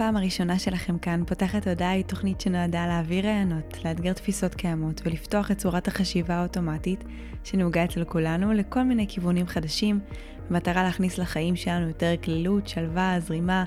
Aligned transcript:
הפעם 0.00 0.16
הראשונה 0.16 0.58
שלכם 0.58 0.98
כאן, 0.98 1.22
פותחת 1.26 1.68
הודעה 1.68 1.90
היא 1.90 2.04
תוכנית 2.04 2.40
שנועדה 2.40 2.86
להעביר 2.86 3.26
רעיונות, 3.26 3.84
לאתגר 3.84 4.12
תפיסות 4.12 4.54
קיימות 4.54 5.00
ולפתוח 5.04 5.50
את 5.50 5.58
צורת 5.58 5.88
החשיבה 5.88 6.34
האוטומטית 6.34 7.04
שנהוגה 7.44 7.84
אצל 7.84 8.04
כולנו 8.04 8.52
לכל 8.52 8.82
מיני 8.82 9.06
כיוונים 9.08 9.46
חדשים, 9.46 10.00
במטרה 10.50 10.82
להכניס 10.82 11.18
לחיים 11.18 11.56
שלנו 11.56 11.88
יותר 11.88 12.14
כלילות, 12.22 12.68
שלווה, 12.68 13.16
זרימה, 13.20 13.64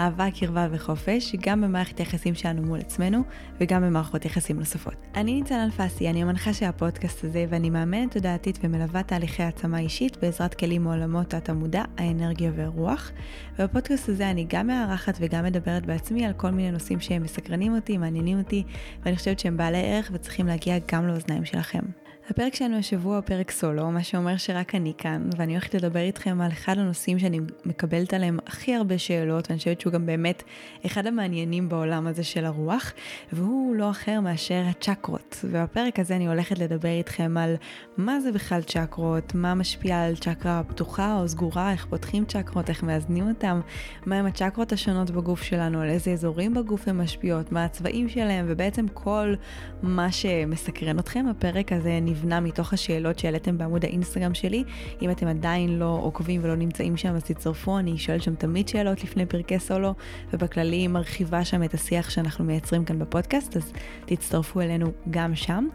אהבה, 0.00 0.30
קרבה 0.30 0.68
וחופש, 0.70 1.34
גם 1.40 1.60
במערכת 1.60 1.98
היחסים 1.98 2.34
שלנו 2.34 2.62
מול 2.62 2.78
עצמנו 2.78 3.22
וגם 3.60 3.82
במערכות 3.82 4.24
יחסים 4.24 4.58
נוספות. 4.58 4.94
אני 5.14 5.34
ניצן 5.34 5.60
אלפסי, 5.64 6.10
אני 6.10 6.22
המנחה 6.22 6.52
של 6.52 6.66
הפודקאסט 6.66 7.24
הזה 7.24 7.44
ואני 7.48 7.70
מאמנת 7.70 8.12
תודעתית 8.12 8.58
ומלווה 8.62 9.02
תהליכי 9.02 9.42
העצמה 9.42 9.78
אישית 9.78 10.16
בעזרת 10.16 10.54
כלים 10.54 10.84
מעולמות 10.84 11.34
התת-המודע, 11.34 11.82
האנרגיה 11.98 12.50
והרוח. 12.54 13.12
ובפודקאסט 13.58 14.08
הזה 14.08 14.30
אני 14.30 14.46
גם 14.48 14.66
מארחת 14.66 15.18
וגם 15.20 15.44
מדברת 15.44 15.86
בעצמי 15.86 16.26
על 16.26 16.32
כל 16.32 16.50
מיני 16.50 16.70
נושאים 16.70 17.00
שהם 17.00 17.22
מסקרנים 17.22 17.74
אותי, 17.74 17.98
מעניינים 17.98 18.38
אותי, 18.38 18.62
ואני 19.02 19.16
חושבת 19.16 19.38
שהם 19.38 19.56
בעלי 19.56 19.82
ערך 19.84 20.10
וצריכים 20.12 20.46
להגיע 20.46 20.76
גם 20.92 21.06
לאוזניים 21.06 21.44
שלכם. 21.44 22.05
הפרק 22.30 22.54
שלנו 22.54 22.76
השבוע 22.76 23.16
הוא 23.16 23.24
פרק 23.24 23.50
סולו, 23.50 23.90
מה 23.90 24.02
שאומר 24.02 24.36
שרק 24.36 24.74
אני 24.74 24.92
כאן, 24.98 25.28
ואני 25.36 25.52
הולכת 25.52 25.74
לדבר 25.74 26.00
איתכם 26.00 26.40
על 26.40 26.52
אחד 26.52 26.78
הנושאים 26.78 27.18
שאני 27.18 27.40
מקבלת 27.64 28.14
עליהם 28.14 28.38
הכי 28.46 28.74
הרבה 28.74 28.98
שאלות, 28.98 29.46
ואני 29.48 29.58
חושבת 29.58 29.80
שהוא 29.80 29.92
גם 29.92 30.06
באמת 30.06 30.42
אחד 30.86 31.06
המעניינים 31.06 31.68
בעולם 31.68 32.06
הזה 32.06 32.24
של 32.24 32.44
הרוח, 32.44 32.92
והוא 33.32 33.76
לא 33.76 33.90
אחר 33.90 34.20
מאשר 34.20 34.62
הצ'קרות. 34.70 35.44
ובפרק 35.44 35.98
הזה 35.98 36.16
אני 36.16 36.28
הולכת 36.28 36.58
לדבר 36.58 36.88
איתכם 36.88 37.36
על 37.36 37.54
מה 37.96 38.20
זה 38.20 38.32
בכלל 38.32 38.62
צ'קרות, 38.62 39.34
מה 39.34 39.54
משפיע 39.54 40.02
על 40.02 40.16
צ'קרה 40.16 40.62
פתוחה 40.68 41.18
או 41.20 41.28
סגורה, 41.28 41.72
איך 41.72 41.86
פותחים 41.90 42.24
צ'קרות, 42.24 42.68
איך 42.68 42.82
מאזנים 42.82 43.28
אותם, 43.28 43.60
מהם 44.06 44.26
הצ'קרות 44.26 44.72
השונות 44.72 45.10
בגוף 45.10 45.42
שלנו, 45.42 45.80
על 45.80 45.88
איזה 45.88 46.10
אזורים 46.10 46.54
בגוף 46.54 46.88
הן 46.88 46.96
משפיעות, 46.96 47.52
מה 47.52 47.64
הצבעים 47.64 48.08
שלהם, 48.08 48.46
ובעצם 48.48 48.86
כל 48.88 49.34
מה 49.82 50.12
שמסקרן 50.12 50.98
אתכם. 50.98 51.26
הפרק 51.30 51.72
הזה 51.72 51.92
נבנה 52.16 52.40
מתוך 52.40 52.72
השאלות 52.72 53.18
שהעליתם 53.18 53.58
בעמוד 53.58 53.84
האינסטגרם 53.84 54.34
שלי. 54.34 54.64
אם 55.02 55.10
אתם 55.10 55.26
עדיין 55.26 55.78
לא 55.78 55.98
עוקבים 56.02 56.40
ולא 56.44 56.56
נמצאים 56.56 56.96
שם, 56.96 57.14
אז 57.14 57.24
תצטרפו, 57.24 57.78
אני 57.78 57.98
שואלת 57.98 58.22
שם 58.22 58.34
תמיד 58.34 58.68
שאלות 58.68 59.04
לפני 59.04 59.26
פרקי 59.26 59.58
סולו, 59.58 59.94
ובכללי 60.32 60.88
מרחיבה 60.88 61.44
שם 61.44 61.62
את 61.62 61.74
השיח 61.74 62.10
שאנחנו 62.10 62.44
מייצרים 62.44 62.84
כאן 62.84 62.98
בפודקאסט, 62.98 63.56
אז 63.56 63.72
תצטרפו 64.06 64.60
אלינו 64.60 64.92
גם 65.10 65.34
שם. 65.34 65.68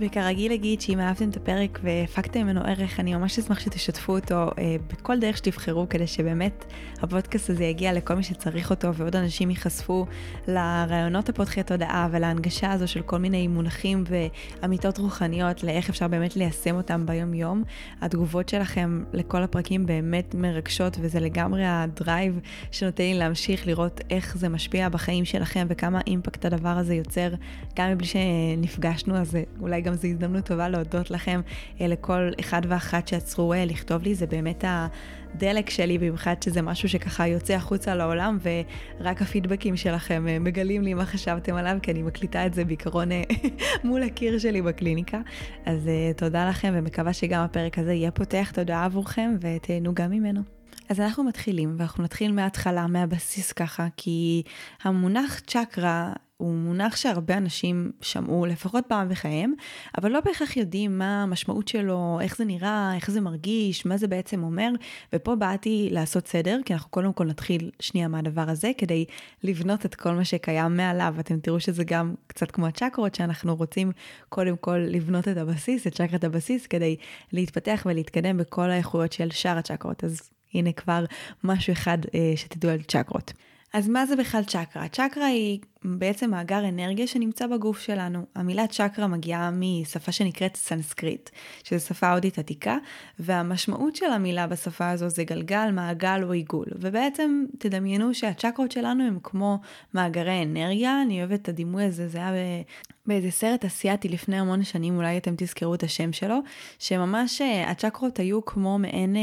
וכרגיל 0.00 0.52
אגיד 0.52 0.80
שאם 0.80 1.00
אהבתם 1.00 1.28
את 1.30 1.36
הפרק 1.36 1.78
והפקתם 1.82 2.40
ממנו 2.40 2.60
ערך, 2.60 3.00
אני 3.00 3.14
ממש 3.14 3.38
אשמח 3.38 3.60
שתשתפו 3.60 4.16
אותו 4.16 4.34
אה, 4.34 4.76
בכל 4.92 5.18
דרך 5.18 5.36
שתבחרו, 5.36 5.88
כדי 5.88 6.06
שבאמת 6.06 6.64
הפודקאסט 7.02 7.50
הזה 7.50 7.64
יגיע 7.64 7.92
לכל 7.92 8.14
מי 8.14 8.22
שצריך 8.22 8.70
אותו, 8.70 8.94
ועוד 8.94 9.16
אנשים 9.16 9.50
ייחשפו 9.50 10.06
לרעיונות 10.48 11.28
הפותחי 11.28 11.62
תודעה 11.62 12.08
ולהנגשה 12.10 12.72
הזו 12.72 12.88
של 12.88 13.02
כל 13.02 13.18
מיני 13.18 13.48
מונחים 13.48 14.04
ואמיתות 14.06 14.98
רוחניות 14.98 15.62
לאיך 15.62 15.87
איך 15.88 15.94
אפשר 15.94 16.08
באמת 16.08 16.36
ליישם 16.36 16.76
אותם 16.76 17.06
ביום-יום. 17.06 17.62
התגובות 18.00 18.48
שלכם 18.48 19.04
לכל 19.12 19.42
הפרקים 19.42 19.86
באמת 19.86 20.34
מרגשות, 20.34 20.96
וזה 21.00 21.20
לגמרי 21.20 21.64
הדרייב 21.66 22.40
שנותן 22.70 23.04
לי 23.04 23.14
להמשיך 23.14 23.66
לראות 23.66 24.00
איך 24.10 24.36
זה 24.38 24.48
משפיע 24.48 24.88
בחיים 24.88 25.24
שלכם 25.24 25.66
וכמה 25.70 26.00
אימפקט 26.06 26.44
הדבר 26.44 26.68
הזה 26.68 26.94
יוצר, 26.94 27.28
גם 27.76 27.90
מבלי 27.90 28.06
שנפגשנו, 28.06 29.16
אז 29.16 29.36
אולי 29.60 29.80
גם 29.80 29.94
זו 29.94 30.08
הזדמנות 30.08 30.44
טובה 30.44 30.68
להודות 30.68 31.10
לכם, 31.10 31.40
אה, 31.80 31.86
לכל 31.86 32.30
אחד 32.40 32.62
ואחת 32.68 33.08
שעצרו 33.08 33.52
אה, 33.52 33.64
לכתוב 33.64 34.02
לי, 34.02 34.14
זה 34.14 34.26
באמת 34.26 34.64
הדלק 35.34 35.70
שלי, 35.70 35.98
במיוחד 35.98 36.42
שזה 36.44 36.62
משהו 36.62 36.88
שככה 36.88 37.26
יוצא 37.26 37.54
החוצה 37.54 37.94
לעולם, 37.94 38.38
ורק 39.00 39.22
הפידבקים 39.22 39.76
שלכם 39.76 40.28
אה, 40.28 40.38
מגלים 40.38 40.82
לי 40.82 40.94
מה 40.94 41.06
חשבתם 41.06 41.54
עליו, 41.54 41.76
כי 41.82 41.90
אני 41.90 42.02
מקליטה 42.02 42.46
את 42.46 42.54
זה 42.54 42.64
בעיקרון 42.64 43.08
מול 43.84 44.02
הקיר 44.02 44.38
שלי 44.38 44.62
בקליניקה. 44.62 45.20
אז 45.66 45.86
uh, 45.86 46.18
תודה 46.18 46.48
לכם 46.48 46.72
ומקווה 46.76 47.12
שגם 47.12 47.42
הפרק 47.44 47.78
הזה 47.78 47.92
יהיה 47.92 48.10
פותח 48.10 48.50
תודה 48.54 48.84
עבורכם 48.84 49.36
ותהנו 49.40 49.94
גם 49.94 50.10
ממנו. 50.10 50.40
אז 50.88 51.00
אנחנו 51.00 51.24
מתחילים, 51.24 51.74
ואנחנו 51.78 52.04
נתחיל 52.04 52.32
מההתחלה, 52.32 52.86
מהבסיס 52.86 53.52
ככה, 53.52 53.86
כי 53.96 54.42
המונח 54.82 55.40
צ'קרה 55.46 56.12
הוא 56.38 56.54
מונח 56.54 56.96
שהרבה 56.96 57.36
אנשים 57.36 57.92
שמעו 58.00 58.46
לפחות 58.46 58.84
פעם 58.88 59.08
בחייהם, 59.08 59.52
אבל 59.98 60.10
לא 60.10 60.20
בהכרח 60.20 60.56
יודעים 60.56 60.98
מה 60.98 61.22
המשמעות 61.22 61.68
שלו, 61.68 62.18
איך 62.22 62.36
זה 62.36 62.44
נראה, 62.44 62.92
איך 62.94 63.10
זה 63.10 63.20
מרגיש, 63.20 63.86
מה 63.86 63.96
זה 63.96 64.08
בעצם 64.08 64.42
אומר, 64.42 64.70
ופה 65.12 65.34
באתי 65.34 65.88
לעשות 65.92 66.28
סדר, 66.28 66.60
כי 66.64 66.72
אנחנו 66.72 66.90
קודם 66.90 67.12
כל 67.12 67.24
נתחיל 67.24 67.70
שנייה 67.80 68.08
מהדבר 68.08 68.50
הזה, 68.50 68.70
כדי 68.78 69.04
לבנות 69.42 69.86
את 69.86 69.94
כל 69.94 70.12
מה 70.12 70.24
שקיים 70.24 70.76
מעליו. 70.76 71.14
אתם 71.20 71.40
תראו 71.40 71.60
שזה 71.60 71.84
גם 71.84 72.14
קצת 72.26 72.50
כמו 72.50 72.66
הצ'קרות, 72.66 73.14
שאנחנו 73.14 73.56
רוצים 73.56 73.92
קודם 74.28 74.56
כל 74.56 74.78
לבנות 74.78 75.28
את 75.28 75.36
הבסיס, 75.36 75.86
את 75.86 75.94
צ'קרת 75.94 76.24
הבסיס, 76.24 76.66
כדי 76.66 76.96
להתפתח 77.32 77.82
ולהתקדם 77.86 78.36
בכל 78.36 78.70
האיכויות 78.70 79.12
של 79.12 79.30
שאר 79.30 79.58
הצ'קרות. 79.58 80.04
אז 80.04 80.30
הנה 80.54 80.72
כבר 80.72 81.04
משהו 81.44 81.72
אחד 81.72 81.98
אה, 82.14 82.32
שתדעו 82.36 82.70
על 82.70 82.82
צ'קרות. 82.82 83.32
אז 83.74 83.88
מה 83.88 84.06
זה 84.06 84.16
בכלל 84.16 84.44
צ'קרה? 84.44 84.88
צ'קרה 84.88 85.26
היא 85.26 85.60
בעצם 85.84 86.30
מאגר 86.30 86.68
אנרגיה 86.68 87.06
שנמצא 87.06 87.46
בגוף 87.46 87.80
שלנו. 87.80 88.26
המילה 88.34 88.66
צ'קרה 88.66 89.06
מגיעה 89.06 89.50
משפה 89.52 90.12
שנקראת 90.12 90.56
סנסקריט, 90.56 91.30
שזו 91.64 91.86
שפה 91.86 92.12
הודית 92.12 92.38
עתיקה, 92.38 92.76
והמשמעות 93.18 93.96
של 93.96 94.10
המילה 94.10 94.46
בשפה 94.46 94.90
הזו 94.90 95.08
זה 95.08 95.24
גלגל, 95.24 95.70
מעגל 95.72 96.20
או 96.24 96.32
עיגול. 96.32 96.66
ובעצם 96.74 97.44
תדמיינו 97.58 98.14
שהצ'קרות 98.14 98.72
שלנו 98.72 99.04
הם 99.04 99.18
כמו 99.22 99.58
מאגרי 99.94 100.42
אנרגיה, 100.42 101.02
אני 101.02 101.18
אוהבת 101.18 101.42
את 101.42 101.48
הדימוי 101.48 101.84
הזה, 101.84 102.08
זה 102.08 102.18
היה 102.18 102.32
באיזה 103.08 103.30
סרט 103.30 103.64
אסיאתי 103.64 104.08
לפני 104.08 104.38
המון 104.38 104.64
שנים, 104.64 104.96
אולי 104.96 105.18
אתם 105.18 105.34
תזכרו 105.36 105.74
את 105.74 105.82
השם 105.82 106.12
שלו, 106.12 106.38
שממש 106.78 107.40
אה, 107.40 107.70
הצ'קרות 107.70 108.18
היו 108.18 108.44
כמו 108.44 108.78
מעין 108.78 109.16
אה, 109.16 109.20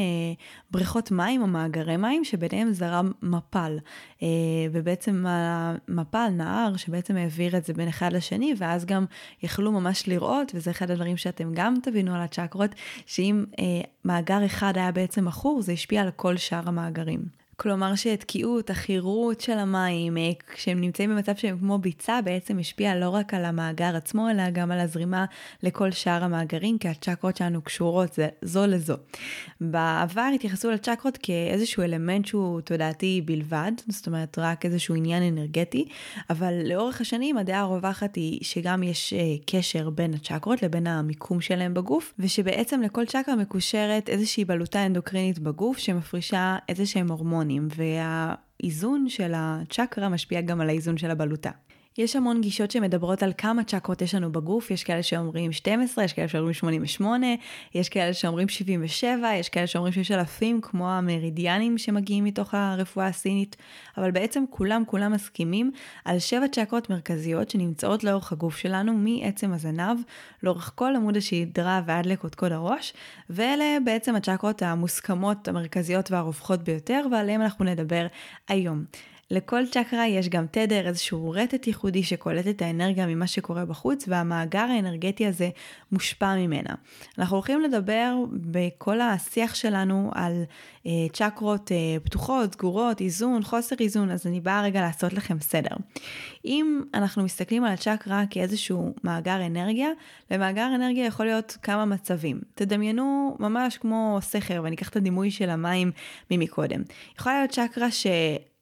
בריכות 0.72 1.12
מים 1.12 1.42
או 1.42 1.48
מאגרי 1.48 1.98
מים, 1.98 2.24
שביניהם 2.24 2.74
זרם 2.74 3.12
מפל. 3.22 3.78
אה, 4.24 4.28
ובעצם 4.72 5.26
המפל, 5.28 6.28
נהר, 6.46 6.78
שבעצם 6.78 7.16
העביר 7.16 7.58
את 7.58 7.66
זה 7.66 7.74
בין 7.74 7.88
אחד 7.88 8.14
לשני, 8.14 8.54
ואז 8.58 8.86
גם 8.86 9.06
יכלו 9.44 9.72
ממש 9.72 10.08
לראות, 10.08 10.52
וזה 10.56 10.72
אחד 10.72 10.92
הדברים 10.92 11.18
שאתם 11.18 11.52
גם 11.54 11.76
תבינו 11.84 12.16
על 12.16 12.22
הצ'קרות, 12.22 12.76
שאם 13.06 13.46
אה, 13.60 13.66
מאגר 14.06 14.46
אחד 14.46 14.78
היה 14.78 14.92
בעצם 14.92 15.26
מכור, 15.26 15.62
זה 15.62 15.72
השפיע 15.72 16.02
על 16.02 16.12
כל 16.12 16.38
שאר 16.38 16.62
המאגרים. 16.66 17.45
כלומר 17.58 17.96
שהתקיעות, 17.96 18.70
החירות 18.70 19.42
של 19.42 19.58
המים, 19.58 20.18
אה, 20.18 20.32
כשהם 20.54 20.82
נמצאים 20.82 21.10
במצב 21.10 21.36
שהם 21.36 21.58
כמו 21.60 21.78
ביצה, 21.78 22.22
בעצם 22.22 22.60
השפיע 22.60 22.96
לא 22.96 23.10
רק 23.10 23.34
על 23.34 23.46
המאגר 23.46 23.96
עצמו, 23.96 24.30
אלא 24.30 24.50
גם 24.50 24.72
על 24.72 24.80
הזרימה 24.80 25.26
לכל 25.64 25.92
שאר 25.92 26.24
המאגרים, 26.24 26.78
כי 26.78 26.88
הצ'קרות 26.88 27.38
שלנו 27.38 27.62
קשורות 27.62 28.14
זה, 28.14 28.28
זו 28.42 28.68
לזו. 28.68 28.96
בעבר 29.62 30.30
התייחסו 30.36 30.72
לצ'קרות 30.72 31.18
כאיזשהו 31.24 31.84
אלמנט 31.84 32.26
שהוא 32.26 32.62
תודעתי 32.62 33.22
בלבד, 33.26 33.72
זאת 33.88 34.08
אומרת 34.08 34.40
רק 34.40 34.66
איזשהו 34.66 34.96
עניין 34.96 35.24
אנרגטי, 35.24 35.86
אבל 36.30 36.54
לאורך 36.66 37.02
השנים 37.02 37.38
הדעה 37.38 37.60
הרווחת 37.60 38.16
היא 38.16 38.40
שגם 38.42 38.84
יש 38.84 39.14
אה, 39.14 39.36
קשר 39.46 39.90
בין 39.90 40.14
הצ'קרות 40.14 40.64
לבין 40.64 40.88
המיקום 40.88 41.42
שלהם 41.42 41.74
בגוף, 41.74 42.14
ושבעצם 42.20 42.82
לכל 42.82 43.06
צ'קרה 43.06 43.36
מקושרת 43.36 44.10
איזושהי 44.10 44.46
בלוטה 44.46 44.86
אנדוקרינית 44.86 45.40
בגוף 45.40 45.78
שמפרישה 45.78 46.58
איזה 46.70 46.86
שהם 46.86 47.12
הורמונים. 47.12 47.45
הורמונים, 47.46 47.68
והאיזון 47.76 49.10
של 49.10 49.32
הצ'קרה 49.36 50.10
משפיע 50.10 50.42
גם 50.42 50.62
על 50.62 50.70
האיזון 50.70 50.98
של 50.98 51.12
הבלוטה. 51.12 51.52
יש 51.98 52.16
המון 52.16 52.42
גישות 52.42 52.72
שמדברות 52.72 53.24
על 53.24 53.34
כמה 53.38 53.64
צ'קרות 53.64 54.02
יש 54.02 54.16
לנו 54.16 54.32
בגוף, 54.32 54.72
יש 54.72 54.84
כאלה 54.84 55.04
שאומרים 55.04 55.52
12, 55.52 56.04
יש 56.04 56.14
כאלה 56.14 56.28
שאומרים 56.28 56.54
88, 56.54 57.28
יש 57.76 57.90
כאלה 57.90 58.14
שאומרים 58.14 58.50
77, 58.50 59.34
יש 59.34 59.50
כאלה 59.50 59.68
שאומרים 59.68 59.94
שיש 59.94 60.12
אלפים, 60.12 60.62
כמו 60.62 60.92
המרידיאנים 60.92 61.78
שמגיעים 61.78 62.24
מתוך 62.24 62.54
הרפואה 62.54 63.08
הסינית, 63.08 63.56
אבל 63.98 64.12
בעצם 64.12 64.44
כולם 64.50 64.84
כולם 64.88 65.12
מסכימים 65.12 65.72
על 66.06 66.20
שבע 66.20 66.48
צ'קרות 66.48 66.90
מרכזיות 66.90 67.50
שנמצאות 67.50 68.04
לאורך 68.04 68.32
הגוף 68.32 68.58
שלנו, 68.58 68.94
מעצם 68.94 69.54
הזנב, 69.54 69.98
לאורך 70.44 70.72
כל 70.76 70.96
עמוד 70.96 71.18
השדרה 71.18 71.82
ועד 71.86 72.06
לקודקוד 72.06 72.52
הראש, 72.52 72.94
ואלה 73.30 73.78
בעצם 73.86 74.16
הצ'קרות 74.16 74.62
המוסכמות, 74.62 75.48
המרכזיות 75.48 76.12
והרווחות 76.12 76.64
ביותר, 76.64 77.06
ועליהן 77.12 77.42
אנחנו 77.42 77.66
נדבר 77.66 78.08
היום. 78.48 78.86
לכל 79.32 79.64
צ'קרה 79.72 80.08
יש 80.08 80.30
גם 80.30 80.46
תדר, 80.52 80.88
איזשהו 80.88 81.32
רטט 81.32 81.68
ייחודי 81.68 82.04
שקולט 82.04 82.48
את 82.48 82.62
האנרגיה 82.62 83.06
ממה 83.08 83.28
שקורה 83.28 83.66
בחוץ, 83.66 84.06
והמאגר 84.08 84.60
האנרגטי 84.60 85.28
הזה 85.28 85.50
מושפע 85.92 86.36
ממנה. 86.36 86.76
אנחנו 87.20 87.36
הולכים 87.36 87.62
לדבר 87.62 88.16
בכל 88.32 89.02
השיח 89.02 89.56
שלנו 89.56 90.12
על 90.14 90.44
אה, 90.86 90.92
צ'קרות 91.14 91.72
אה, 91.72 92.00
פתוחות, 92.04 92.54
סגורות, 92.54 93.02
איזון, 93.02 93.44
חוסר 93.44 93.76
איזון, 93.80 94.12
אז 94.12 94.28
אני 94.28 94.42
באה 94.42 94.62
רגע 94.62 94.82
לעשות 94.82 95.14
לכם 95.14 95.40
סדר. 95.40 95.76
אם 96.46 96.82
אנחנו 96.94 97.24
מסתכלים 97.24 97.64
על 97.64 97.74
הצ'קרה 97.74 98.24
כאיזשהו 98.30 98.94
מאגר 99.04 99.46
אנרגיה, 99.46 99.90
למאגר 100.32 100.68
אנרגיה 100.76 101.06
יכול 101.06 101.26
להיות 101.26 101.58
כמה 101.62 101.86
מצבים. 101.86 102.42
תדמיינו 102.56 103.36
ממש 103.40 103.78
כמו 103.78 104.18
סכר, 104.22 104.62
ואני 104.64 104.76
אקח 104.76 104.90
את 104.90 104.96
הדימוי 104.96 105.32
של 105.32 105.50
המים 105.50 105.92
ממקודם. 106.32 106.82
יכולה 107.20 107.36
להיות 107.36 107.52
צ'קרה 107.52 107.92
ש... 107.92 108.08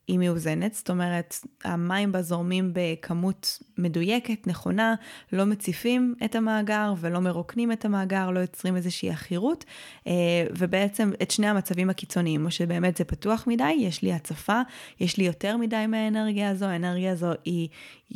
היא 0.08 0.20
מאוזנת, 0.20 0.74
זאת 0.74 0.90
אומרת, 0.90 1.36
המים 1.64 2.12
בה 2.12 2.22
זורמים 2.22 2.72
בכמות 2.74 3.60
מדויקת, 3.78 4.48
נכונה, 4.48 4.96
לא 5.34 5.46
מציפים 5.46 6.16
את 6.26 6.36
המאגר 6.36 6.94
ולא 7.00 7.20
מרוקנים 7.20 7.72
את 7.72 7.86
המאגר, 7.86 8.30
לא 8.30 8.40
יוצרים 8.40 8.76
איזושהי 8.76 9.10
עכירות, 9.10 9.66
אה, 10.08 10.14
ובעצם 10.58 11.12
את 11.22 11.32
שני 11.32 11.48
המצבים 11.48 11.90
הקיצוניים, 11.90 12.46
או 12.46 12.52
שבאמת 12.52 12.98
זה 12.98 13.04
פתוח 13.04 13.44
מדי, 13.48 13.72
יש 13.80 14.02
לי 14.02 14.14
הצפה, 14.14 14.62
יש 15.00 15.18
לי 15.18 15.24
יותר 15.24 15.58
מדי 15.58 15.86
מהאנרגיה 15.88 16.50
הזו, 16.50 16.66
האנרגיה 16.66 17.12
הזו 17.12 17.32
היא 17.46 17.70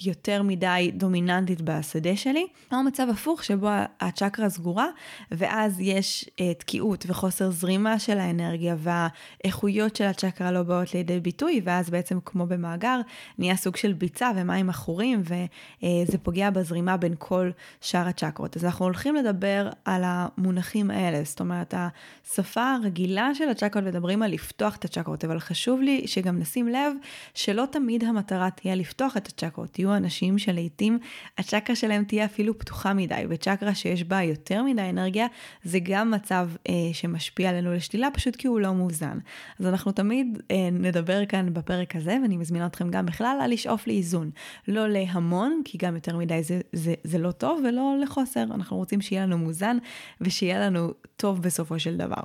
יותר 0.06 0.42
מדי 0.44 0.92
דומיננטית 0.94 1.62
בשדה 1.62 2.16
שלי, 2.16 2.48
או 2.72 2.84
מצב 2.84 3.08
הפוך 3.12 3.44
שבו 3.44 3.70
הצ'קרה 4.00 4.50
סגורה, 4.50 4.88
ואז 5.32 5.80
יש 5.80 6.26
uh, 6.30 6.42
תקיעות 6.58 7.06
וחוסר 7.08 7.52
זרימה 7.52 8.00
של 8.00 8.18
האנרגיה, 8.18 8.76
והאיכויות 8.80 9.96
של 9.96 10.04
הצ'קרה 10.04 10.52
לא 10.52 10.64
באות 10.64 10.94
לידי 10.94 11.20
ביטוי, 11.20 11.62
ואז 11.64 11.77
בעצם 11.90 12.20
כמו 12.26 12.46
במאגר, 12.46 13.00
נהיה 13.38 13.56
סוג 13.56 13.76
של 13.76 13.94
ביצה 13.94 14.32
ומים 14.36 14.70
עכורים, 14.70 15.22
וזה 15.22 16.14
uh, 16.14 16.18
פוגע 16.24 16.50
בזרימה 16.50 16.98
בין 16.98 17.16
כל 17.18 17.50
שאר 17.82 18.08
הצ'קרות. 18.08 18.58
אז 18.58 18.66
אנחנו 18.66 18.86
הולכים 18.86 19.16
לדבר 19.16 19.70
על 19.86 20.02
המונחים 20.06 20.92
האלה, 20.92 21.24
זאת 21.24 21.40
אומרת, 21.40 21.74
השפה 21.74 22.74
הרגילה 22.74 23.36
של 23.36 23.50
הצ'קרות, 23.50 23.84
מדברים 23.84 24.24
על 24.24 24.32
לפתוח 24.32 24.76
את 24.76 24.86
הצ'קרות, 24.86 25.26
אבל 25.26 25.40
חשוב 25.40 25.82
לי 25.82 26.04
שגם 26.08 26.40
נשים 26.40 26.68
לב 26.68 26.94
שלא 27.34 27.64
תמיד 27.72 28.04
המטרה 28.04 28.50
תהיה 28.50 28.76
לפתוח 28.76 29.18
את 29.18 29.28
הצ'קרות. 29.28 29.80
יהיו 29.80 29.96
אנשים 29.96 30.38
שלעיתים 30.38 31.00
הצ'קרה 31.38 31.76
שלהם 31.76 32.04
תהיה 32.04 32.26
אפילו 32.26 32.58
פתוחה 32.58 32.94
מדי, 32.94 33.24
וצ'קרה 33.30 33.76
שיש 33.76 34.04
בה 34.04 34.22
יותר 34.22 34.64
מדי 34.64 34.90
אנרגיה, 34.90 35.28
זה 35.64 35.80
גם 35.80 36.12
מצב 36.12 36.50
אה, 36.70 36.74
שמשפיע 36.94 37.50
עלינו 37.50 37.74
לשלילה, 37.74 38.08
פשוט 38.14 38.36
כי 38.36 38.48
הוא 38.48 38.60
לא 38.60 38.74
מאוזן. 38.74 39.18
אז 39.60 39.66
אנחנו 39.66 39.92
תמיד 39.92 40.42
אה, 40.52 40.70
נדבר 40.72 41.26
כאן 41.26 41.54
בפרק 41.68 41.96
הזה, 41.96 42.18
ואני 42.22 42.38
מזמינה 42.38 42.66
אתכם 42.66 42.90
גם 42.90 43.06
בכלל 43.06 43.48
לשאוף 43.50 43.88
לאיזון. 43.88 44.32
לא 44.68 44.88
להמון, 44.88 45.62
כי 45.66 45.78
גם 45.78 45.96
יותר 45.96 46.18
מדי 46.18 46.44
זה, 46.44 46.62
זה, 46.74 46.94
זה 47.04 47.18
לא 47.18 47.32
טוב, 47.32 47.62
ולא 47.68 47.96
לחוסר. 48.02 48.44
אנחנו 48.44 48.78
רוצים 48.78 49.02
שיהיה 49.02 49.26
לנו 49.26 49.38
מאוזן, 49.38 49.78
ושיהיה 50.22 50.60
לנו 50.60 50.94
טוב 51.18 51.42
בסופו 51.42 51.80
של 51.80 51.98
דבר. 51.98 52.24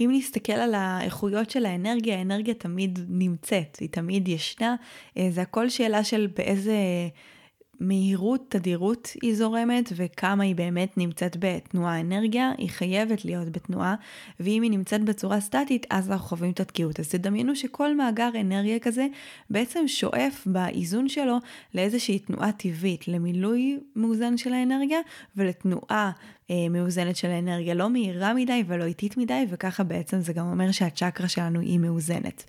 אם 0.00 0.10
נסתכל 0.12 0.52
על 0.52 0.74
האיכויות 0.74 1.50
של 1.50 1.66
האנרגיה, 1.66 2.18
האנרגיה 2.18 2.54
תמיד 2.54 2.98
נמצאת, 3.08 3.76
היא 3.80 3.88
תמיד 3.88 4.28
ישנה, 4.28 4.76
אה, 5.18 5.28
זה 5.30 5.42
הכל 5.42 5.68
שאלה 5.68 6.04
של 6.04 6.28
באיזה 6.36 6.76
מהירות, 7.84 8.44
תדירות 8.48 9.12
היא 9.22 9.34
זורמת 9.34 9.92
וכמה 9.96 10.44
היא 10.44 10.56
באמת 10.56 10.98
נמצאת 10.98 11.36
בתנועה. 11.40 12.00
אנרגיה 12.00 12.52
היא 12.58 12.70
חייבת 12.70 13.24
להיות 13.24 13.48
בתנועה, 13.48 13.94
ואם 14.40 14.62
היא 14.62 14.70
נמצאת 14.70 15.04
בצורה 15.04 15.40
סטטית, 15.40 15.86
אז 15.90 16.10
אנחנו 16.10 16.28
חווים 16.28 16.50
את 16.50 16.60
התקיעות. 16.60 17.00
אז 17.00 17.08
תדמיינו 17.08 17.56
שכל 17.56 17.96
מאגר 17.96 18.28
אנרגיה 18.40 18.78
כזה 18.78 19.06
בעצם 19.50 19.84
שואף 19.86 20.46
באיזון 20.46 21.08
שלו 21.08 21.36
לאיזושהי 21.74 22.18
תנועה 22.18 22.52
טבעית, 22.52 23.08
למילוי 23.08 23.78
מאוזן 23.96 24.36
של 24.36 24.52
האנרגיה 24.52 24.98
ולתנועה 25.36 26.10
אה, 26.50 26.68
מאוזנת 26.70 27.16
של 27.16 27.28
האנרגיה, 27.28 27.74
לא 27.74 27.90
מהירה 27.90 28.34
מדי 28.34 28.64
ולא 28.66 28.84
איטית 28.84 29.16
מדי, 29.16 29.46
וככה 29.50 29.82
בעצם 29.82 30.20
זה 30.20 30.32
גם 30.32 30.46
אומר 30.46 30.72
שהצ'קרה 30.72 31.28
שלנו 31.28 31.60
היא 31.60 31.78
מאוזנת. 31.78 32.44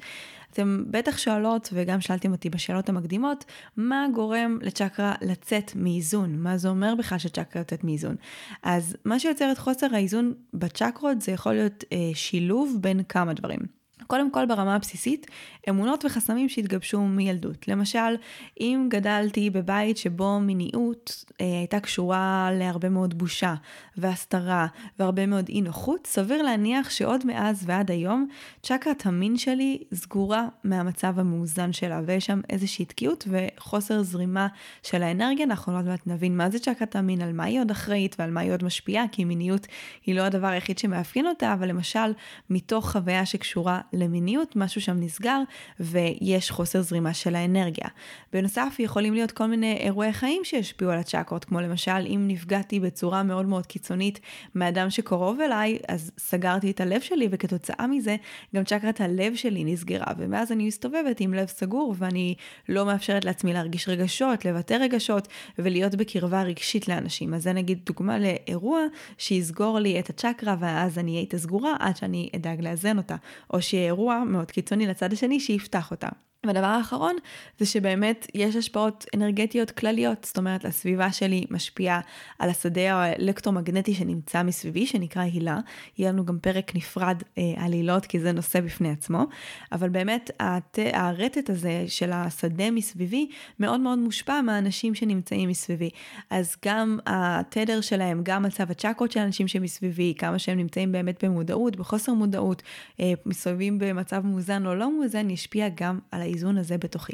אתם 0.56 0.84
בטח 0.88 1.18
שואלות, 1.18 1.70
וגם 1.74 2.02
שאלתם 2.02 2.32
אותי 2.32 2.50
בשאלות 2.50 2.90
המקדימות, 2.90 3.46
מה 3.78 4.06
גורם 4.14 4.60
לצ'קרה 4.62 5.14
לצאת 5.22 5.72
מאיזון? 5.76 6.36
מה 6.36 6.58
זה 6.58 6.70
אומר 6.70 6.96
בכלל 6.96 7.18
שצ'קרה 7.18 7.62
יוצאת 7.62 7.84
מאיזון? 7.84 8.16
אז 8.64 8.98
מה 9.06 9.20
שיוצר 9.20 9.52
את 9.52 9.58
חוסר 9.58 9.88
האיזון 9.92 10.34
בצ'קרות 10.54 11.22
זה 11.22 11.32
יכול 11.32 11.54
להיות 11.54 11.84
אה, 11.92 11.98
שילוב 12.14 12.78
בין 12.82 13.04
כמה 13.04 13.34
דברים. 13.34 13.60
קודם 14.08 14.32
כל 14.32 14.46
ברמה 14.46 14.76
הבסיסית, 14.76 15.28
אמונות 15.70 16.06
וחסמים 16.06 16.50
שהתגבשו 16.50 17.02
מילדות. 17.02 17.68
למשל, 17.68 18.16
אם 18.60 18.88
גדלתי 18.90 19.50
בבית 19.50 19.98
שבו 19.98 20.40
מיניות 20.40 21.26
אה, 21.42 21.46
הייתה 21.46 21.80
קשורה 21.80 22.50
להרבה 22.54 22.90
מאוד 22.90 23.18
בושה 23.18 23.56
והסתרה 23.98 24.68
והרבה 25.00 25.26
מאוד 25.26 25.50
אי 25.50 25.62
נוחות, 25.62 26.08
סביר 26.08 26.42
להניח 26.42 26.90
שעוד 26.90 27.26
מאז 27.26 27.64
ועד 27.66 27.92
היום 27.92 28.28
צ'קרת 28.64 29.06
המין 29.06 29.38
שלי 29.38 29.84
סגורה 29.94 30.48
מהמצב 30.64 31.20
המאוזן 31.20 31.74
שלה, 31.74 32.02
ויש 32.06 32.26
שם 32.26 32.42
איזושהי 32.50 32.86
תקיעות 32.86 33.28
וחוסר 33.28 34.04
זרימה 34.04 34.48
של 34.84 35.04
האנרגיה. 35.04 35.46
אנחנו 35.46 35.76
עוד 35.76 35.86
מעט 35.86 36.08
נבין 36.08 36.38
מה 36.38 36.50
זה 36.50 36.60
צ'קרת 36.60 36.96
המין, 36.96 37.22
על 37.22 37.34
מה 37.34 37.44
היא 37.44 37.60
עוד 37.60 37.72
אחראית 37.72 38.16
ועל 38.20 38.32
מה 38.32 38.42
היא 38.42 38.52
עוד 38.52 38.64
משפיעה, 38.64 39.06
כי 39.12 39.26
מיניות 39.26 39.68
היא 40.06 40.16
לא 40.16 40.22
הדבר 40.22 40.48
היחיד 40.48 40.78
שמאפיין 40.78 41.28
אותה, 41.28 41.54
אבל 41.54 41.70
למשל, 41.70 42.14
מתוך 42.50 42.92
חוויה 42.92 43.26
שקשורה 43.26 43.82
למיניות, 43.96 44.56
משהו 44.56 44.82
שם 44.82 45.00
נסגר 45.00 45.42
ויש 45.80 46.52
חוסר 46.52 46.82
זרימה 46.82 47.14
של 47.14 47.36
האנרגיה. 47.36 47.88
בנוסף, 48.34 48.76
יכולים 48.80 49.14
להיות 49.14 49.32
כל 49.32 49.46
מיני 49.46 49.78
אירועי 49.80 50.14
חיים 50.14 50.42
שישפיעו 50.44 50.92
על 50.92 51.00
הצ'קרות, 51.00 51.46
כמו 51.46 51.62
למשל, 51.62 51.92
אם 52.08 52.24
נפגעתי 52.28 52.80
בצורה 52.80 53.24
מאוד 53.24 53.46
מאוד 53.46 53.66
קיצונית 53.66 54.20
מאדם 54.56 54.90
שקרוב 54.90 55.40
אליי, 55.42 55.78
אז 55.88 56.12
סגרתי 56.18 56.72
את 56.72 56.82
הלב 56.82 57.02
שלי, 57.02 57.28
וכתוצאה 57.32 57.88
מזה 57.88 58.16
גם 58.56 58.64
צ'קרת 58.64 59.02
הלב 59.02 59.36
שלי 59.36 59.64
נסגרה, 59.64 60.14
ומאז 60.18 60.52
אני 60.52 60.68
מסתובבת 60.68 61.20
עם 61.20 61.34
לב 61.34 61.48
סגור, 61.48 61.96
ואני 61.98 62.36
לא 62.70 62.86
מאפשרת 62.86 63.26
לעצמי 63.26 63.54
להרגיש 63.54 63.90
רגשות, 63.90 64.46
לבטא 64.46 64.74
רגשות, 64.74 65.28
ולהיות 65.60 65.96
בקרבה 65.96 66.42
רגשית 66.42 66.88
לאנשים. 66.88 67.34
אז 67.34 67.44
זה 67.44 67.54
נגיד 67.54 67.80
דוגמה 67.86 68.18
לאירוע 68.20 68.80
שיסגור 69.18 69.80
לי 69.80 70.00
את 70.00 70.10
הצ'קרה, 70.10 70.56
ואז 70.60 71.00
אני 71.00 71.12
אהיה 71.12 71.22
איתה 71.22 71.38
סגורה 71.38 71.76
עד 71.80 71.98
שאני 71.98 72.30
אדאג 72.36 72.62
לאזן 72.62 72.98
אותה. 72.98 73.16
או 73.54 73.62
שיהיה 73.62 73.85
אירוע 73.86 74.24
מאוד 74.28 74.52
קיצוני 74.52 74.88
לצד 74.88 75.14
השני 75.14 75.40
שיפתח 75.40 75.92
אותה. 75.92 76.10
והדבר 76.48 76.66
האחרון 76.66 77.16
זה 77.60 77.66
שבאמת 77.66 78.28
יש 78.34 78.56
השפעות 78.56 79.06
אנרגטיות 79.16 79.72
כלליות, 79.72 80.24
זאת 80.24 80.38
אומרת 80.38 80.66
הסביבה 80.66 81.12
שלי 81.12 81.46
משפיעה 81.52 82.00
על 82.40 82.50
השדה 82.50 82.94
האלקטרומגנטי 82.94 83.94
שנמצא 83.94 84.44
מסביבי, 84.44 84.86
שנקרא 84.86 85.22
הילה. 85.22 85.60
יהיה 85.98 86.12
לנו 86.12 86.26
גם 86.26 86.40
פרק 86.40 86.76
נפרד 86.76 87.24
אה, 87.38 87.44
על 87.58 87.74
הילות, 87.74 88.06
כי 88.06 88.20
זה 88.20 88.32
נושא 88.32 88.62
בפני 88.62 88.90
עצמו, 88.90 89.26
אבל 89.72 89.90
באמת 89.90 90.32
הת... 90.40 90.80
הרטט 90.94 91.50
הזה 91.50 91.84
של 91.88 92.12
השדה 92.12 92.72
מסביבי 92.72 93.28
מאוד 93.60 93.80
מאוד 93.80 94.00
מושפע 94.00 94.42
מהאנשים 94.42 94.96
שנמצאים 94.96 95.50
מסביבי. 95.50 95.90
אז 96.30 96.56
גם 96.66 97.00
התדר 97.06 97.82
שלהם, 97.82 98.22
גם 98.24 98.44
מצב 98.44 98.72
הצ'קרות 98.72 99.12
של 99.12 99.20
האנשים 99.20 99.48
שמסביבי, 99.48 100.14
כמה 100.18 100.40
שהם 100.40 100.58
נמצאים 100.58 100.92
באמת 100.92 101.24
במודעות, 101.24 101.76
בחוסר 101.76 102.14
מודעות, 102.14 102.64
אה, 103.00 103.14
מסתובבים 103.26 103.80
במצב 103.80 104.26
מאוזן 104.26 104.66
או 104.66 104.76
לא 104.76 105.00
מאוזן, 105.00 105.30
ישפיע 105.30 105.68
גם 105.76 106.00
על 106.12 106.22
האיזון 106.36 106.58
הזה 106.58 106.78
בתוכי. 106.78 107.14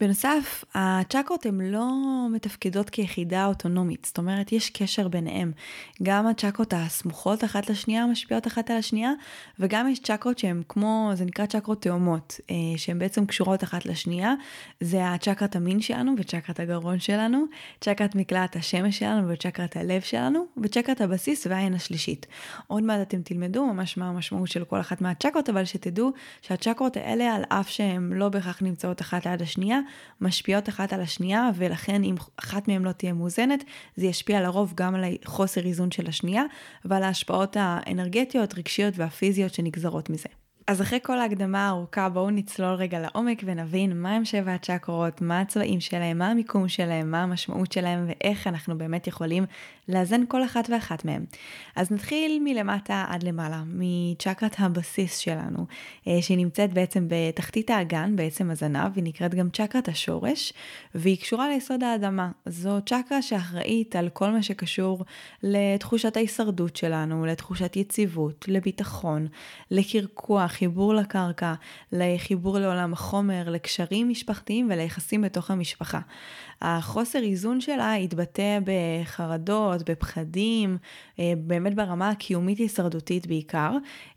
בנוסף, 0.00 0.64
הצ'קרות 0.74 1.46
הן 1.46 1.60
לא 1.60 1.88
מתפקדות 2.30 2.90
כיחידה 2.90 3.46
אוטונומית, 3.46 4.04
זאת 4.04 4.18
אומרת, 4.18 4.52
יש 4.52 4.70
קשר 4.70 5.08
ביניהם. 5.08 5.52
גם 6.02 6.26
הצ'קרות 6.26 6.74
הסמוכות 6.76 7.44
אחת 7.44 7.70
לשנייה 7.70 8.06
משפיעות 8.06 8.46
אחת 8.46 8.70
על 8.70 8.76
השנייה, 8.76 9.12
וגם 9.58 9.88
יש 9.88 9.98
צ'קרות 9.98 10.38
שהן 10.38 10.62
כמו, 10.68 11.10
זה 11.14 11.24
נקרא 11.24 11.46
צ'קרות 11.46 11.82
תאומות, 11.82 12.40
אה, 12.50 12.54
שהן 12.76 12.98
בעצם 12.98 13.26
קשורות 13.26 13.64
אחת 13.64 13.86
לשנייה. 13.86 14.34
זה 14.80 15.08
הצ'קרת 15.08 15.56
המין 15.56 15.80
שלנו 15.80 16.14
וצ'קרת 16.18 16.60
הגרון 16.60 16.98
שלנו, 16.98 17.44
צ'קרת 17.80 18.14
מקלעת 18.14 18.56
השמש 18.56 18.98
שלנו 18.98 19.28
וצ'קרת 19.28 19.76
הלב 19.76 20.00
שלנו, 20.00 20.46
וצ'קרת 20.62 21.00
הבסיס 21.00 21.46
והעין 21.46 21.74
השלישית. 21.74 22.26
עוד 22.66 22.82
מעט 22.82 23.00
אתם 23.08 23.22
תלמדו 23.22 23.66
ממש 23.66 23.96
מה 23.96 24.08
המשמעות 24.08 24.48
של 24.48 24.64
כל 24.64 24.80
אחת 24.80 25.00
מהצ'קרות, 25.00 25.50
אבל 25.50 25.64
שתדעו 25.64 26.12
שהצ'קרות 26.42 26.96
האלה, 26.96 27.34
על 27.34 27.42
אף 27.48 27.68
שהן 27.68 28.12
לא 28.12 28.28
בהכרח 28.28 28.62
נמצאות 28.62 29.00
אחת 29.00 29.26
ליד 29.26 29.42
השנייה, 29.42 29.80
משפיעות 30.20 30.68
אחת 30.68 30.92
על 30.92 31.00
השנייה, 31.00 31.50
ולכן 31.54 32.04
אם 32.04 32.14
אחת 32.36 32.68
מהן 32.68 32.82
לא 32.82 32.92
תהיה 32.92 33.12
מאוזנת, 33.12 33.64
זה 33.96 34.06
ישפיע 34.06 34.40
לרוב 34.40 34.72
גם 34.76 34.94
על 34.94 35.04
החוסר 35.24 35.64
איזון 35.64 35.90
של 35.90 36.06
השנייה, 36.06 36.42
ועל 36.84 37.02
ההשפעות 37.02 37.56
האנרגטיות, 37.60 38.54
רגשיות 38.58 38.94
והפיזיות 38.96 39.54
שנגזרות 39.54 40.10
מזה. 40.10 40.28
אז 40.70 40.82
אחרי 40.82 40.98
כל 41.02 41.18
ההקדמה 41.18 41.66
הארוכה, 41.66 42.08
בואו 42.08 42.30
נצלול 42.30 42.74
רגע 42.74 42.98
לעומק 43.00 43.42
ונבין 43.44 44.02
מה 44.02 44.10
הם 44.10 44.24
שבע 44.24 44.54
הצ'קרות, 44.54 45.20
מה 45.20 45.40
הצבעים 45.40 45.80
שלהם, 45.80 46.18
מה 46.18 46.28
המיקום 46.28 46.68
שלהם, 46.68 47.10
מה 47.10 47.22
המשמעות 47.22 47.72
שלהם 47.72 48.06
ואיך 48.08 48.46
אנחנו 48.46 48.78
באמת 48.78 49.06
יכולים 49.06 49.44
לאזן 49.88 50.22
כל 50.28 50.44
אחת 50.44 50.70
ואחת 50.70 51.04
מהם. 51.04 51.24
אז 51.76 51.90
נתחיל 51.90 52.40
מלמטה 52.44 53.04
עד 53.08 53.22
למעלה, 53.22 53.62
מצ'קרת 53.66 54.54
הבסיס 54.58 55.18
שלנו, 55.18 55.66
אה, 56.08 56.18
שהיא 56.22 56.38
נמצאת 56.38 56.72
בעצם 56.72 57.06
בתחתית 57.08 57.70
האגן, 57.70 58.16
בעצם 58.16 58.50
הזנב, 58.50 58.92
היא 58.96 59.04
נקראת 59.04 59.34
גם 59.34 59.50
צ'קרת 59.50 59.88
השורש, 59.88 60.52
והיא 60.94 61.18
קשורה 61.18 61.48
ליסוד 61.48 61.82
האדמה. 61.82 62.30
זו 62.46 62.78
צ'קרה 62.86 63.22
שאחראית 63.22 63.96
על 63.96 64.08
כל 64.08 64.30
מה 64.30 64.42
שקשור 64.42 65.04
לתחושת 65.42 66.16
ההישרדות 66.16 66.76
שלנו, 66.76 67.26
לתחושת 67.26 67.76
יציבות, 67.76 68.44
לביטחון, 68.48 69.26
לקרקוע, 69.70 70.48
חיבור 70.60 70.94
לקרקע, 70.94 71.54
לחיבור 71.92 72.58
לעולם 72.58 72.92
החומר, 72.92 73.50
לקשרים 73.50 74.08
משפחתיים 74.08 74.68
וליחסים 74.70 75.22
בתוך 75.22 75.50
המשפחה. 75.50 76.00
החוסר 76.62 77.18
איזון 77.18 77.60
שלה 77.60 77.94
יתבטא 77.98 78.58
בחרדות, 78.64 79.90
בפחדים, 79.90 80.78
אה, 81.18 81.32
באמת 81.36 81.74
ברמה 81.74 82.10
הקיומית 82.10 82.58
הישרדותית 82.58 83.26
בעיקר, 83.26 83.72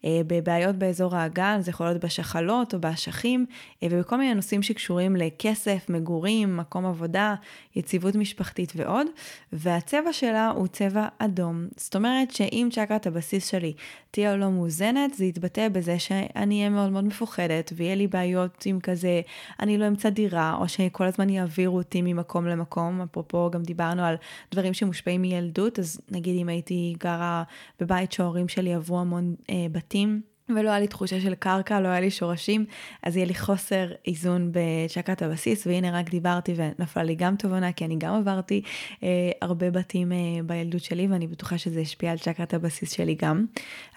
אה, 0.06 0.22
בבעיות 0.28 0.76
באזור 0.76 1.16
האגן, 1.16 1.58
זה 1.62 1.72
יכול 1.72 1.86
להיות 1.86 2.06
בשחלות 2.06 2.74
או 2.74 2.80
באשכים, 2.80 3.46
אה, 3.84 3.88
ובכל 3.92 4.18
מיני 4.18 4.34
נושאים 4.34 4.64
שקשורים 4.64 5.16
לכסף, 5.16 5.86
מגורים, 5.90 6.58
מקום 6.58 6.86
עבודה, 6.86 7.36
יציבות 7.76 8.16
משפחתית 8.16 8.74
ועוד, 8.76 9.08
והצבע 9.54 10.14
שלה 10.14 10.50
הוא 10.50 10.68
צבע 10.68 11.08
אדום. 11.18 11.68
זאת 11.78 11.96
אומרת 11.96 12.32
שאם 12.32 12.70
צ'קרת 12.72 13.08
הבסיס 13.08 13.48
שלי 13.48 13.74
תהיה 14.12 14.36
לא 14.36 14.52
מאוזנת, 14.52 15.14
זה 15.14 15.26
יתבטא 15.26 15.70
בזה 15.70 16.00
שאני 16.00 16.58
אהיה 16.58 16.70
מאוד 16.70 16.92
מאוד 16.92 17.04
מפוחדת, 17.04 17.74
ויהיה 17.76 17.96
לי 17.96 18.08
בעיות 18.08 18.64
עם 18.66 18.80
כזה, 18.80 19.22
אני 19.60 19.78
לא 19.78 19.88
אמצא 19.88 20.10
דירה, 20.10 20.58
או 20.60 20.68
שכל 20.68 21.04
הזמן 21.04 21.30
יעבירו 21.30 21.78
אותי 21.78 22.02
ממקום 22.02 22.33
למקום. 22.42 23.02
אפרופו, 23.02 23.50
גם 23.52 23.64
דיברנו 23.64 24.04
על 24.04 24.16
דברים 24.52 24.74
שמושפעים 24.74 25.22
מילדות, 25.22 25.80
אז 25.80 26.02
נגיד 26.12 26.42
אם 26.42 26.50
הייתי 26.50 26.96
גרה 27.00 27.44
בבית 27.80 28.12
שההורים 28.12 28.48
שלי 28.48 28.74
עברו 28.74 29.00
המון 29.00 29.36
אה, 29.50 29.66
בתים, 29.72 30.22
ולא 30.50 30.70
היה 30.70 30.80
לי 30.80 30.88
תחושה 30.88 31.22
של 31.22 31.36
קרקע, 31.36 31.80
לא 31.80 31.88
היה 31.88 32.00
לי 32.00 32.12
שורשים, 32.12 32.66
אז 33.04 33.16
יהיה 33.16 33.26
לי 33.26 33.36
חוסר 33.36 33.92
איזון 34.08 34.52
בצ'קרת 34.52 35.22
הבסיס, 35.22 35.68
והנה 35.68 36.00
רק 36.00 36.10
דיברתי 36.10 36.54
ונפלה 36.56 37.04
לי 37.04 37.16
גם 37.16 37.36
תובנה, 37.36 37.72
כי 37.72 37.86
אני 37.86 37.96
גם 37.98 38.14
עברתי 38.14 38.62
אה, 39.04 39.32
הרבה 39.42 39.72
בתים 39.72 40.12
אה, 40.12 40.18
בילדות 40.46 40.84
שלי, 40.84 41.08
ואני 41.08 41.28
בטוחה 41.28 41.58
שזה 41.58 41.80
השפיע 41.80 42.12
על 42.12 42.18
צ'קרת 42.18 42.54
הבסיס 42.54 42.92
שלי 42.92 43.16
גם. 43.16 43.46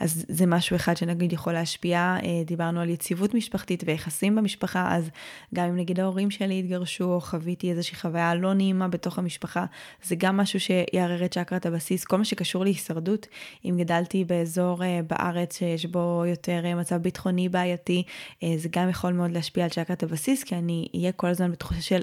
אז 0.01 0.25
זה 0.29 0.47
משהו 0.47 0.77
אחד 0.77 0.97
שנגיד 0.97 1.33
יכול 1.33 1.53
להשפיע, 1.53 1.99
אה, 1.99 2.43
דיברנו 2.45 2.81
על 2.81 2.91
יציבות 2.91 3.35
משפחתית 3.35 3.83
ויחסים 3.87 4.37
במשפחה, 4.37 4.95
אז 4.97 5.11
גם 5.55 5.69
אם 5.69 5.77
נגיד 5.77 6.01
ההורים 6.01 6.31
שלי 6.31 6.59
התגרשו, 6.59 7.05
או 7.05 7.21
חוויתי 7.21 7.71
איזושהי 7.71 7.97
חוויה 7.97 8.35
לא 8.35 8.55
נעימה 8.55 8.89
בתוך 8.89 9.19
המשפחה, 9.19 9.65
זה 10.05 10.15
גם 10.19 10.37
משהו 10.37 10.61
שיערער 10.61 11.25
את 11.25 11.35
צ'קרת 11.35 11.67
הבסיס, 11.67 12.05
כל 12.05 12.17
מה 12.17 12.25
שקשור 12.25 12.65
להישרדות, 12.65 13.27
אם 13.65 13.77
גדלתי 13.79 14.25
באזור 14.25 14.85
אה, 14.85 15.01
בארץ 15.07 15.59
שיש 15.59 15.87
בו 15.87 16.25
יותר 16.37 16.63
אה, 16.65 16.75
מצב 16.75 16.97
ביטחוני 16.97 17.49
בעייתי, 17.49 18.03
אה, 18.43 18.55
זה 18.57 18.69
גם 18.73 18.89
יכול 18.89 19.13
מאוד 19.13 19.31
להשפיע 19.31 19.65
על 19.65 19.71
צ'קרת 19.71 20.03
הבסיס, 20.03 20.45
כי 20.45 20.55
אני 20.55 20.89
אהיה 20.95 21.13
כל 21.13 21.27
הזמן 21.27 21.53
בתחושה 21.53 21.81
של 21.81 22.01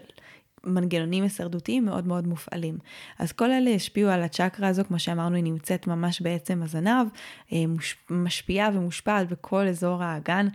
מנגנונים 0.66 1.24
הישרדותיים 1.24 1.86
מאוד 1.86 2.08
מאוד 2.08 2.28
מופעלים. 2.28 2.78
אז 3.20 3.32
כל 3.32 3.52
אלה 3.52 3.70
השפיעו 3.70 4.10
על 4.10 4.24
הצ'קרה 4.24 4.68
הזו, 4.68 4.84
כמו 4.88 5.00
שאמרנו, 5.00 5.36
היא 5.36 5.44
נמצאת 5.44 5.88
ממש 5.88 6.22
בעצם 6.22 6.64
הזנב, 6.64 7.08
אה, 7.54 7.64
משפיעה 8.10 8.70
ומושפעת 8.74 9.30
בכל 9.30 9.68
אזור 9.68 10.04
האגן, 10.04 10.48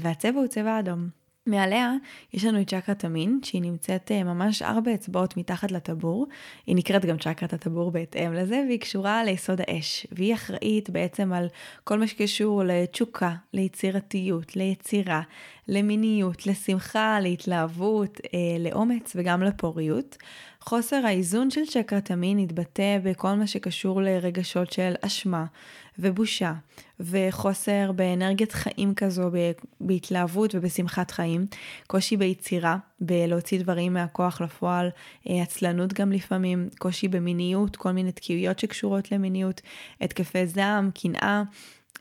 והצבע 0.00 0.38
הוא 0.38 0.46
צבע 0.46 0.78
אדום. 0.78 1.17
מעליה 1.48 1.92
יש 2.32 2.44
לנו 2.44 2.60
את 2.60 2.68
צ'קרת 2.70 3.04
המין, 3.04 3.40
שהיא 3.42 3.62
נמצאת 3.62 4.12
אה, 4.12 4.24
ממש 4.24 4.62
ארבע 4.62 4.94
אצבעות 4.94 5.36
מתחת 5.36 5.72
לטבור. 5.72 6.26
היא 6.66 6.76
נקראת 6.76 7.04
גם 7.04 7.18
צ'קרת 7.18 7.52
הטבור 7.52 7.90
בהתאם 7.90 8.34
לזה, 8.34 8.62
והיא 8.68 8.80
קשורה 8.80 9.24
ליסוד 9.24 9.60
האש. 9.60 10.06
והיא 10.12 10.34
אחראית 10.34 10.90
בעצם 10.90 11.32
על 11.32 11.46
כל 11.84 11.98
מה 11.98 12.06
שקשור 12.06 12.62
לתשוקה, 12.64 13.34
ליצירתיות, 13.52 14.56
ליצירה, 14.56 15.22
למיניות, 15.68 16.46
לשמחה, 16.46 17.20
להתלהבות, 17.20 18.20
אה, 18.34 18.38
לאומץ 18.58 19.12
וגם 19.16 19.42
לפוריות. 19.42 20.16
חוסר 20.60 21.00
האיזון 21.04 21.50
של 21.50 21.66
צ'קרת 21.66 22.10
המין 22.10 22.38
יתבטא 22.38 22.98
בכל 23.02 23.34
מה 23.34 23.46
שקשור 23.46 24.02
לרגשות 24.02 24.72
של 24.72 24.94
אשמה 25.00 25.44
ובושה 25.98 26.52
וחוסר 27.00 27.92
באנרגיית 27.92 28.52
חיים 28.52 28.94
כזו, 28.94 29.30
בהתלהבות 29.80 30.54
ובשמחת 30.54 31.10
חיים, 31.10 31.46
קושי 31.86 32.16
ביצירה, 32.16 32.76
בלהוציא 33.00 33.60
דברים 33.60 33.94
מהכוח 33.94 34.40
לפועל, 34.40 34.88
אה, 35.28 35.42
עצלנות 35.42 35.92
גם 35.92 36.12
לפעמים, 36.12 36.68
קושי 36.78 37.08
במיניות, 37.08 37.76
כל 37.76 37.92
מיני 37.92 38.12
תקיעויות 38.12 38.58
שקשורות 38.58 39.12
למיניות, 39.12 39.60
התקפי 40.00 40.46
זעם, 40.46 40.90
קנאה. 40.94 41.42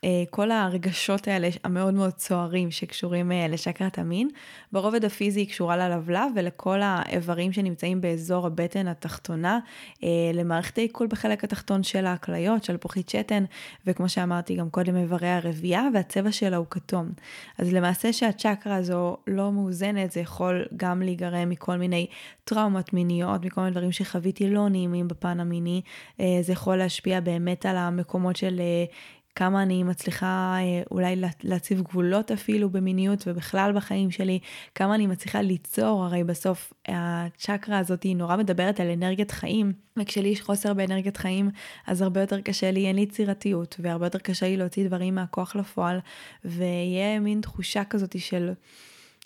אה, 0.03 0.24
כל 0.29 0.51
הרגשות 0.51 1.27
האלה 1.27 1.50
המאוד 1.63 1.94
מאוד 1.94 2.12
צוערים 2.12 2.72
שקשורים 2.72 3.32
אה, 3.32 3.48
לשקרת 3.48 3.98
המין. 3.98 4.29
ברובד 4.72 5.06
הפיזי 5.06 5.39
היא 5.39 5.48
קשורה 5.48 5.77
ללבלב 5.77 6.32
ולכל 6.36 6.79
האיברים 6.82 7.53
שנמצאים 7.53 8.01
באזור 8.01 8.48
הבטן 8.48 8.88
התחתונה, 8.88 9.60
אה, 10.03 10.10
למערכת 10.34 10.77
העיכול 10.77 11.08
בחלק 11.08 11.44
התחתון 11.44 11.84
של 11.84 12.06
הכליות, 12.06 12.63
של 12.63 12.77
פוחית 12.77 13.10
שתן, 13.10 13.44
וכמו 13.86 14.10
שאמרתי 14.10 14.56
גם 14.56 14.70
קודם, 14.70 14.96
איברי 14.96 15.29
הרבייה, 15.29 15.88
והצבע 15.94 16.32
שלה 16.32 16.58
הוא 16.58 16.65
כתום. 16.70 17.10
אז 17.58 17.74
למעשה 17.74 18.13
שהצ'קרה 18.13 18.75
הזו 18.75 19.17
לא 19.27 19.51
מאוזנת, 19.51 20.12
זה 20.12 20.20
יכול 20.20 20.65
גם 20.77 21.01
להיגרם 21.01 21.50
מכל 21.50 21.77
מיני 21.77 22.08
טראומות 22.44 22.94
מיניות, 22.94 23.46
מכל 23.46 23.62
מיני 23.62 23.72
דברים 23.72 23.91
שחוויתי 23.91 24.50
לא 24.50 24.70
נעימים 24.70 25.08
בפן 25.08 25.39
המיני. 25.39 25.82
זה 26.17 26.53
יכול 26.53 26.75
להשפיע 26.75 27.20
באמת 27.20 27.65
על 27.65 27.77
המקומות 27.77 28.36
של 28.36 28.62
כמה 29.38 29.63
אני 29.63 29.84
מצליחה 29.84 30.58
אה, 30.60 30.84
אולי 30.91 31.15
להציב 31.44 31.82
גבולות 31.82 32.32
אפילו 32.32 32.70
במיניות 32.70 33.24
ובכלל 33.27 33.72
בחיים 33.75 34.12
שלי, 34.12 34.39
כמה 34.75 34.96
אני 34.96 35.08
מצליחה 35.08 35.41
ליצור, 35.41 36.06
הרי 36.06 36.24
בסוף 36.24 36.74
הצ'קרה 36.88 37.77
הזאת 37.77 38.03
היא 38.03 38.15
נורא 38.15 38.36
מדברת 38.36 38.79
על 38.79 38.89
אנרגיית 38.89 39.32
חיים, 39.32 39.74
וכשלי 39.98 40.29
יש 40.29 40.41
חוסר 40.41 40.74
באנרגיית 40.74 41.17
חיים, 41.17 41.50
אז 41.88 42.01
הרבה 42.01 42.22
יותר 42.22 42.41
קשה 42.41 42.72
לי, 42.72 42.88
אין 42.88 42.96
לי 42.96 43.01
יצירתיות, 43.01 43.75
והרבה 43.79 44.06
יותר 44.06 44.20
קשה 44.20 44.48
לי 44.48 44.58
להוציא 44.58 44.88
דברים 44.88 45.15
מהכוח 45.15 45.56
לפועל, 45.56 46.00
ויהיה 46.46 47.20
מין 47.20 47.41
תחושה 47.41 47.84
כזאת 47.84 48.20
של... 48.20 48.51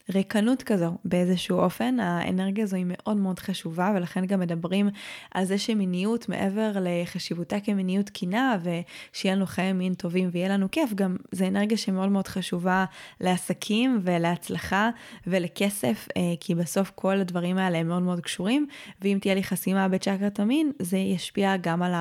ריקנות 0.09 0.63
כזו 0.63 0.97
באיזשהו 1.05 1.57
אופן, 1.57 1.99
האנרגיה 1.99 2.63
הזו 2.63 2.75
היא 2.75 2.85
מאוד 2.87 3.17
מאוד 3.17 3.39
חשובה 3.39 3.91
ולכן 3.95 4.25
גם 4.25 4.39
מדברים 4.39 4.89
על 5.31 5.45
זה 5.45 5.57
שמיניות 5.57 6.29
מעבר 6.29 6.71
לחשיבותה 6.81 7.59
כמיניות 7.59 8.05
תקינה 8.05 8.57
ושיהיה 8.63 9.35
לנו 9.35 9.45
חיי 9.45 9.73
מין 9.73 9.93
טובים 9.93 10.29
ויהיה 10.31 10.49
לנו 10.49 10.71
כיף, 10.71 10.93
גם 10.93 11.17
זה 11.31 11.47
אנרגיה 11.47 11.77
שמאוד 11.77 12.09
מאוד 12.09 12.27
חשובה 12.27 12.85
לעסקים 13.21 13.99
ולהצלחה 14.03 14.89
ולכסף, 15.27 16.07
אה, 16.17 16.21
כי 16.39 16.55
בסוף 16.55 16.91
כל 16.95 17.19
הדברים 17.19 17.57
האלה 17.57 17.77
הם 17.77 17.87
מאוד 17.87 18.03
מאוד 18.03 18.19
קשורים, 18.19 18.67
ואם 19.01 19.17
תהיה 19.21 19.35
לי 19.35 19.43
חסימה 19.43 19.87
בצ'קרת 19.87 20.39
המין, 20.39 20.71
זה 20.79 20.97
ישפיע 20.97 21.57
גם 21.57 21.81
על 21.83 21.93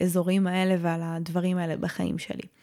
האזורים 0.00 0.46
האלה 0.46 0.76
ועל 0.80 1.00
הדברים 1.02 1.58
האלה 1.58 1.76
בחיים 1.76 2.18
שלי. 2.18 2.57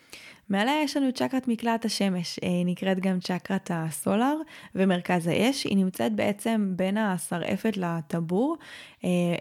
מעליה 0.49 0.81
יש 0.83 0.97
לנו 0.97 1.11
צ'קרת 1.11 1.47
מקלעת 1.47 1.85
השמש, 1.85 2.39
אה, 2.43 2.49
נקראת 2.65 2.99
גם 2.99 3.19
צ'קרת 3.19 3.71
הסולר 3.73 4.35
ומרכז 4.75 5.27
האש, 5.27 5.63
היא 5.63 5.77
נמצאת 5.77 6.13
בעצם 6.15 6.73
בין 6.75 6.97
השרעפת 6.97 7.77
לטבור, 7.77 8.57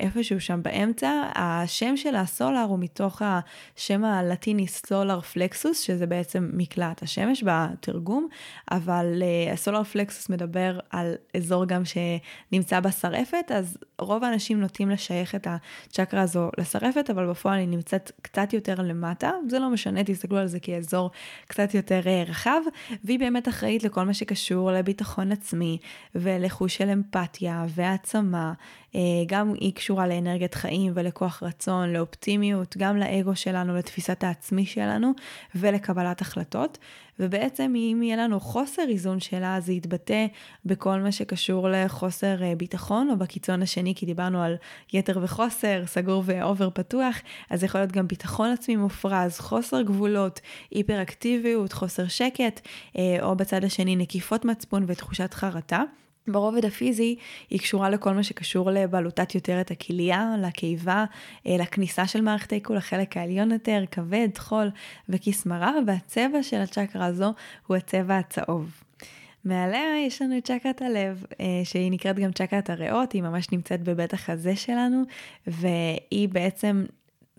איפשהו 0.00 0.40
שם 0.40 0.62
באמצע. 0.62 1.23
השם 1.35 1.97
של 1.97 2.16
הסולר 2.16 2.64
הוא 2.68 2.78
מתוך 2.78 3.23
השם 3.25 4.04
הלטיני 4.04 4.66
סולר 4.66 5.21
פלקסוס, 5.21 5.80
שזה 5.80 6.06
בעצם 6.06 6.50
מקלעת 6.52 7.02
השמש 7.02 7.44
בתרגום, 7.47 8.28
אבל 8.71 9.23
אה, 9.23 9.52
הסולר 9.52 9.85
פלקסוס 9.85 10.28
מדבר 10.28 10.78
על 10.90 11.14
אזור 11.37 11.64
גם 11.64 11.83
שנמצא 11.85 12.80
בשרעפת, 12.80 13.50
אז 13.54 13.78
רוב 13.99 14.25
האנשים 14.25 14.61
נוטים 14.61 14.90
לשייך 14.90 15.35
את 15.35 15.47
הצ'קרה 15.50 16.23
הזו 16.23 16.50
לשרעפת, 16.59 17.11
אבל 17.11 17.30
בפועל 17.30 17.59
היא 17.59 17.68
נמצאת 17.68 18.12
קצת 18.23 18.52
יותר 18.52 18.75
למטה, 18.75 19.30
זה 19.49 19.59
לא 19.59 19.71
משנה, 19.71 20.04
תסתכלו 20.04 20.38
על 20.38 20.47
זה 20.47 20.61
כאזור. 20.61 20.85
אזור 20.85 21.11
קצת 21.47 21.75
יותר 21.75 22.00
אה, 22.06 22.25
רחב, 22.26 22.61
והיא 23.04 23.18
באמת 23.18 23.49
אחראית 23.49 23.85
לכל 23.85 24.04
מה 24.04 24.14
שקשור 24.14 24.73
לביטחון 24.73 25.33
עצמי 25.33 25.78
ולחוש 26.14 26.76
של 26.76 26.90
אמפתיה 26.90 27.64
והעצמה 27.68 28.52
גם 29.27 29.53
היא 29.61 29.75
קשורה 29.75 30.07
לאנרגיית 30.07 30.55
חיים 30.55 30.93
ולכוח 30.95 31.43
רצון, 31.43 31.93
לאופטימיות, 31.93 32.77
גם 32.79 32.97
לאגו 32.97 33.37
שלנו, 33.37 33.77
לתפיסת 33.77 34.25
העצמי 34.25 34.67
שלנו 34.67 35.13
ולקבלת 35.55 36.21
החלטות. 36.21 36.79
ובעצם 37.19 37.75
אם 37.77 38.01
יהיה 38.03 38.17
לנו 38.17 38.41
חוסר 38.41 38.83
איזון 38.89 39.21
שלה, 39.21 39.61
זה 39.61 39.73
יתבטא 39.73 40.27
בכל 40.65 41.01
מה 41.01 41.13
שקשור 41.13 41.69
לחוסר 41.69 42.43
אה, 42.43 42.55
ביטחון, 42.57 43.11
או 43.11 43.17
בקיצון 43.17 43.63
השני, 43.63 43.95
כי 43.95 44.07
דיברנו 44.07 44.43
על 44.43 44.57
יתר 44.93 45.19
וחוסר, 45.23 45.83
סגור 45.87 46.23
ואובר 46.27 46.71
פתוח, 46.71 47.17
אז 47.51 47.65
יכול 47.65 47.81
להיות 47.81 47.93
גם 47.93 48.09
ביטחון 48.09 48.51
עצמי 48.51 48.77
מופרז, 48.77 49.39
חוסר 49.39 49.83
גבולות, 49.83 50.41
היפראקטיביות, 50.71 51.73
חוסר 51.73 52.09
שקט, 52.09 52.61
אה, 52.99 53.17
או 53.23 53.37
בצד 53.37 53.65
השני 53.65 53.97
נקיפות 53.97 54.45
מצפון 54.45 54.85
ותחושת 54.87 55.35
חרטה. 55.35 55.83
ברובד 56.28 56.64
הפיזי 56.64 57.16
היא 57.50 57.61
קשורה 57.61 57.90
לכל 57.90 58.14
מה 58.14 58.23
שקשור 58.23 58.71
יותר 59.35 59.61
את 59.61 59.71
הכליה, 59.71 60.35
לקיבה, 60.43 61.04
אה, 61.47 61.57
לכניסה 61.59 62.07
של 62.07 62.21
מערכת 62.21 62.52
העיכול, 62.52 62.76
לחלק 62.76 63.16
העליון 63.16 63.52
יותר, 63.52 63.85
כבד, 63.90 64.28
חול 64.38 64.71
וכיס 65.09 65.47
מרה, 65.47 65.73
והצבע 65.87 66.43
של 66.43 66.61
הצ'קרה 66.61 67.07
הזו 67.07 67.33
הוא 67.66 67.76
הצבע 67.76 68.19
הצהוב. 68.19 68.71
מעליה 69.45 70.07
יש 70.07 70.23
לנו 70.23 70.38
את 70.38 70.45
צ'קרת 70.45 70.83
הלב, 70.83 71.25
אה, 71.40 71.47
שהיא 71.64 71.93
נקראת 71.93 72.19
גם 72.19 72.33
צ'קרת 72.33 72.71
הריאות, 72.71 73.12
היא 73.12 73.23
ממש 73.23 73.52
נמצאת 73.52 73.83
בבית 73.83 74.12
החזה 74.12 74.57
שלנו, 74.57 75.02
והיא 75.47 76.28
בעצם 76.28 76.85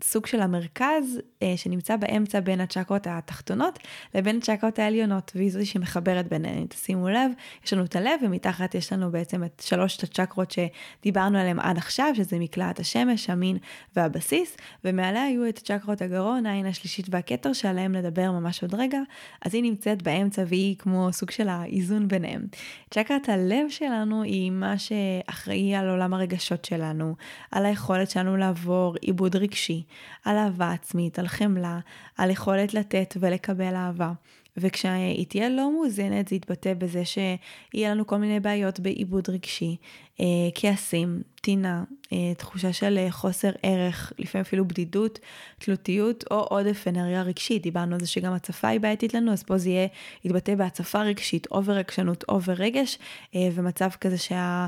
סוג 0.02 0.26
של 0.26 0.40
המרכז 0.40 1.20
אה, 1.42 1.56
שנמצא 1.56 1.96
באמצע 1.96 2.40
בין 2.40 2.60
הצ'קרות 2.60 3.06
התחתונות 3.06 3.78
לבין 4.14 4.36
הצ'קרות 4.36 4.78
העליונות, 4.78 5.32
והיא 5.34 5.50
זו 5.50 5.66
שמחברת 5.66 6.28
ביניהן. 6.28 6.66
תשימו 6.66 7.08
לב, 7.08 7.30
יש 7.64 7.72
לנו 7.72 7.84
את 7.84 7.96
הלב 7.96 8.20
ומתחת 8.22 8.74
יש 8.74 8.92
לנו 8.92 9.10
בעצם 9.10 9.44
את 9.44 9.62
שלושת 9.66 10.02
הצ'קרות 10.02 10.50
שדיברנו 10.50 11.38
עליהן 11.38 11.58
עד 11.58 11.76
עכשיו, 11.78 12.12
שזה 12.14 12.38
מקלעת 12.38 12.80
השמש, 12.80 13.30
המין 13.30 13.58
והבסיס, 13.96 14.56
ומעליה 14.84 15.24
היו 15.24 15.48
את 15.48 15.58
צ'קרות 15.58 16.02
הגרון, 16.02 16.46
העין 16.46 16.66
השלישית 16.66 17.06
והכתר 17.10 17.52
שעליהם 17.52 17.92
נדבר 17.92 18.30
ממש 18.32 18.62
עוד 18.62 18.74
רגע, 18.74 19.00
אז 19.44 19.54
היא 19.54 19.62
נמצאת 19.62 20.02
באמצע 20.02 20.42
והיא 20.46 20.76
כמו 20.78 21.12
סוג 21.12 21.30
של 21.30 21.48
האיזון 21.48 22.08
ביניהם. 22.08 22.46
צ'קרת 22.90 23.28
הלב 23.28 23.68
שלנו 23.68 24.22
היא 24.22 24.50
מה 24.50 24.74
שאחראי 24.78 25.74
על 25.74 25.88
עולם 25.88 26.14
הרגשות 26.14 26.64
שלנו, 26.64 27.14
על 27.50 27.66
היכולת 27.66 28.10
שלנו 28.10 28.36
לעבור 28.36 28.96
עיבוד 29.00 29.36
רגשי. 29.36 29.85
על 30.24 30.36
אהבה 30.36 30.72
עצמית, 30.72 31.18
על 31.18 31.28
חמלה, 31.28 31.78
על 32.16 32.30
יכולת 32.30 32.74
לתת 32.74 33.16
ולקבל 33.20 33.74
אהבה. 33.74 34.12
וכשהיא 34.56 35.26
תהיה 35.26 35.48
לא 35.48 35.72
מאוזנת, 35.72 36.28
זה 36.28 36.36
יתבטא 36.36 36.74
בזה 36.74 37.02
שיהיה 37.04 37.90
לנו 37.90 38.06
כל 38.06 38.16
מיני 38.16 38.40
בעיות 38.40 38.80
בעיבוד 38.80 39.30
רגשי, 39.30 39.76
אה, 40.20 40.24
כעסים, 40.54 41.22
טינה, 41.40 41.84
אה, 42.12 42.34
תחושה 42.36 42.72
של 42.72 42.98
אה, 42.98 43.10
חוסר 43.10 43.50
ערך, 43.62 44.12
לפעמים 44.18 44.42
אפילו 44.42 44.68
בדידות, 44.68 45.18
תלותיות 45.58 46.24
או 46.30 46.40
עודף 46.40 46.84
אנרגיה 46.88 47.22
רגשית. 47.22 47.62
דיברנו 47.62 47.94
על 47.94 48.00
זה 48.00 48.06
שגם 48.06 48.32
הצפה 48.32 48.68
היא 48.68 48.80
בעייתית 48.80 49.14
לנו, 49.14 49.32
אז 49.32 49.42
פה 49.42 49.58
זה 49.58 49.70
יהיה, 49.70 49.86
יתבטא 50.24 50.54
בהצפה 50.54 51.02
רגשית, 51.02 51.46
over 51.50 51.72
רגשנות, 51.72 52.24
over 52.28 52.52
רגש, 52.52 52.98
ומצב 53.34 53.90
כזה 54.00 54.18
שה... 54.18 54.66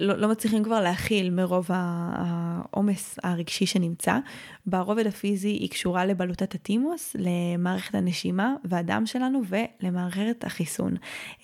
לא, 0.00 0.18
לא 0.18 0.28
מצליחים 0.28 0.64
כבר 0.64 0.80
להכיל 0.80 1.30
מרוב 1.30 1.68
העומס 1.70 3.18
הרגשי 3.22 3.66
שנמצא. 3.66 4.18
ברובד 4.66 5.06
הפיזי 5.06 5.48
היא 5.48 5.70
קשורה 5.70 6.06
לבלוטת 6.06 6.54
הטימוס, 6.54 7.16
למערכת 7.18 7.94
הנשימה 7.94 8.54
והדם 8.64 9.06
שלנו 9.06 9.40
ולמערכת 9.48 10.44
החיסון. 10.44 10.96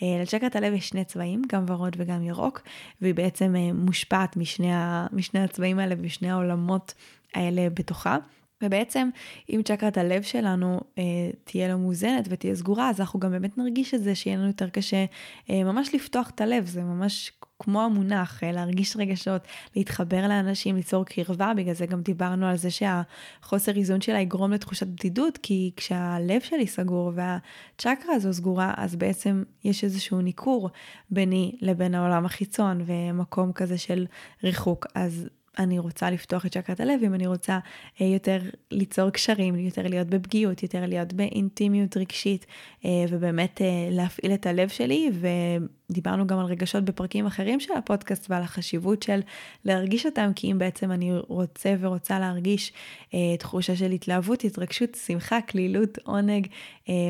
אה, 0.03 0.07
לצ'קרת 0.23 0.57
הלב 0.57 0.73
יש 0.73 0.89
שני 0.89 1.05
צבעים, 1.05 1.43
גם 1.49 1.65
ורוד 1.69 1.97
וגם 1.99 2.23
ירוק, 2.23 2.63
והיא 3.01 3.15
בעצם 3.15 3.57
אה, 3.57 3.73
מושפעת 3.73 4.37
משני, 4.37 4.71
משני 5.13 5.41
הצבעים 5.41 5.79
האלה 5.79 5.95
ושני 6.01 6.31
העולמות 6.31 6.95
האלה 7.35 7.69
בתוכה. 7.75 8.19
ובעצם 8.63 9.09
אם 9.51 9.61
צ'קרת 9.65 9.99
הלב 9.99 10.23
שלנו 10.23 10.81
אה, 10.99 11.03
תהיה 11.45 11.69
לא 11.69 11.79
מאוזנת 11.79 12.25
ותהיה 12.29 12.55
סגורה, 12.55 12.91
אז 12.91 13.01
אנחנו 13.01 13.21
גם 13.21 13.31
באמת 13.31 13.59
נרגיש 13.59 13.95
את 13.95 14.03
זה 14.03 14.15
שיהיה 14.15 14.37
לנו 14.37 14.47
יותר 14.47 14.69
קשה 14.69 15.05
אה, 15.51 15.65
ממש 15.65 15.95
לפתוח 15.95 16.31
את 16.31 16.41
הלב, 16.41 16.67
זה 16.67 16.83
ממש 16.83 17.33
כמו 17.63 17.83
המונח, 17.83 18.45
אה, 18.45 18.53
להרגיש 18.53 18.97
רגשות, 18.97 19.43
להתחבר 19.77 20.29
לאנשים, 20.29 20.77
ליצור 20.77 21.05
קרבה, 21.05 21.53
בגלל 21.57 21.75
זה 21.75 21.87
גם 21.87 22.03
דיברנו 22.03 22.47
על 22.47 22.57
זה 22.57 22.71
שהחוסר 22.71 23.77
איזון 23.77 24.01
שלה 24.01 24.21
יגרום 24.21 24.53
לתחושת 24.53 24.87
בדידות, 24.87 25.39
כי 25.43 25.71
כשהלב 25.77 26.41
שלי 26.41 26.67
סגור 26.67 27.13
והצ'קרה 27.15 28.15
הזו 28.15 28.33
סגורה, 28.33 28.75
אז 28.77 28.97
בעצם 28.97 29.43
יש 29.65 29.85
איזשהו 29.85 30.21
ניכור 30.21 30.71
ביני 31.11 31.53
לבין 31.61 31.95
העולם 31.95 32.25
החיצון 32.25 32.85
ומקום 32.87 33.53
כזה 33.53 33.79
של 33.79 34.07
ריחוק. 34.45 34.87
אז 34.95 35.29
אני 35.59 35.79
רוצה 35.79 36.11
לפתוח 36.11 36.47
את 36.47 36.53
צ'קרת 36.53 36.81
הלב, 36.81 37.01
אם 37.05 37.15
אני 37.15 37.27
רוצה 37.27 37.59
אה, 38.01 38.07
יותר 38.07 38.39
ליצור 38.71 39.11
קשרים, 39.11 39.55
יותר 39.55 39.83
להיות 39.83 40.07
בפגיעות, 40.09 40.63
יותר 40.63 40.87
להיות 40.87 41.13
באינטימיות 41.13 41.97
רגשית, 41.97 42.47
אה, 42.85 42.91
ובאמת 43.09 43.61
להפעיל 43.91 44.35
את 44.35 44.47
הלב 44.47 44.69
שלי, 44.69 45.11
ודיברנו 45.93 46.27
גם 46.27 46.39
על 46.39 46.47
רגשות 46.47 46.85
בפרקים 46.85 47.27
אחרים 47.27 47.61
של 47.61 47.73
הפודקאסט 47.73 48.31
ועל 48.31 48.43
החשיבות 48.43 49.03
של 49.03 49.21
להרגיש 49.65 50.07
אותם, 50.07 50.31
כי 50.35 50.53
אם 50.53 50.59
בעצם 50.59 50.93
אני 50.93 51.13
רוצה 51.29 51.75
ורוצה 51.81 52.19
להרגיש 52.19 52.73
תחושה 53.39 53.77
של 53.77 53.91
התלהבות, 53.91 54.45
התרגשות, 54.45 54.95
שמחה, 55.07 55.41
כלילות, 55.41 55.99
עונג, 56.05 56.47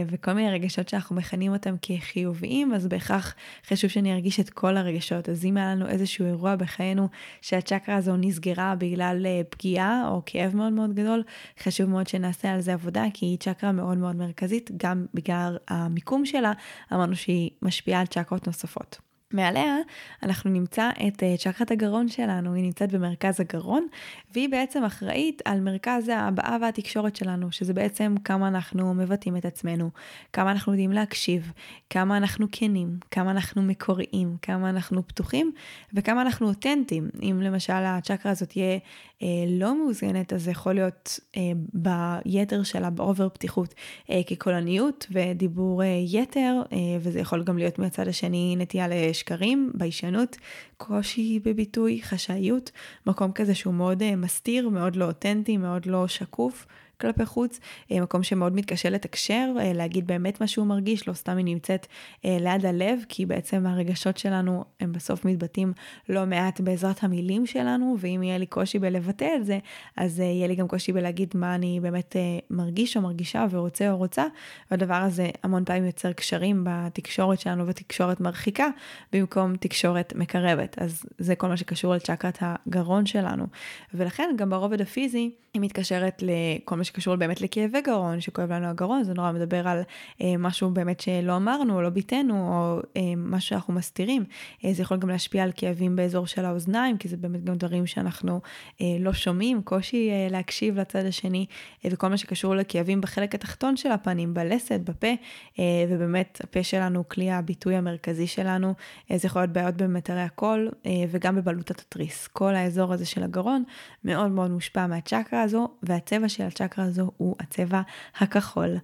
וכל 0.06 0.32
מיני 0.32 0.50
רגשות 0.50 0.88
שאנחנו 0.88 1.16
מכנים 1.16 1.52
אותם 1.52 1.74
כחיוביים, 1.82 2.74
אז 2.74 2.86
בהכרח 2.86 3.34
חשוב 3.66 3.90
שאני 3.90 4.12
ארגיש 4.12 4.40
את 4.40 4.50
כל 4.50 4.76
הרגשות. 4.76 5.28
אז 5.28 5.44
אם 5.44 5.56
היה 5.56 5.74
לנו 5.74 5.88
איזשהו 5.88 6.26
אירוע 6.26 6.56
בחיינו 6.56 7.08
שהצ'קרה 7.40 7.96
הזו 7.96 8.16
נסגרה 8.16 8.74
בגלל 8.78 9.26
אה, 9.26 9.40
פגיעה 9.50 10.08
או 10.08 10.22
כאב 10.26 10.56
מאוד 10.56 10.72
מאוד 10.72 10.94
גדול, 10.94 11.22
חשוב 11.62 11.90
מאוד 11.90 12.06
שנעשה 12.06 12.52
על 12.52 12.60
זה 12.60 12.72
עבודה, 12.72 13.04
כי 13.14 13.26
היא 13.26 13.38
צ'קרה 13.38 13.72
מאוד 13.72 13.98
מאוד 13.98 14.16
מרכזית, 14.16 14.70
גם 14.76 15.06
בגלל 15.14 15.56
המיקום 15.68 16.26
שלה, 16.26 16.52
אמרנו 16.92 17.16
שהיא 17.16 17.50
משפיעה 17.62 18.00
על 18.00 18.06
צ'קרות 18.06 18.46
נוספות. 18.46 18.71
fort. 18.72 19.00
מעליה 19.34 19.76
אנחנו 20.22 20.50
נמצא 20.50 20.90
את 21.08 21.22
אה, 21.22 21.34
צ'קרת 21.38 21.70
הגרון 21.70 22.08
שלנו, 22.08 22.54
היא 22.54 22.64
נמצאת 22.64 22.92
במרכז 22.92 23.40
הגרון, 23.40 23.86
והיא 24.34 24.48
בעצם 24.48 24.84
אחראית 24.84 25.42
על 25.44 25.60
מרכז 25.60 26.08
ההבעה 26.08 26.56
והתקשורת 26.60 27.16
שלנו, 27.16 27.52
שזה 27.52 27.74
בעצם 27.74 28.14
כמה 28.24 28.48
אנחנו 28.48 28.94
מבטאים 28.94 29.36
את 29.36 29.44
עצמנו, 29.44 29.90
כמה 30.32 30.50
אנחנו 30.50 30.72
יודעים 30.72 30.92
להקשיב, 30.92 31.52
כמה 31.90 32.16
אנחנו 32.16 32.46
כנים, 32.52 32.98
כמה 33.10 33.30
אנחנו 33.30 33.62
מקוריים, 33.62 34.36
כמה 34.42 34.70
אנחנו 34.70 35.06
פתוחים 35.06 35.52
וכמה 35.94 36.22
אנחנו 36.22 36.48
אותנטיים. 36.48 37.10
אם 37.22 37.40
למשל 37.42 37.72
הצ'קרה 37.72 38.32
הזאת 38.32 38.48
תהיה 38.48 38.78
אה, 39.22 39.26
לא 39.48 39.78
מאוזנת, 39.78 40.32
אז 40.32 40.42
זה 40.42 40.50
יכול 40.50 40.74
להיות 40.74 41.20
אה, 41.36 41.42
ביתר 41.72 42.62
שלה, 42.62 42.90
באובר 42.90 43.28
פתיחות, 43.28 43.74
אה, 44.10 44.20
כקולניות 44.26 45.06
ודיבור 45.10 45.82
אה, 45.82 45.86
יתר, 46.06 46.62
אה, 46.72 46.78
וזה 47.00 47.20
יכול 47.20 47.44
גם 47.44 47.58
להיות 47.58 47.78
מהצד 47.78 48.08
השני 48.08 48.56
נטייה 48.58 48.88
לשקרים, 49.22 49.70
ביישנות, 49.74 50.36
קושי 50.76 51.40
בביטוי, 51.44 52.00
חשאיות, 52.02 52.70
מקום 53.06 53.32
כזה 53.32 53.54
שהוא 53.54 53.74
מאוד 53.74 54.02
אה, 54.02 54.16
מסתיר, 54.16 54.68
מאוד 54.68 54.96
לא 54.96 55.04
אותנטי, 55.04 55.56
מאוד 55.56 55.86
לא 55.86 56.08
שקוף. 56.08 56.66
כלפי 57.02 57.26
חוץ, 57.26 57.60
אה, 57.92 58.00
מקום 58.00 58.22
שמאוד 58.22 58.54
מתקשה 58.54 58.90
לתקשר, 58.90 59.54
אה, 59.60 59.72
להגיד 59.72 60.06
באמת 60.06 60.40
מה 60.40 60.46
שהוא 60.46 60.66
מרגיש, 60.66 61.08
לא 61.08 61.12
סתם 61.12 61.36
היא 61.36 61.44
נמצאת 61.44 61.86
אה, 62.24 62.36
ליד 62.40 62.66
הלב, 62.66 63.04
כי 63.08 63.26
בעצם 63.26 63.66
הרגשות 63.66 64.18
שלנו 64.18 64.64
הם 64.80 64.92
בסוף 64.92 65.24
מתבטאים 65.24 65.72
לא 66.08 66.26
מעט 66.26 66.60
בעזרת 66.60 67.04
המילים 67.04 67.46
שלנו, 67.46 67.96
ואם 67.98 68.22
יהיה 68.22 68.38
לי 68.38 68.46
קושי 68.46 68.78
בלבטא 68.78 69.28
את 69.36 69.46
זה, 69.46 69.58
אז 69.96 70.18
יהיה 70.18 70.46
לי 70.46 70.54
גם 70.54 70.68
קושי 70.68 70.92
בלהגיד 70.92 71.28
מה 71.34 71.54
אני 71.54 71.80
באמת 71.82 72.16
מרגיש 72.50 72.96
או 72.96 73.02
מרגישה 73.02 73.46
ורוצה 73.50 73.90
או 73.90 73.96
רוצה, 73.96 74.24
והדבר 74.70 74.94
הזה 74.94 75.30
המון 75.42 75.64
פעמים 75.64 75.86
יוצר 75.86 76.12
קשרים 76.12 76.64
בתקשורת 76.64 77.40
שלנו 77.40 77.66
ותקשורת 77.66 78.20
מרחיקה, 78.20 78.66
במקום 79.12 79.56
תקשורת 79.56 80.12
מקרבת. 80.16 80.76
אז 80.78 81.02
זה 81.18 81.34
כל 81.34 81.48
מה 81.48 81.56
שקשור 81.56 81.94
לצ'קרת 81.94 82.38
הגרון 82.40 83.06
שלנו. 83.06 83.46
ולכן 83.94 84.30
גם 84.36 84.50
ברובד 84.50 84.80
הפיזי 84.80 85.30
היא 85.54 85.62
מתקשרת 85.62 86.22
לכל 86.22 86.76
מה 86.76 86.84
שקשור 86.92 87.16
באמת 87.16 87.40
לכאבי 87.40 87.80
גרון, 87.80 88.20
שכואב 88.20 88.52
לנו 88.52 88.66
הגרון, 88.66 89.04
זה 89.04 89.14
נורא 89.14 89.32
מדבר 89.32 89.68
על 89.68 89.82
אה, 90.20 90.34
משהו 90.38 90.70
באמת 90.70 91.00
שלא 91.00 91.36
אמרנו 91.36 91.76
או 91.76 91.82
לא 91.82 91.88
ביטאנו, 91.88 92.34
או 92.34 92.80
אה, 92.96 93.02
משהו 93.16 93.48
שאנחנו 93.48 93.74
מסתירים. 93.74 94.24
אה, 94.64 94.72
זה 94.72 94.82
יכול 94.82 94.96
גם 94.96 95.08
להשפיע 95.08 95.42
על 95.42 95.50
כאבים 95.56 95.96
באזור 95.96 96.26
של 96.26 96.44
האוזניים, 96.44 96.98
כי 96.98 97.08
זה 97.08 97.16
באמת 97.16 97.44
גם 97.44 97.54
דברים 97.54 97.86
שאנחנו 97.86 98.40
אה, 98.80 98.86
לא 99.00 99.12
שומעים, 99.12 99.62
קושי 99.62 100.10
אה, 100.10 100.28
להקשיב 100.30 100.78
לצד 100.78 101.04
השני, 101.06 101.46
אה, 101.84 101.90
וכל 101.92 102.08
מה 102.08 102.16
שקשור 102.16 102.56
לכאבים 102.56 103.00
בחלק 103.00 103.34
התחתון 103.34 103.76
של 103.76 103.92
הפנים, 103.92 104.34
בלסת, 104.34 104.80
בפה, 104.84 105.12
אה, 105.58 105.64
ובאמת 105.88 106.40
הפה 106.44 106.62
שלנו 106.62 106.98
הוא 106.98 107.04
כלי 107.08 107.30
הביטוי 107.30 107.76
המרכזי 107.76 108.26
שלנו, 108.26 108.74
אה, 109.10 109.18
זה 109.18 109.26
יכול 109.26 109.42
להיות 109.42 109.52
בעיות 109.52 109.76
במטרי 109.76 110.20
הקול, 110.20 110.70
אה, 110.86 110.90
וגם 111.10 111.36
בבלוטת 111.36 111.80
התריס. 111.80 112.26
כל 112.26 112.54
האזור 112.54 112.92
הזה 112.92 113.06
של 113.06 113.22
הגרון 113.22 113.64
מאוד 114.04 114.30
מאוד 114.30 114.50
מושפע 114.50 114.86
מהצ'קרה 114.86 115.42
הזו, 115.42 115.68
והצבע 115.82 116.28
של 116.28 116.44
הצ'קרה 116.44 116.71
הזו 116.78 117.10
הוא 117.16 117.36
הצבע 117.40 117.80
הכחול. 118.16 118.76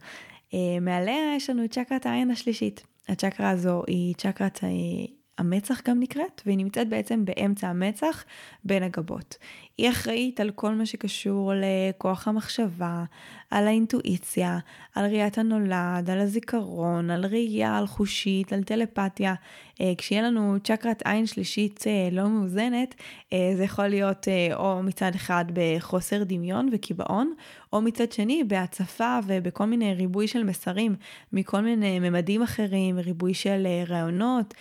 Uh, 0.51 0.55
מעליה 0.81 1.35
יש 1.37 1.51
לנו 1.51 1.65
את 1.65 1.73
צ'קרת 1.73 2.07
העין 2.07 2.31
השלישית. 2.31 2.87
הצ'קרה 3.09 3.51
הזו 3.51 3.83
היא 3.87 4.15
צ'קרת 4.15 4.57
uh, 4.59 5.11
המצח 5.39 5.81
גם 5.89 6.01
נקראת, 6.01 6.43
והיא 6.47 6.59
נמצאת 6.59 6.89
בעצם 6.89 7.25
באמצע 7.25 7.69
המצח 7.69 8.25
בין 8.65 8.83
הגבות. 8.83 9.37
היא 9.79 9.91
אחראית 9.91 10.41
על 10.41 10.51
כל 10.51 10.75
מה 10.75 10.87
שקשור 10.87 11.53
לכוח 11.55 12.29
המחשבה, 12.29 13.05
על 13.51 13.67
האינטואיציה, 13.67 14.59
על 14.95 15.05
ראיית 15.05 15.39
הנולד, 15.39 16.11
על 16.11 16.19
הזיכרון, 16.21 17.11
על 17.11 17.27
ראייה, 17.27 17.79
על 17.79 17.87
חושית, 17.87 18.53
על 18.53 18.63
טלפתיה. 18.63 19.35
אה, 19.81 19.93
כשיהיה 19.99 20.23
לנו 20.23 20.57
צ'קרת 20.65 21.03
עין 21.05 21.27
שלישית 21.27 21.85
אה, 21.87 22.09
לא 22.13 22.29
מאוזנת, 22.29 22.95
אה, 23.33 23.53
זה 23.57 23.65
יכול 23.65 23.89
להיות 23.89 24.29
או 24.55 24.83
מצד 24.83 25.15
אחד 25.15 25.45
בחוסר 25.53 26.25
דמיון 26.25 26.69
וקיבעון, 26.73 27.35
או 27.73 27.81
מצד 27.81 28.13
שני 28.13 28.45
בהצפה 28.45 29.19
ובכל 29.27 29.65
מיני 29.65 29.95
ריבוי 29.95 30.29
של 30.29 30.45
מסרים 30.45 30.97
מכל 31.33 31.61
מיני 31.61 31.99
ממדים 31.99 32.43
אחרים, 32.43 32.99
ריבוי 32.99 33.35
של 33.35 33.67
רעיונות, 33.89 34.55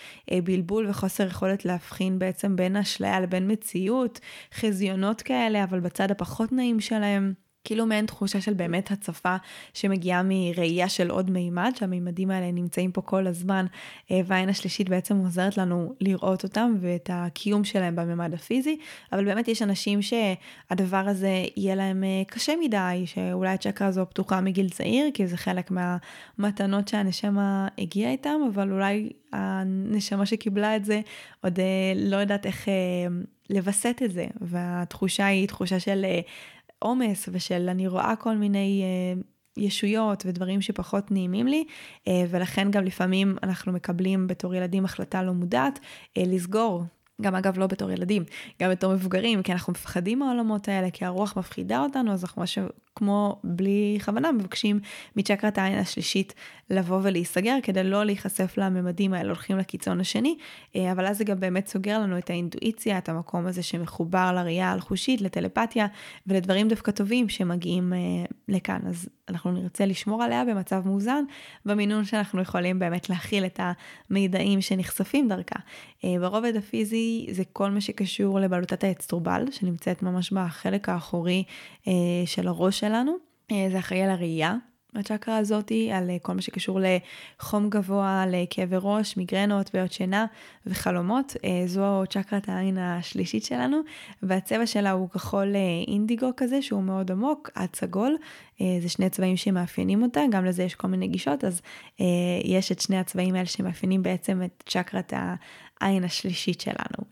בלבול 0.44 0.90
וחוסר 0.90 1.26
יכולת 1.26 1.64
להבחין 1.64 2.18
בעצם 2.18 2.56
בין 2.56 2.76
אשליה 2.76 3.20
לבין 3.20 3.50
מציאות, 3.50 4.20
חזיונות 4.54 5.22
כאלה, 5.22 5.64
אבל 5.64 5.80
בצד 5.80 6.10
הפחות 6.10 6.52
נעים 6.52 6.80
שלהם. 6.80 7.47
כאילו 7.64 7.86
מעין 7.86 8.06
תחושה 8.06 8.40
של 8.40 8.54
באמת 8.54 8.90
הצפה 8.90 9.36
שמגיעה 9.74 10.22
מראייה 10.24 10.88
של 10.88 11.10
עוד 11.10 11.30
מימד, 11.30 11.72
שהמימדים 11.78 12.30
האלה 12.30 12.50
נמצאים 12.52 12.92
פה 12.92 13.00
כל 13.00 13.26
הזמן, 13.26 13.66
אה, 14.10 14.20
והעין 14.26 14.48
השלישית 14.48 14.88
בעצם 14.88 15.16
עוזרת 15.16 15.56
לנו 15.56 15.94
לראות 16.00 16.44
אותם 16.44 16.74
ואת 16.80 17.10
הקיום 17.12 17.64
שלהם 17.64 17.96
בממד 17.96 18.34
הפיזי, 18.34 18.78
אבל 19.12 19.24
באמת 19.24 19.48
יש 19.48 19.62
אנשים 19.62 20.00
שהדבר 20.02 21.04
הזה 21.08 21.44
יהיה 21.56 21.74
להם 21.74 22.04
אה, 22.04 22.22
קשה 22.26 22.52
מדי, 22.60 23.02
שאולי 23.06 23.50
הצ'קרה 23.50 23.88
הזו 23.88 24.06
פתוחה 24.10 24.40
מגיל 24.40 24.68
צעיר, 24.68 25.06
כי 25.14 25.26
זה 25.26 25.36
חלק 25.36 25.70
מהמתנות 25.70 26.88
שהנשמה 26.88 27.68
הגיעה 27.78 28.12
איתם, 28.12 28.40
אבל 28.54 28.72
אולי 28.72 29.10
הנשמה 29.32 30.26
שקיבלה 30.26 30.76
את 30.76 30.84
זה 30.84 31.00
עוד 31.40 31.60
אה, 31.60 31.92
לא 31.96 32.16
יודעת 32.16 32.46
איך 32.46 32.68
לווסת 33.50 34.00
את 34.04 34.12
זה, 34.12 34.26
והתחושה 34.40 35.26
היא 35.26 35.48
תחושה 35.48 35.80
של... 35.80 36.04
עומס 36.78 37.28
ושל 37.32 37.68
אני 37.68 37.86
רואה 37.86 38.16
כל 38.16 38.36
מיני 38.36 38.82
uh, 38.82 39.22
ישויות 39.56 40.22
ודברים 40.26 40.60
שפחות 40.60 41.10
נעימים 41.10 41.46
לי, 41.46 41.64
uh, 42.04 42.08
ולכן 42.30 42.70
גם 42.70 42.84
לפעמים 42.84 43.36
אנחנו 43.42 43.72
מקבלים 43.72 44.26
בתור 44.26 44.54
ילדים 44.54 44.84
החלטה 44.84 45.22
לא 45.22 45.32
מודעת 45.32 45.78
uh, 45.78 46.22
לסגור. 46.26 46.84
גם 47.22 47.34
אגב 47.34 47.58
לא 47.58 47.66
בתור 47.66 47.90
ילדים, 47.90 48.24
גם 48.62 48.70
בתור 48.70 48.94
מבוגרים, 48.94 49.42
כי 49.42 49.52
אנחנו 49.52 49.72
מפחדים 49.72 50.18
מהעולמות 50.18 50.68
האלה, 50.68 50.90
כי 50.90 51.04
הרוח 51.04 51.36
מפחידה 51.36 51.80
אותנו, 51.80 52.12
אז 52.12 52.24
אנחנו 52.24 52.42
משהו 52.42 52.64
כמו 52.98 53.40
בלי 53.44 53.98
כוונה 54.04 54.32
מבקשים 54.32 54.80
מצ'קרת 55.16 55.58
העין 55.58 55.78
השלישית 55.78 56.34
לבוא 56.70 57.00
ולהיסגר 57.02 57.56
כדי 57.62 57.84
לא 57.84 58.04
להיחשף 58.04 58.54
לממדים 58.58 59.14
האלה, 59.14 59.28
הולכים 59.28 59.58
לקיצון 59.58 60.00
השני, 60.00 60.36
אה, 60.76 60.92
אבל 60.92 61.06
אז 61.06 61.18
זה 61.18 61.24
גם 61.24 61.40
באמת 61.40 61.66
סוגר 61.66 61.98
לנו 61.98 62.18
את 62.18 62.30
האינטואיציה, 62.30 62.98
את 62.98 63.08
המקום 63.08 63.46
הזה 63.46 63.62
שמחובר 63.62 64.32
לראייה 64.32 64.72
הלחושית, 64.72 65.20
לטלפתיה 65.20 65.86
ולדברים 66.26 66.68
דווקא 66.68 66.90
טובים 66.92 67.28
שמגיעים 67.28 67.92
אה, 67.92 67.98
לכאן. 68.48 68.80
אז 68.88 69.08
אנחנו 69.28 69.52
נרצה 69.52 69.86
לשמור 69.86 70.22
עליה 70.22 70.44
במצב 70.44 70.82
מאוזן, 70.86 71.24
במינון 71.64 72.04
שאנחנו 72.04 72.42
יכולים 72.42 72.78
באמת 72.78 73.10
להכיל 73.10 73.46
את 73.46 73.60
המידעים 74.10 74.60
שנחשפים 74.60 75.28
דרכה. 75.28 75.58
אה, 76.04 76.14
ברובד 76.20 76.56
הפיזי 76.56 77.26
זה 77.30 77.42
כל 77.52 77.70
מה 77.70 77.80
שקשור 77.80 78.40
לבלוטת 78.40 78.84
האצטרובל, 78.84 79.44
שנמצאת 79.50 80.02
ממש 80.02 80.32
בחלק 80.32 80.88
האחורי 80.88 81.44
של 82.26 82.48
הראש 82.48 82.80
שלנו. 82.88 83.16
זה 83.70 83.78
אחראי 83.78 84.02
על 84.02 84.10
הראייה, 84.10 84.56
הצ'קרה 84.94 85.36
הזאתי, 85.36 85.92
על 85.92 86.10
אה, 86.10 86.16
כל 86.22 86.32
מה 86.32 86.42
שקשור 86.42 86.80
לחום 86.80 87.70
גבוה, 87.70 88.24
לכאבי 88.28 88.76
ראש, 88.80 89.16
מיגרנות, 89.16 89.70
בעיות 89.74 89.92
שינה 89.92 90.26
וחלומות. 90.66 91.36
אה, 91.44 91.62
זו 91.66 92.02
צ'קרת 92.10 92.48
העין 92.48 92.78
השלישית 92.78 93.44
שלנו, 93.44 93.80
והצבע 94.22 94.66
שלה 94.66 94.90
הוא 94.90 95.08
כחול 95.08 95.56
אה, 95.56 95.60
אינדיגו 95.88 96.30
כזה, 96.36 96.62
שהוא 96.62 96.82
מאוד 96.82 97.10
עמוק, 97.10 97.50
עד 97.54 97.68
סגול. 97.76 98.16
זה 98.80 98.88
שני 98.88 99.10
צבעים 99.10 99.36
שמאפיינים 99.36 100.02
אותה, 100.02 100.20
גם 100.30 100.44
לזה 100.44 100.62
יש 100.62 100.74
כל 100.74 100.88
מיני 100.88 101.08
גישות, 101.08 101.44
אז 101.44 101.62
יש 102.44 102.72
את 102.72 102.80
שני 102.80 102.98
הצבעים 102.98 103.34
האלה 103.34 103.46
שמאפיינים 103.46 104.02
בעצם 104.02 104.42
את 104.42 104.62
צ'קרת 104.66 105.12
העין 105.80 106.04
השלישית 106.04 106.60
שלנו. 106.60 107.04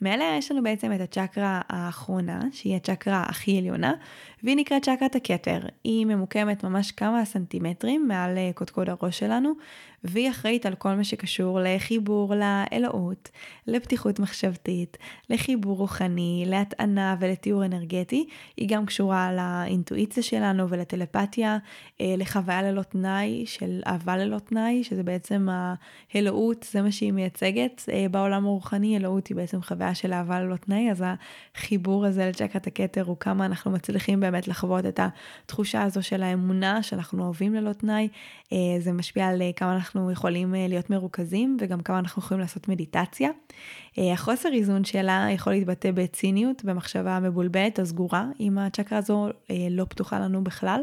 מעליה 0.00 0.36
יש 0.36 0.50
לנו 0.50 0.62
בעצם 0.62 0.92
את 0.92 1.00
הצ'קרה 1.00 1.60
האחרונה, 1.68 2.40
שהיא 2.52 2.76
הצ'קרה 2.76 3.24
הכי 3.28 3.58
עליונה, 3.58 3.92
והיא 4.42 4.56
נקראת 4.56 4.84
צ'קרת 4.84 5.16
הכתר. 5.16 5.60
היא 5.84 6.06
ממוקמת 6.06 6.64
ממש 6.64 6.92
כמה 6.92 7.24
סנטימטרים 7.24 8.08
מעל 8.08 8.38
אה, 8.38 8.50
קודקוד 8.54 8.88
הראש 8.88 9.18
שלנו, 9.18 9.52
והיא 10.04 10.30
אחראית 10.30 10.66
על 10.66 10.74
כל 10.74 10.94
מה 10.94 11.04
שקשור 11.04 11.58
לחיבור 11.62 12.34
לאלוהות, 12.34 13.30
לפתיחות 13.66 14.20
מחשבתית, 14.20 14.96
לחיבור 15.30 15.76
רוחני, 15.76 16.44
להטענה 16.46 17.16
ולתיאור 17.20 17.64
אנרגטי. 17.64 18.26
היא 18.56 18.68
גם 18.68 18.86
קשורה 18.86 19.32
לאינטואיציה 19.32 20.22
שלנו 20.22 20.68
ולטלפתיה, 20.68 21.58
אה, 22.00 22.14
לחוויה 22.18 22.62
ללא 22.62 22.82
תנאי, 22.82 23.46
של 23.46 23.80
אהבה 23.86 24.16
ללא 24.16 24.38
תנאי, 24.38 24.84
שזה 24.84 25.02
בעצם 25.02 25.48
האלוהות, 26.14 26.66
זה 26.70 26.82
מה 26.82 26.92
שהיא 26.92 27.12
מייצגת 27.12 27.84
אה, 27.92 28.06
בעולם 28.10 28.46
הרוחני, 28.46 28.96
אלוהות 28.96 29.26
היא 29.26 29.36
בעצם 29.36 29.62
חוויה 29.62 29.94
של 29.94 30.12
אהבה 30.12 30.40
ללא 30.40 30.56
תנאי, 30.56 30.90
אז 30.90 31.04
החיבור 31.54 32.06
הזה 32.06 32.26
לצ'קרת 32.26 32.66
הכתר 32.66 33.04
הוא 33.04 33.16
כמה 33.20 33.46
אנחנו 33.46 33.70
מצליחים 33.70 34.20
באמת 34.20 34.48
לחוות 34.48 34.86
את 34.86 35.00
התחושה 35.44 35.82
הזו 35.82 36.02
של 36.02 36.22
האמונה, 36.22 36.82
שאנחנו 36.82 37.24
אוהבים 37.24 37.54
ללא 37.54 37.72
תנאי, 37.72 38.08
אה, 38.52 38.58
זה 38.78 38.92
משפיע 38.92 39.26
על 39.26 39.42
כמה 39.56 39.74
אנחנו 39.74 39.93
אנחנו 39.94 40.10
יכולים 40.10 40.54
אה, 40.54 40.66
להיות 40.68 40.90
מרוכזים 40.90 41.56
וגם 41.60 41.80
כמה 41.80 41.98
אנחנו 41.98 42.22
יכולים 42.22 42.40
לעשות 42.40 42.68
מדיטציה. 42.68 43.30
אה, 43.98 44.12
החוסר 44.12 44.52
איזון 44.52 44.84
שלה 44.84 45.26
יכול 45.30 45.52
להתבטא 45.52 45.90
בציניות, 45.90 46.64
במחשבה 46.64 47.20
מבולבלת 47.20 47.80
או 47.80 47.86
סגורה, 47.86 48.26
אם 48.40 48.58
הצ'קרה 48.58 48.98
הזו 48.98 49.28
אה, 49.50 49.66
לא 49.70 49.84
פתוחה 49.84 50.20
לנו 50.20 50.44
בכלל, 50.44 50.80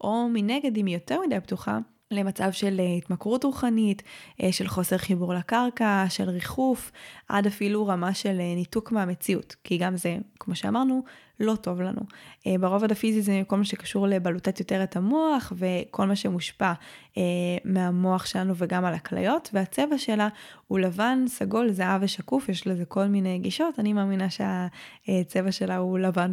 או 0.00 0.28
מנגד 0.32 0.76
אם 0.76 0.86
היא 0.86 0.96
יותר 0.96 1.20
מדי 1.26 1.40
פתוחה, 1.40 1.78
למצב 2.10 2.52
של 2.52 2.80
התמכרות 2.98 3.44
רוחנית, 3.44 4.02
של 4.50 4.68
חוסר 4.68 4.98
חיבור 4.98 5.34
לקרקע, 5.34 6.04
של 6.08 6.30
ריחוף, 6.30 6.92
עד 7.28 7.46
אפילו 7.46 7.86
רמה 7.86 8.14
של 8.14 8.38
ניתוק 8.56 8.92
מהמציאות, 8.92 9.56
כי 9.64 9.78
גם 9.78 9.96
זה, 9.96 10.16
כמו 10.40 10.54
שאמרנו, 10.54 11.02
לא 11.40 11.54
טוב 11.54 11.80
לנו. 11.80 12.00
אה, 12.46 12.54
ברובד 12.60 12.92
הפיזי 12.92 13.22
זה 13.22 13.42
כל 13.46 13.56
מה 13.56 13.64
שקשור 13.64 14.06
לבלוטת 14.06 14.60
יותר 14.60 14.82
את 14.82 14.96
המוח 14.96 15.52
וכל 15.56 16.06
מה 16.06 16.16
שמושפע 16.16 16.72
אה, 17.18 17.22
מהמוח 17.64 18.26
שלנו 18.26 18.54
וגם 18.56 18.84
על 18.84 18.94
הכליות, 18.94 19.50
והצבע 19.52 19.98
שלה 19.98 20.28
הוא 20.68 20.78
לבן, 20.78 21.24
סגול, 21.26 21.70
זהב 21.70 22.02
ושקוף, 22.04 22.48
יש 22.48 22.66
לזה 22.66 22.84
כל 22.84 23.06
מיני 23.06 23.38
גישות, 23.38 23.78
אני 23.78 23.92
מאמינה 23.92 24.26
שהצבע 24.30 25.52
שלה 25.52 25.76
הוא 25.76 25.98
לבן 25.98 26.30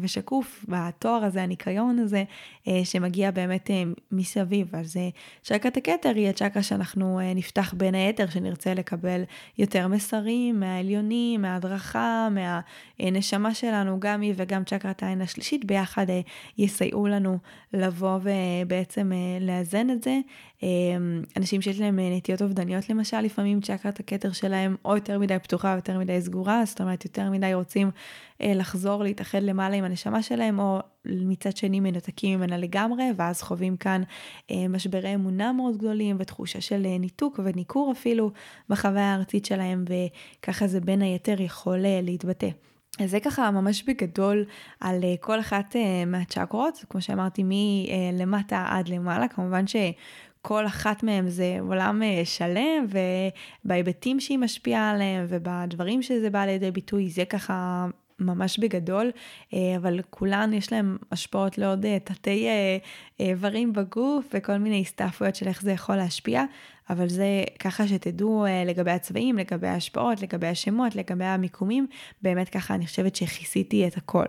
ושקוף, 0.00 0.64
והתואר 0.68 1.24
הזה, 1.24 1.42
הניקיון 1.42 1.98
הזה, 1.98 2.24
אה, 2.68 2.80
שמגיע 2.84 3.30
באמת 3.30 3.70
מסביב. 4.12 4.76
אז 4.76 4.96
צ'קרת 5.42 5.76
הכתר 5.76 6.12
היא 6.14 6.28
הצ'קרה 6.28 6.62
שאנחנו 6.62 7.20
נפתח 7.34 7.74
בין 7.76 7.94
היתר, 7.94 8.28
שנרצה 8.28 8.74
לקבל 8.74 9.22
יותר 9.58 9.88
מסרים 9.88 10.60
מהעליונים, 10.60 11.42
מההדרכה, 11.42 12.28
מהנשמה 13.00 13.54
שלנו, 13.54 14.00
גם 14.00 14.20
היא 14.20 14.33
וגם 14.36 14.64
צ'קרת 14.64 15.02
העין 15.02 15.20
השלישית 15.22 15.64
ביחד 15.64 16.10
אה, 16.10 16.20
יסייעו 16.58 17.06
לנו 17.06 17.38
לבוא 17.72 18.18
ובעצם 18.22 19.12
אה, 19.12 19.38
לאזן 19.40 19.90
את 19.90 20.02
זה. 20.02 20.20
אה, 20.62 20.68
אנשים 21.36 21.62
שיש 21.62 21.80
להם 21.80 21.98
נטיות 22.00 22.42
אובדניות 22.42 22.90
למשל, 22.90 23.20
לפעמים 23.20 23.60
צ'קרת 23.60 24.00
הכתר 24.00 24.32
שלהם 24.32 24.76
או 24.84 24.94
יותר 24.94 25.18
מדי 25.18 25.38
פתוחה 25.42 25.70
או 25.70 25.76
יותר 25.76 25.98
מדי 25.98 26.20
סגורה, 26.20 26.62
זאת 26.64 26.80
אומרת 26.80 27.04
יותר 27.04 27.30
מדי 27.30 27.54
רוצים 27.54 27.90
לחזור, 28.40 29.02
להתאחד 29.02 29.42
למעלה 29.42 29.76
עם 29.76 29.84
הנשמה 29.84 30.22
שלהם, 30.22 30.58
או 30.58 30.78
מצד 31.04 31.56
שני 31.56 31.80
מנותקים 31.80 32.38
ממנה 32.38 32.56
לגמרי, 32.56 33.04
ואז 33.16 33.42
חווים 33.42 33.76
כאן 33.76 34.02
משברי 34.68 35.14
אמונה 35.14 35.52
מאוד 35.52 35.76
גדולים 35.76 36.16
ותחושה 36.18 36.60
של 36.60 36.86
ניתוק 37.00 37.40
וניכור 37.44 37.92
אפילו 37.92 38.30
בחוויה 38.68 39.12
הארצית 39.14 39.44
שלהם, 39.44 39.84
וככה 40.40 40.66
זה 40.66 40.80
בין 40.80 41.02
היתר 41.02 41.40
יכול 41.40 41.78
להתבטא. 42.02 42.48
אז 43.00 43.10
זה 43.10 43.20
ככה 43.20 43.50
ממש 43.50 43.82
בגדול 43.82 44.44
על 44.80 45.04
אה, 45.04 45.14
כל 45.20 45.40
אחת 45.40 45.76
אה, 45.76 46.04
מהצ'קרות, 46.06 46.84
כמו 46.90 47.00
שאמרתי, 47.00 47.42
מלמטה 47.44 48.64
עד 48.68 48.88
למעלה, 48.88 49.28
כמובן 49.28 49.64
שכל 49.66 50.66
אחת 50.66 51.02
מהן 51.02 51.28
זה 51.28 51.56
עולם 51.60 52.02
אה, 52.02 52.22
שלם, 52.24 52.86
ובהיבטים 53.64 54.20
שהיא 54.20 54.38
משפיעה 54.38 54.90
עליהם 54.90 55.26
ובדברים 55.28 56.02
שזה 56.02 56.30
בא 56.30 56.44
לידי 56.44 56.70
ביטוי, 56.70 57.08
זה 57.08 57.24
ככה 57.24 57.86
ממש 58.18 58.58
בגדול, 58.58 59.10
אבל 59.76 60.00
כולן 60.10 60.52
יש 60.52 60.72
להן 60.72 60.96
השפעות 61.12 61.58
לעוד 61.58 61.86
תתי 62.04 62.48
איברים 63.20 63.72
בגוף 63.72 64.24
וכל 64.34 64.56
מיני 64.56 64.80
הסתעפויות 64.80 65.36
של 65.36 65.48
איך 65.48 65.62
זה 65.62 65.72
יכול 65.72 65.96
להשפיע. 65.96 66.44
אבל 66.90 67.08
זה 67.08 67.44
ככה 67.58 67.88
שתדעו 67.88 68.46
אה, 68.46 68.64
לגבי 68.66 68.90
הצבעים, 68.90 69.38
לגבי 69.38 69.68
ההשפעות, 69.68 70.22
לגבי 70.22 70.46
השמות, 70.46 70.94
לגבי 70.96 71.24
המיקומים, 71.24 71.86
באמת 72.22 72.48
ככה 72.48 72.74
אני 72.74 72.86
חושבת 72.86 73.16
שכיסיתי 73.16 73.86
את 73.86 73.96
הכל. 73.96 74.24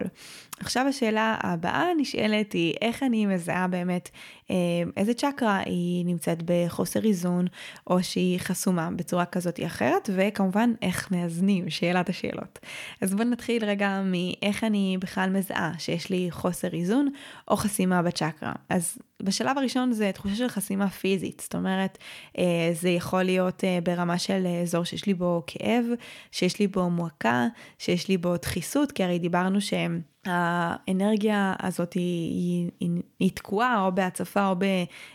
עכשיו 0.60 0.86
השאלה 0.90 1.36
הבאה 1.42 1.88
נשאלת 1.98 2.54
היא, 2.54 2.74
איך 2.82 3.04
אני 3.04 3.26
מזהה 3.26 3.68
באמת 3.68 4.10
אה, 4.52 4.56
איזה 4.98 5.14
צ'קרה 5.14 5.60
היא 5.66 6.06
נמצאת 6.06 6.38
בחוסר 6.46 7.04
איזון, 7.04 7.46
או 7.88 8.04
שהיא 8.04 8.40
חסומה 8.40 8.90
בצורה 8.96 9.26
כזאת 9.26 9.60
או 9.60 9.66
אחרת, 9.66 10.10
וכמובן 10.16 10.74
איך 10.82 11.12
מאזנים, 11.12 11.70
שאלת 11.70 12.10
השאלות. 12.10 12.60
אז 13.02 13.14
בואו 13.16 13.28
נתחיל 13.28 13.66
רגע 13.66 14.02
מאיך 14.06 14.64
אני 14.64 14.98
בכלל 15.00 15.30
מזהה 15.30 15.72
שיש 15.78 16.10
לי 16.10 16.28
חוסר 16.32 16.74
איזון 16.74 17.10
או 17.48 17.56
חסימה 17.56 18.02
בצ'קרה. 18.02 18.54
אז 18.70 18.98
בשלב 19.24 19.58
הראשון 19.58 19.92
זה 19.92 20.12
תחושה 20.14 20.36
של 20.36 20.48
חסימה 20.48 20.90
פיזית, 20.90 21.40
זאת 21.44 21.56
אומרת, 21.56 21.98
אה, 22.38 22.70
זה 22.74 22.90
יכול 22.90 23.24
להיות 23.24 23.64
אה, 23.64 23.80
ברמה 23.84 24.18
של 24.20 24.48
אזור 24.62 24.84
שיש 24.84 25.06
לי 25.06 25.14
בו 25.14 25.44
כאב, 25.48 25.86
שיש 26.32 26.60
לי 26.60 26.68
בו 26.68 26.90
מועקה, 26.90 27.48
שיש 27.80 28.08
לי 28.08 28.18
בו 28.18 28.38
דחיסות, 28.38 28.92
כי 28.92 29.04
הרי 29.04 29.20
דיברנו 29.20 29.62
שהם... 29.62 30.15
האנרגיה 30.26 31.54
הזאת 31.60 31.94
היא, 31.94 32.32
היא, 32.32 32.72
היא, 32.80 33.02
היא 33.20 33.32
תקועה 33.34 33.86
או 33.86 33.96
בהצפה 33.96 34.48
או 34.48 34.56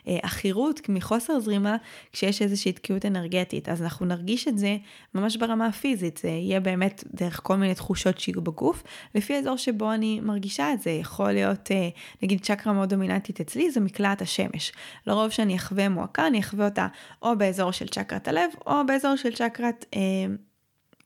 בעכירות 0.06 0.88
מחוסר 0.88 1.40
זרימה 1.40 1.76
כשיש 2.12 2.42
איזושהי 2.42 2.72
תקיעות 2.72 3.06
אנרגטית. 3.06 3.68
אז 3.68 3.82
אנחנו 3.82 4.06
נרגיש 4.06 4.48
את 4.48 4.58
זה 4.58 4.76
ממש 5.14 5.36
ברמה 5.36 5.66
הפיזית, 5.66 6.18
זה 6.22 6.28
יהיה 6.28 6.60
באמת 6.60 7.04
דרך 7.14 7.40
כל 7.42 7.56
מיני 7.56 7.74
תחושות 7.74 8.20
שיהיו 8.20 8.42
בגוף, 8.42 8.82
לפי 9.14 9.34
האזור 9.34 9.56
שבו 9.56 9.92
אני 9.92 10.20
מרגישה 10.20 10.72
את 10.72 10.82
זה. 10.82 10.90
יכול 10.90 11.32
להיות, 11.32 11.70
אה, 11.70 11.88
נגיד 12.22 12.40
צ'קרה 12.40 12.72
מאוד 12.72 12.88
דומיננטית 12.88 13.40
אצלי, 13.40 13.70
זה 13.70 13.80
מקלעת 13.80 14.22
השמש. 14.22 14.72
לרוב 15.06 15.30
שאני 15.30 15.56
אחווה 15.56 15.88
מועקה, 15.88 16.26
אני 16.26 16.40
אחווה 16.40 16.64
אותה 16.64 16.86
או 17.22 17.38
באזור 17.38 17.72
של 17.72 17.88
צ'קרת 17.88 18.28
הלב 18.28 18.50
או 18.66 18.86
באזור 18.86 19.16
של 19.16 19.32
צ'קרת... 19.34 19.84
אה, 19.94 20.00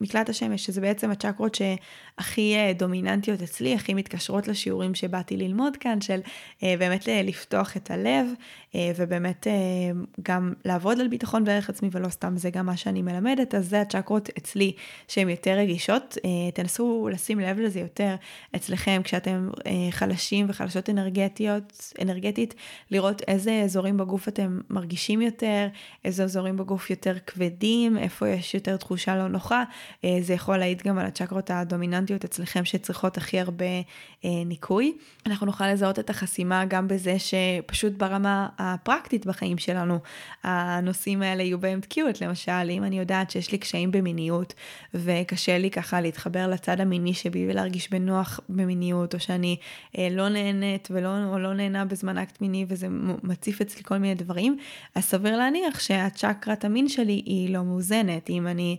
מקלט 0.00 0.28
השמש, 0.28 0.64
שזה 0.66 0.80
בעצם 0.80 1.10
הצ'קרות 1.10 1.54
שהכי 2.20 2.54
אה, 2.56 2.72
דומיננטיות 2.72 3.42
אצלי, 3.42 3.74
הכי 3.74 3.94
מתקשרות 3.94 4.48
לשיעורים 4.48 4.94
שבאתי 4.94 5.36
ללמוד 5.36 5.76
כאן, 5.76 6.00
של 6.00 6.20
אה, 6.62 6.74
באמת 6.78 7.08
לפתוח 7.24 7.76
את 7.76 7.90
הלב, 7.90 8.26
אה, 8.74 8.92
ובאמת 8.96 9.46
גם 10.22 10.52
לעבוד 10.64 11.00
על 11.00 11.08
ביטחון 11.08 11.42
וערך 11.46 11.70
עצמי, 11.70 11.88
ולא 11.92 12.08
סתם 12.08 12.36
זה 12.36 12.50
גם 12.50 12.66
מה 12.66 12.76
שאני 12.76 13.02
מלמדת, 13.02 13.54
אז 13.54 13.68
זה 13.68 13.80
הצ'קרות 13.80 14.28
אצלי 14.38 14.72
שהן 15.08 15.28
יותר 15.28 15.52
רגישות. 15.58 16.18
תנסו 16.54 17.08
לשים 17.12 17.40
לב 17.40 17.58
לזה 17.58 17.80
יותר 17.80 18.14
אצלכם 18.56 19.00
כשאתם 19.04 19.50
חלשים 19.90 20.46
וחלשות 20.48 20.90
אנרגטיות, 20.90 21.92
אנרגטית, 22.02 22.54
לראות 22.90 23.22
איזה 23.28 23.60
אזורים 23.64 23.96
בגוף 23.96 24.28
אתם 24.28 24.60
מרגישים 24.70 25.20
יותר, 25.20 25.68
איזה 26.04 26.24
אזורים 26.24 26.56
בגוף 26.56 26.90
יותר 26.90 27.18
כבדים, 27.26 27.98
איפה 27.98 28.28
יש 28.28 28.54
יותר 28.54 28.76
תחושה 28.76 29.16
לא 29.16 29.28
נוחה. 29.28 29.64
אה, 30.04 30.18
זה 30.20 30.34
יכול 30.34 30.56
להעיד 30.56 30.82
גם 30.82 30.98
על 30.98 31.06
הצ'קרות 31.06 31.50
הדומיננטיות 31.50 32.03
אצלכם 32.24 32.64
שצריכות 32.64 33.16
הכי 33.16 33.40
הרבה 33.40 33.64
אה, 34.24 34.30
ניקוי. 34.46 34.92
אנחנו 35.26 35.46
נוכל 35.46 35.72
לזהות 35.72 35.98
את 35.98 36.10
החסימה 36.10 36.64
גם 36.64 36.88
בזה 36.88 37.16
שפשוט 37.18 37.92
ברמה 37.92 38.48
הפרקטית 38.58 39.26
בחיים 39.26 39.58
שלנו, 39.58 39.98
הנושאים 40.42 41.22
האלה 41.22 41.42
יהיו 41.42 41.58
בהם 41.58 41.80
תקיעות. 41.80 42.20
למשל, 42.20 42.70
אם 42.70 42.84
אני 42.84 42.98
יודעת 42.98 43.30
שיש 43.30 43.52
לי 43.52 43.58
קשיים 43.58 43.90
במיניות 43.92 44.54
וקשה 44.94 45.58
לי 45.58 45.70
ככה 45.70 46.00
להתחבר 46.00 46.48
לצד 46.48 46.80
המיני 46.80 47.14
שבי 47.14 47.46
ולהרגיש 47.50 47.90
בנוח 47.90 48.40
במיניות, 48.48 49.14
או 49.14 49.20
שאני 49.20 49.56
אה, 49.98 50.08
לא 50.10 50.28
נהנית 50.28 50.88
ולא 50.90 51.08
או 51.32 51.38
לא 51.38 51.54
נהנה 51.54 51.84
בזמן 51.84 52.18
אקט 52.18 52.40
מיני 52.40 52.66
וזה 52.68 52.86
מציף 53.22 53.60
אצלי 53.60 53.82
כל 53.82 53.98
מיני 53.98 54.14
דברים, 54.14 54.56
אז 54.94 55.04
סביר 55.04 55.36
להניח 55.36 55.80
שהצ'קרת 55.80 56.64
המין 56.64 56.88
שלי 56.88 57.22
היא 57.26 57.50
לא 57.50 57.62
מאוזנת. 57.62 58.30
אם 58.30 58.46
אני 58.46 58.76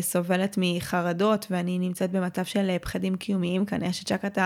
סובלת 0.00 0.36
סובלת 0.36 0.58
מחרדות 0.58 1.46
ואני 1.50 1.78
נמצאת 1.78 2.10
במצב 2.10 2.44
של 2.44 2.65
אה, 2.70 2.78
פחדים 2.78 3.16
קיומיים, 3.16 3.64
כנראה 3.64 3.92
שצ'קרת 3.92 4.38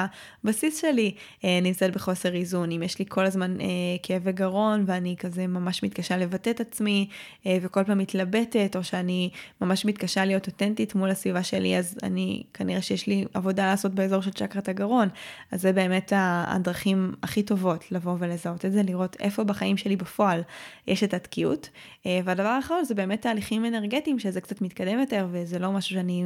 הבסיס 0.44 0.80
שלי 0.80 1.14
אה, 1.44 1.58
נמצאת 1.62 1.92
בחוסר 1.92 2.34
איזון. 2.34 2.70
אם 2.70 2.82
יש 2.82 2.98
לי 2.98 3.04
כל 3.08 3.26
הזמן 3.26 3.60
אה, 3.60 3.66
כאבי 4.02 4.32
גרון 4.32 4.84
ואני 4.86 5.16
כזה 5.18 5.46
ממש 5.46 5.82
מתקשה 5.82 6.16
לבטא 6.16 6.50
את 6.50 6.60
עצמי 6.60 7.08
וכל 7.46 7.84
פעם 7.84 7.98
מתלבטת, 7.98 8.76
או 8.76 8.84
שאני 8.84 9.30
ממש 9.60 9.84
מתקשה 9.84 10.24
להיות 10.24 10.46
אותנטית 10.46 10.94
מול 10.94 11.10
הסביבה 11.10 11.42
שלי, 11.42 11.78
אז 11.78 11.98
אני, 12.02 12.42
כנראה 12.54 12.82
שיש 12.82 13.06
לי 13.06 13.24
עבודה 13.34 13.66
לעשות 13.66 13.94
באזור 13.94 14.22
של 14.22 14.30
צ'קרת 14.30 14.68
הגרון. 14.68 15.08
אז 15.50 15.62
זה 15.62 15.72
באמת 15.72 16.12
הדרכים 16.16 17.14
הכי 17.22 17.42
טובות 17.42 17.92
לבוא 17.92 18.16
ולזהות 18.18 18.64
את 18.64 18.72
זה, 18.72 18.82
לראות 18.82 19.16
איפה 19.20 19.44
בחיים 19.44 19.76
שלי 19.76 19.96
בפועל 19.96 20.42
יש 20.86 21.04
את 21.04 21.14
התקיעות. 21.14 21.68
והדבר 22.24 22.48
האחרון 22.48 22.84
זה 22.84 22.94
באמת 22.94 23.22
תהליכים 23.22 23.64
אנרגטיים, 23.64 24.18
שזה 24.18 24.40
קצת 24.40 24.60
מתקדם 24.60 25.00
יותר, 25.00 25.26
וזה 25.30 25.58
לא 25.58 25.72
משהו 25.72 25.94
שאני 25.94 26.24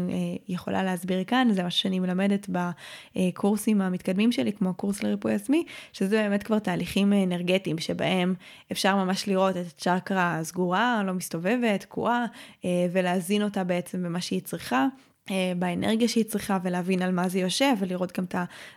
יכולה 0.49 0.83
להסביר 0.83 1.25
כאן, 1.25 1.49
זה 1.53 1.63
משהו 1.63 1.81
שאני 1.85 1.99
מלמדת 1.99 2.49
בקורסים 2.49 3.81
המתקדמים 3.81 4.33
שלי, 4.33 4.53
כמו 4.53 4.71
הקורס 4.71 5.03
לריפוי 5.03 5.35
עצמי, 5.35 5.65
שזה 5.93 6.17
באמת 6.17 6.43
כבר 6.43 6.59
תהליכים 6.59 7.13
אנרגטיים 7.13 7.79
שבהם 7.79 8.35
אפשר 8.73 8.97
ממש 8.97 9.29
לראות 9.29 9.57
את 9.57 9.67
הצ'קרה 9.67 10.39
הסגורה, 10.39 11.03
לא 11.07 11.13
מסתובבת, 11.13 11.81
תקועה, 11.81 12.27
ולהזין 12.93 13.43
אותה 13.43 13.65
בעצם 13.65 14.03
במה 14.03 14.21
שהיא 14.21 14.43
צריכה. 14.43 14.87
אה, 15.31 15.53
באנרגיה 15.59 16.09
שהיא 16.09 16.25
צריכה 16.25 16.59
ולהבין 16.63 17.03
על 17.03 17.13
מה 17.13 17.29
זה 17.29 17.39
יושב 17.39 17.75
ולראות 17.79 18.19
גם 18.19 18.25
את 18.25 18.35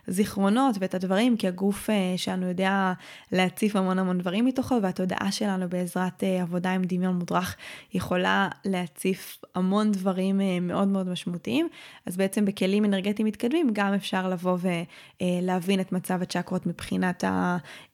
הזיכרונות 0.08 0.76
ואת 0.80 0.94
הדברים 0.94 1.36
כי 1.36 1.48
הגוף 1.48 1.90
אה, 1.90 2.14
שלנו 2.16 2.46
יודע 2.46 2.92
להציף 3.32 3.76
המון 3.76 3.98
המון 3.98 4.18
דברים 4.18 4.44
מתוכו 4.44 4.78
והתודעה 4.82 5.32
שלנו 5.32 5.68
בעזרת 5.68 6.24
אה, 6.24 6.42
עבודה 6.42 6.72
עם 6.72 6.82
דמיון 6.84 7.14
מודרך 7.14 7.56
יכולה 7.94 8.48
להציף 8.64 9.38
המון 9.54 9.92
דברים 9.92 10.40
מאוד 10.62 10.88
מאוד 10.88 11.08
משמעותיים. 11.08 11.68
אז 12.06 12.16
בעצם 12.16 12.44
בכלים 12.44 12.84
אנרגטיים 12.84 13.28
מתקדמים 13.28 13.70
גם 13.72 13.94
אפשר 13.94 14.28
לבוא 14.28 14.58
ולהבין 15.22 15.80
את 15.80 15.92
מצב 15.92 16.22
הצ'קרות 16.22 16.66
מבחינת 16.66 17.24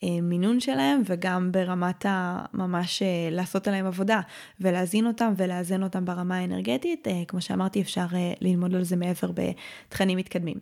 המינון 0.03 0.61
שלהם 0.61 1.03
וגם 1.07 1.53
ברמת 1.53 2.07
הממש 2.09 3.03
לעשות 3.31 3.69
עליהם 3.69 3.87
עבודה 3.87 4.21
ולהזין 4.61 5.07
אותם 5.07 5.33
ולאזן 5.37 5.83
אותם 5.83 6.05
ברמה 6.05 6.37
האנרגטית. 6.37 7.09
כמו 7.29 7.41
שאמרתי 7.41 7.81
אפשר 7.81 8.07
ללמוד 8.45 8.75
על 8.75 8.85
זה 8.85 8.97
מעבר 8.97 9.31
בתכנים 9.33 10.19
מתקדמים. 10.19 10.57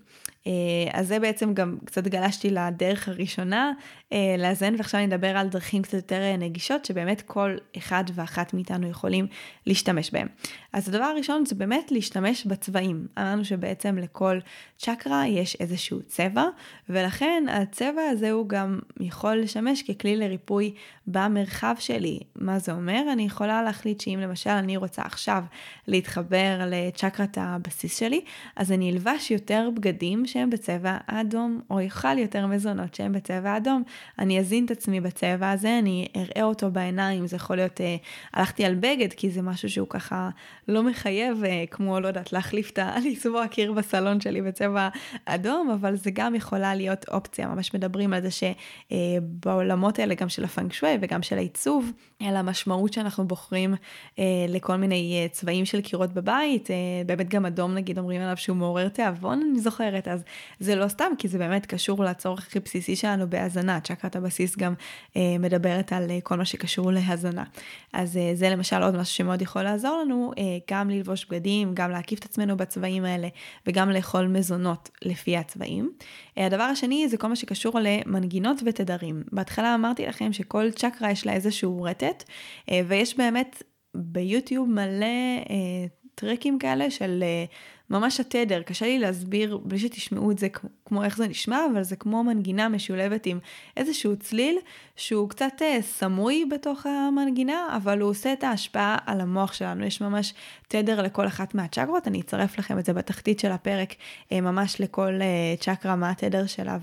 אה, 0.46 0.52
אז 0.92 1.08
זה 1.08 1.18
בעצם 1.18 1.54
גם 1.54 1.76
קצת 1.84 2.08
גלשתי 2.08 2.50
לדרך 2.50 3.08
הראשונה 3.08 3.72
אה, 4.12 4.34
לאזן, 4.38 4.74
ועכשיו 4.78 5.00
אני 5.00 5.14
אדבר 5.14 5.36
על 5.36 5.48
דרכים 5.48 5.82
קצת 5.82 5.94
יותר 5.94 6.20
אה, 6.20 6.36
נגישות, 6.36 6.84
שבאמת 6.84 7.22
כל 7.22 7.56
אחד 7.76 8.04
ואחת 8.14 8.54
מאיתנו 8.54 8.88
יכולים 8.88 9.26
להשתמש 9.66 10.10
בהם. 10.10 10.26
אז 10.72 10.88
הדבר 10.88 11.04
הראשון 11.04 11.46
זה 11.46 11.54
באמת 11.54 11.92
להשתמש 11.92 12.46
בצבעים. 12.46 13.06
אמרנו 13.18 13.44
שבעצם 13.44 13.98
לכל 13.98 14.38
צ'קרה 14.78 15.26
יש 15.26 15.56
איזשהו 15.60 16.02
צבע, 16.02 16.44
ולכן 16.88 17.44
הצבע 17.50 18.02
הזה 18.10 18.30
הוא 18.30 18.48
גם 18.48 18.78
יכול 19.00 19.36
לשמש 19.36 19.82
ככלי 19.82 20.16
לריפוי 20.16 20.74
במרחב 21.06 21.74
שלי. 21.78 22.20
מה 22.36 22.58
זה 22.58 22.72
אומר? 22.72 23.02
אני 23.12 23.22
יכולה 23.22 23.62
להחליט 23.62 24.00
שאם 24.00 24.18
למשל 24.22 24.50
אני 24.50 24.76
רוצה 24.76 25.02
עכשיו 25.02 25.44
להתחבר 25.88 26.60
לצ'קרת 26.66 27.38
הבסיס 27.40 27.98
שלי, 27.98 28.20
אז 28.56 28.72
אני 28.72 28.90
אלבש 28.90 29.30
יותר 29.30 29.68
בגדים 29.74 30.26
שהם 30.32 30.50
בצבע 30.50 30.96
האדום, 31.06 31.60
או 31.70 31.80
יאכל 31.80 32.18
יותר 32.18 32.46
מזונות 32.46 32.94
שהם 32.94 33.12
בצבע 33.12 33.50
האדום. 33.50 33.82
אני 34.18 34.40
אזין 34.40 34.64
את 34.64 34.70
עצמי 34.70 35.00
בצבע 35.00 35.50
הזה, 35.50 35.78
אני 35.78 36.08
אראה 36.16 36.42
אותו 36.42 36.70
בעיניים, 36.70 37.26
זה 37.26 37.36
יכול 37.36 37.56
להיות, 37.56 37.80
אה, 37.80 37.96
הלכתי 38.34 38.64
על 38.64 38.74
בגד, 38.74 39.12
כי 39.12 39.30
זה 39.30 39.42
משהו 39.42 39.68
שהוא 39.68 39.88
ככה 39.88 40.30
לא 40.68 40.82
מחייב, 40.82 41.44
אה, 41.44 41.64
כמו, 41.70 42.00
לא 42.00 42.08
יודעת, 42.08 42.32
להחליף 42.32 42.70
את 42.70 42.78
ה... 42.78 42.94
לצבוע 43.10 43.46
קיר 43.46 43.72
בסלון 43.72 44.20
שלי 44.20 44.42
בצבע 44.42 44.88
אדום, 45.24 45.70
אבל 45.70 45.96
זה 45.96 46.10
גם 46.10 46.34
יכולה 46.34 46.74
להיות 46.74 47.08
אופציה, 47.08 47.48
ממש 47.48 47.74
מדברים 47.74 48.12
על 48.12 48.20
זה 48.22 48.28
שבעולמות 48.30 49.98
אה, 49.98 50.04
האלה, 50.04 50.14
גם 50.14 50.28
של 50.28 50.44
הפנק 50.44 50.72
שווי 50.72 50.98
וגם 51.00 51.22
של 51.22 51.38
העיצוב, 51.38 51.92
על 52.28 52.36
המשמעות 52.36 52.92
שאנחנו 52.92 53.24
בוחרים 53.24 53.74
אה, 54.18 54.24
לכל 54.48 54.76
מיני 54.76 55.20
אה, 55.22 55.28
צבעים 55.28 55.64
של 55.64 55.80
קירות 55.80 56.12
בבית, 56.12 56.70
אה, 56.70 56.76
באמת 57.06 57.28
גם 57.28 57.46
אדום 57.46 57.74
נגיד 57.74 57.98
אומרים 57.98 58.20
עליו 58.20 58.36
שהוא 58.36 58.56
מעורר 58.56 58.88
תיאבון, 58.88 59.42
אני 59.50 59.60
זוכרת, 59.60 60.08
אז 60.08 60.21
זה 60.60 60.76
לא 60.76 60.88
סתם, 60.88 61.12
כי 61.18 61.28
זה 61.28 61.38
באמת 61.38 61.66
קשור 61.66 62.04
לצורך 62.04 62.46
הכי 62.46 62.60
בסיסי 62.60 62.96
שלנו 62.96 63.30
בהזנה. 63.30 63.80
צ'קרת 63.80 64.16
הבסיס 64.16 64.56
גם 64.56 64.74
אה, 65.16 65.36
מדברת 65.38 65.92
על 65.92 66.10
אה, 66.10 66.18
כל 66.22 66.36
מה 66.36 66.44
שקשור 66.44 66.92
להזנה. 66.92 67.44
אז 67.92 68.16
אה, 68.16 68.30
זה 68.34 68.50
למשל 68.50 68.82
עוד 68.82 68.96
משהו 68.96 69.14
שמאוד 69.14 69.42
יכול 69.42 69.62
לעזור 69.62 70.02
לנו, 70.04 70.32
אה, 70.38 70.42
גם 70.70 70.90
ללבוש 70.90 71.26
בגדים, 71.26 71.74
גם 71.74 71.90
להקיף 71.90 72.18
את 72.18 72.24
עצמנו 72.24 72.56
בצבעים 72.56 73.04
האלה, 73.04 73.28
וגם 73.66 73.90
לאכול 73.90 74.26
מזונות 74.26 74.90
לפי 75.02 75.36
הצבעים. 75.36 75.92
אה, 76.38 76.46
הדבר 76.46 76.62
השני 76.62 77.08
זה 77.08 77.16
כל 77.16 77.28
מה 77.28 77.36
שקשור 77.36 77.78
למנגינות 77.80 78.62
ותדרים. 78.66 79.22
בהתחלה 79.32 79.74
אמרתי 79.74 80.06
לכם 80.06 80.32
שכל 80.32 80.70
צ'קרה 80.70 81.10
יש 81.10 81.26
לה 81.26 81.32
איזשהו 81.32 81.82
רטט, 81.82 82.24
אה, 82.70 82.80
ויש 82.88 83.16
באמת 83.16 83.62
ביוטיוב 83.94 84.68
מלא 84.68 85.06
אה, 85.50 85.86
טרקים 86.14 86.58
כאלה 86.58 86.90
של... 86.90 87.22
אה, 87.22 87.44
ממש 87.92 88.20
התדר, 88.20 88.62
קשה 88.62 88.86
לי 88.86 88.98
להסביר 88.98 89.56
בלי 89.64 89.78
שתשמעו 89.78 90.30
את 90.30 90.38
זה 90.38 90.48
כמו 90.84 91.04
איך 91.04 91.16
זה 91.16 91.28
נשמע, 91.28 91.58
אבל 91.72 91.82
זה 91.82 91.96
כמו 91.96 92.24
מנגינה 92.24 92.68
משולבת 92.68 93.26
עם 93.26 93.38
איזשהו 93.76 94.16
צליל 94.16 94.58
שהוא 94.96 95.28
קצת 95.28 95.52
אה, 95.62 95.78
סמוי 95.82 96.44
בתוך 96.50 96.86
המנגינה, 96.86 97.76
אבל 97.76 98.00
הוא 98.00 98.10
עושה 98.10 98.32
את 98.32 98.44
ההשפעה 98.44 98.96
על 99.06 99.20
המוח 99.20 99.52
שלנו. 99.52 99.84
יש 99.84 100.00
ממש 100.00 100.34
תדר 100.68 101.02
לכל 101.02 101.26
אחת 101.26 101.54
מהצ'קרות, 101.54 102.08
אני 102.08 102.20
אצרף 102.20 102.58
לכם 102.58 102.78
את 102.78 102.84
זה 102.84 102.92
בתחתית 102.92 103.40
של 103.40 103.52
הפרק, 103.52 103.94
אה, 104.32 104.40
ממש 104.40 104.80
לכל 104.80 105.12
אה, 105.22 105.54
צ'קרה 105.60 105.96
מה 105.96 106.10
התדר 106.10 106.46
שלה, 106.46 106.78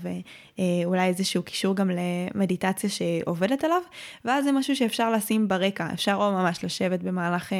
ואולי 0.58 1.06
איזשהו 1.06 1.42
קישור 1.42 1.76
גם 1.76 1.90
למדיטציה 1.90 2.90
שעובדת 2.90 3.64
עליו, 3.64 3.82
ואז 4.24 4.44
זה 4.44 4.52
משהו 4.52 4.76
שאפשר 4.76 5.10
לשים 5.12 5.48
ברקע, 5.48 5.88
אפשר 5.92 6.14
או 6.14 6.32
ממש 6.32 6.64
לשבת 6.64 7.00
במהלך 7.00 7.52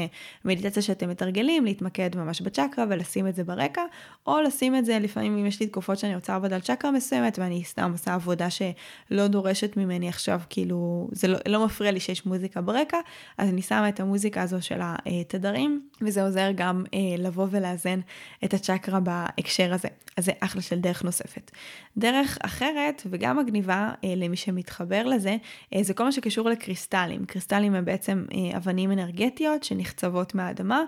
מדיטציה 0.44 0.82
שאתם 0.82 1.08
מתרגלים, 1.08 1.64
להתמקד 1.64 2.10
ממש 2.16 2.40
בצ'קרה 2.40 2.84
ולשים 2.88 3.26
את 3.26 3.34
זה 3.34 3.44
ברקע, 3.44 3.82
או 4.26 4.40
לשים 4.40 4.76
את 4.76 4.84
זה 4.84 4.98
לפעמים 4.98 5.38
אם 5.38 5.46
יש 5.46 5.60
לי 5.60 5.66
תקופות 5.66 5.98
שאני 5.98 6.14
רוצה 6.14 6.32
לעבוד 6.32 6.52
על 6.52 6.60
צ'קרה 6.60 6.90
מסוימת 6.90 7.38
ואני 7.38 7.64
סתם 7.64 7.92
עושה 7.92 8.14
עבודה 8.14 8.48
שלא 8.50 9.26
דורשת 9.26 9.76
ממני 9.76 10.08
עכשיו, 10.08 10.39
כאילו, 10.50 11.09
זה 11.12 11.29
לא, 11.29 11.38
לא 11.48 11.64
מפריע 11.64 11.92
לי 11.92 12.00
שיש 12.00 12.26
מוזיקה 12.26 12.61
ברקע, 12.61 12.98
אז 13.38 13.48
אני 13.48 13.62
שמה 13.62 13.88
את 13.88 14.00
המוזיקה 14.00 14.42
הזו 14.42 14.62
של 14.62 14.81
התדרים, 14.83 15.88
וזה 16.03 16.22
עוזר 16.22 16.50
גם 16.55 16.85
אה, 16.94 16.98
לבוא 17.18 17.46
ולאזן 17.50 18.00
את 18.44 18.55
הצ'קרה 18.55 19.00
בהקשר 19.00 19.74
הזה. 19.74 19.88
אז 20.16 20.24
זה 20.24 20.33
אחלה 20.40 20.62
של 20.62 20.81
דרך 20.81 21.05
נוספת. 21.05 21.50
דרך 21.96 22.38
אחרת 22.42 23.03
וגם 23.11 23.38
מגניבה 23.38 23.90
אה, 24.05 24.14
למי 24.16 24.37
שמתחבר 24.37 25.07
לזה, 25.07 25.37
אה, 25.74 25.83
זה 25.83 25.94
כל 25.94 26.05
מה 26.05 26.12
שקשור 26.12 26.48
לקריסטלים. 26.48 27.24
קריסטלים 27.24 27.74
הם 27.74 27.85
בעצם 27.85 28.24
אה, 28.35 28.57
אבנים 28.57 28.92
אנרגטיות 28.92 29.64
שנחצבות 29.64 30.35
מהאדמה, 30.35 30.83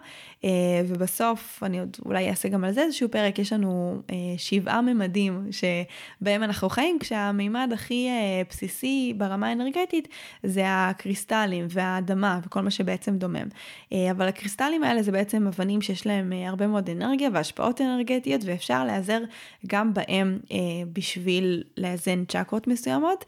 אה, 0.44 0.50
ובסוף, 0.88 1.62
אני 1.62 1.80
עוד 1.80 1.96
אולי 2.04 2.30
אעשה 2.30 2.48
גם 2.48 2.64
על 2.64 2.72
זה 2.72 2.82
איזשהו 2.82 3.08
פרק, 3.08 3.38
יש 3.38 3.52
לנו 3.52 4.02
אה, 4.10 4.16
שבעה 4.36 4.82
ממדים 4.82 5.46
שבהם 5.50 6.42
אנחנו 6.42 6.68
חיים, 6.68 6.98
כשהמימד 6.98 7.70
הכי 7.74 8.08
אה, 8.08 8.42
בסיסי 8.50 9.14
ברמה 9.16 9.41
האנרגטית 9.44 10.08
זה 10.42 10.62
הקריסטלים 10.66 11.66
והאדמה 11.68 12.40
וכל 12.44 12.60
מה 12.60 12.70
שבעצם 12.70 13.16
דומם. 13.16 13.48
אה, 13.92 14.10
אבל 14.10 14.28
הקריסטלים 14.28 14.84
האלה 14.84 15.02
זה 15.02 15.12
בעצם 15.12 15.46
אבנים 15.46 15.82
שיש 15.82 16.06
להם 16.06 16.32
אה, 16.32 16.48
הרבה 16.48 16.66
מאוד 16.66 16.90
אנרגיה 16.90 17.28
והשפעות 17.32 17.80
אנרגטיות, 17.80 18.40
ואפשר 18.44 18.84
להיעזר 18.84 19.20
גם 19.66 19.94
בהם 19.94 20.38
אה, 20.52 20.58
בשביל 20.92 21.62
לאזן 21.76 22.24
צ'קרות 22.24 22.66
מסוימות. 22.66 23.24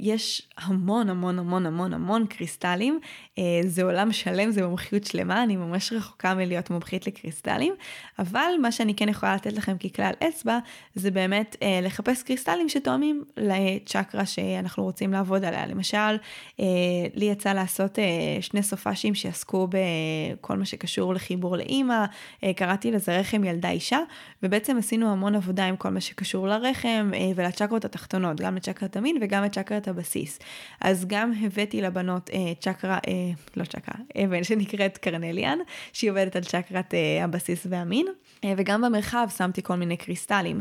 יש 0.00 0.48
המון 0.58 1.10
המון 1.10 1.38
המון 1.38 1.66
המון 1.66 1.92
המון 1.94 2.26
קריסטלים, 2.26 3.00
זה 3.66 3.82
עולם 3.82 4.12
שלם, 4.12 4.50
זה 4.50 4.66
מומחיות 4.66 5.04
שלמה, 5.04 5.42
אני 5.42 5.56
ממש 5.56 5.92
רחוקה 5.92 6.34
מלהיות 6.34 6.70
מומחית 6.70 7.06
לקריסטלים, 7.06 7.74
אבל 8.18 8.50
מה 8.62 8.72
שאני 8.72 8.94
כן 8.94 9.08
יכולה 9.08 9.34
לתת 9.34 9.52
לכם 9.52 9.76
ככלל 9.78 10.12
אצבע, 10.28 10.58
זה 10.94 11.10
באמת 11.10 11.56
לחפש 11.82 12.22
קריסטלים 12.22 12.68
שתואמים 12.68 13.24
לצ'קרה 13.36 14.26
שאנחנו 14.26 14.82
רוצים 14.84 15.12
לעבוד 15.12 15.25
עליה. 15.34 15.66
למשל, 15.66 16.16
אה, 16.60 16.66
לי 17.14 17.24
יצא 17.24 17.52
לעשות 17.52 17.98
אה, 17.98 18.04
שני 18.40 18.62
סופאשים 18.62 19.14
שעסקו 19.14 19.68
בכל 19.70 20.56
מה 20.56 20.64
שקשור 20.64 21.14
לחיבור 21.14 21.56
לאימא, 21.56 22.04
אה, 22.44 22.52
קראתי 22.52 22.90
לזה 22.90 23.18
רחם 23.18 23.44
ילדה 23.44 23.70
אישה, 23.70 23.98
ובעצם 24.42 24.76
עשינו 24.78 25.12
המון 25.12 25.34
עבודה 25.34 25.64
עם 25.64 25.76
כל 25.76 25.88
מה 25.88 26.00
שקשור 26.00 26.48
לרחם 26.48 27.10
ולצ'קרות 27.36 27.84
התחתונות, 27.84 28.40
גם 28.40 28.56
לצ'קרת 28.56 28.96
המין 28.96 29.18
וגם 29.20 29.44
לצ'קרת 29.44 29.88
הבסיס. 29.88 30.38
אז 30.80 31.04
גם 31.06 31.32
הבאתי 31.42 31.82
לבנות 31.82 32.30
צ'קרה, 32.60 32.98
לא 33.56 33.64
צ'קרה, 33.64 34.24
אבן 34.24 34.44
שנקראת 34.44 34.98
קרנליאן, 34.98 35.58
שהיא 35.92 36.10
עובדת 36.10 36.36
על 36.36 36.42
צ'קרת 36.42 36.94
הבסיס 37.22 37.66
והמין. 37.70 38.06
וגם 38.56 38.82
במרחב 38.82 39.28
שמתי 39.36 39.62
כל 39.62 39.74
מיני 39.74 39.96
קריסטלים 39.96 40.60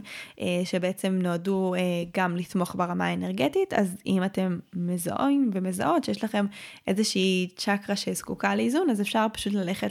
שבעצם 0.63 1.19
נועדו 1.21 1.75
גם 2.17 2.37
לתמוך 2.37 2.75
ברמה 2.75 3.05
האנרגטית, 3.05 3.73
אז 3.73 3.97
אם 4.05 4.23
אתם 4.23 4.54
מזהים 4.73 5.51
ומזהות 5.53 6.03
שיש 6.03 6.23
לכם 6.23 6.45
איזושהי 6.87 7.49
צ'קרה 7.55 7.95
שזקוקה 7.95 8.55
לאיזון, 8.55 8.89
אז 8.89 9.01
אפשר 9.01 9.25
פשוט 9.33 9.53
ללכת 9.53 9.89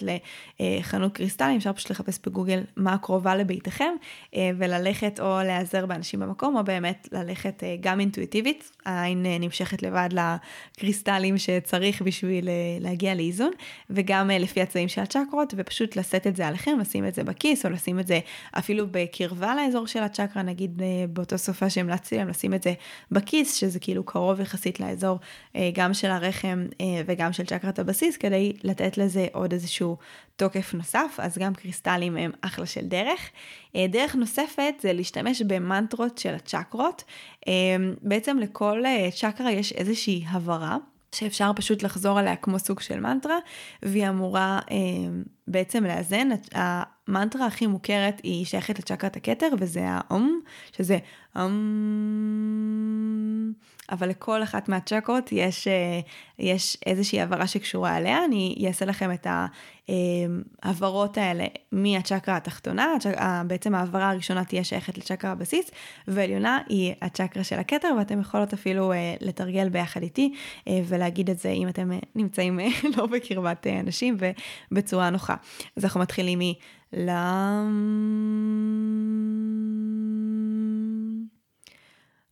לחנות 0.61 1.13
קריסטלים, 1.13 1.57
אפשר 1.57 1.73
פשוט 1.73 1.91
לחפש 1.91 2.19
בגוגל 2.27 2.61
מה 2.77 2.99
קרובה 2.99 3.37
לביתכם, 3.37 3.93
וללכת 4.37 5.21
או 5.21 5.39
להיעזר 5.45 5.87
באנשים 5.87 6.21
במקום, 6.21 6.57
או 6.57 6.65
באמת 6.65 7.09
ללכת 7.13 7.63
גם 7.81 8.01
אינטואיטיבית, 8.01 8.71
העין 8.87 9.27
נמשכת 9.41 9.83
לבד 9.83 10.09
לקריסטלים 10.13 11.39
שצריך 11.39 12.03
בשביל 12.03 12.49
להגיע 12.81 13.15
לאיזון, 13.15 13.51
וגם 13.91 14.31
לפי 14.31 14.63
הצבעים 14.63 14.89
של 14.89 15.01
הצ'קרות, 15.01 15.55
ופשוט 15.57 15.97
לשאת 15.97 16.27
את 16.27 16.37
זה 16.37 16.47
עליכם, 16.47 16.79
לשים 16.81 17.07
את 17.07 17.15
זה 17.15 17.25
בכיס, 17.25 17.67
או 17.67 17.71
לשים 17.71 18.01
את 18.01 18.07
זה 18.07 18.21
אפילו 18.59 18.87
בקרבה 18.91 19.55
לאזור 19.55 19.87
של 19.87 20.03
הצ'קרה, 20.03 20.43
נגיד 20.43 20.83
אה, 20.83 21.07
באותו 21.09 21.39
סופה 21.39 21.71
שהמלצתי 21.71 22.17
להם 22.17 22.29
לשים 22.29 22.55
את 22.55 22.63
זה 22.63 22.75
בכיס, 23.11 23.55
שזה 23.55 23.79
כאילו 23.79 24.05
קרוב 24.05 24.41
יחסית 24.55 24.81
לאזור 24.81 25.19
אה, 25.57 25.71
גם 25.75 25.95
של 25.95 26.11
הרחם 26.11 26.67
אה, 26.81 26.87
וגם 27.07 27.33
של 27.33 27.47
צ'קרת 27.47 27.79
הבסיס, 27.79 28.17
כדי 28.17 28.53
לתת 28.65 28.99
לזה 28.99 29.27
עוד 29.33 29.53
איזשהו 29.53 29.97
תוקף 30.37 30.75
נוסף, 30.75 31.19
אז 31.19 31.39
גם 31.39 31.55
קריסטלים 31.55 32.17
הם 32.17 32.31
אחלה 32.41 32.67
של 32.67 32.87
דרך. 32.87 33.31
דרך 33.77 34.15
נוספת 34.15 34.75
זה 34.81 34.93
להשתמש 34.93 35.43
במנטרות 35.43 36.19
של 36.19 36.35
הצ'קרות. 36.35 37.05
בעצם 38.03 38.39
לכל 38.39 38.83
צ'קרה 39.21 39.51
יש 39.51 39.73
איזושהי 39.73 40.25
הברה. 40.29 40.77
שאפשר 41.15 41.51
פשוט 41.57 41.83
לחזור 41.83 42.19
עליה 42.19 42.37
כמו 42.37 42.59
סוג 42.59 42.81
של 42.81 43.01
מנטרה, 43.01 43.39
והיא 43.83 44.09
אמורה 44.09 44.61
אה, 44.71 44.77
בעצם 45.49 45.85
לאזן. 45.85 46.29
המנטרה 46.53 47.47
הכי 47.47 47.67
מוכרת 47.67 48.21
היא 48.23 48.45
שייכת 48.45 48.79
לצ'קרת 48.79 49.17
הכתר, 49.17 49.49
וזה 49.59 49.81
האום, 49.87 50.41
שזה 50.77 50.99
אמ... 51.37 52.83
אבל 53.93 54.09
לכל 54.09 54.43
אחת 54.43 54.69
מהצ'קרות 54.69 55.33
יש, 55.33 55.69
אה, 55.69 56.01
יש 56.39 56.77
איזושהי 56.87 57.21
הבהרה 57.21 57.47
שקשורה 57.47 57.97
אליה, 57.97 58.25
אני 58.25 58.65
אעשה 58.67 58.85
לכם 58.85 59.13
את 59.13 59.27
ההבהרות 60.63 61.19
האלה 61.19 61.45
מהצ'קרה 61.73 62.37
התחתונה, 62.37 62.87
בעצם 63.47 63.75
ההבהרה 63.75 64.11
הראשונה 64.11 64.45
תהיה 64.45 64.65
שייכת 64.65 64.99
לצ'קרה 64.99 65.31
הבסיס, 65.31 65.71
ועליונה 66.09 66.59
היא 66.69 66.95
הצ'קרה 67.03 67.45
של 67.45 67.59
הכתר, 67.59 67.89
ואתם 67.99 68.21
יכולות 68.21 68.53
אפילו 68.53 68.93
אה, 68.93 69.15
לתרגל 69.21 69.69
ביחד 69.69 70.03
איתי 70.03 70.35
אה, 70.69 70.81
ולהגיד 70.89 71.31
את 71.31 71.39
זה 71.39 71.49
אם 71.49 71.69
אתם 71.69 71.91
נמצאים 72.15 72.61
לא 72.97 73.07
בקרבת 73.07 73.67
אנשים 73.67 74.17
ובצורה 74.71 75.11
נוחה. 75.11 75.35
אז 75.77 75.85
אנחנו 75.85 76.01
מתחילים 76.01 76.39
מ... 76.39 76.43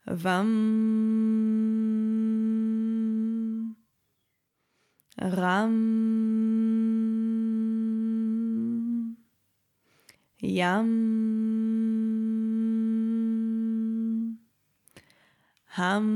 vam 0.06 0.50
ram 5.18 5.74
yam 10.40 10.88
ham 15.66 16.06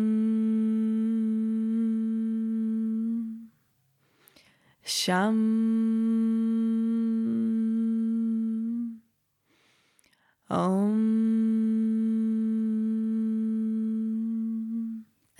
sham 4.84 6.15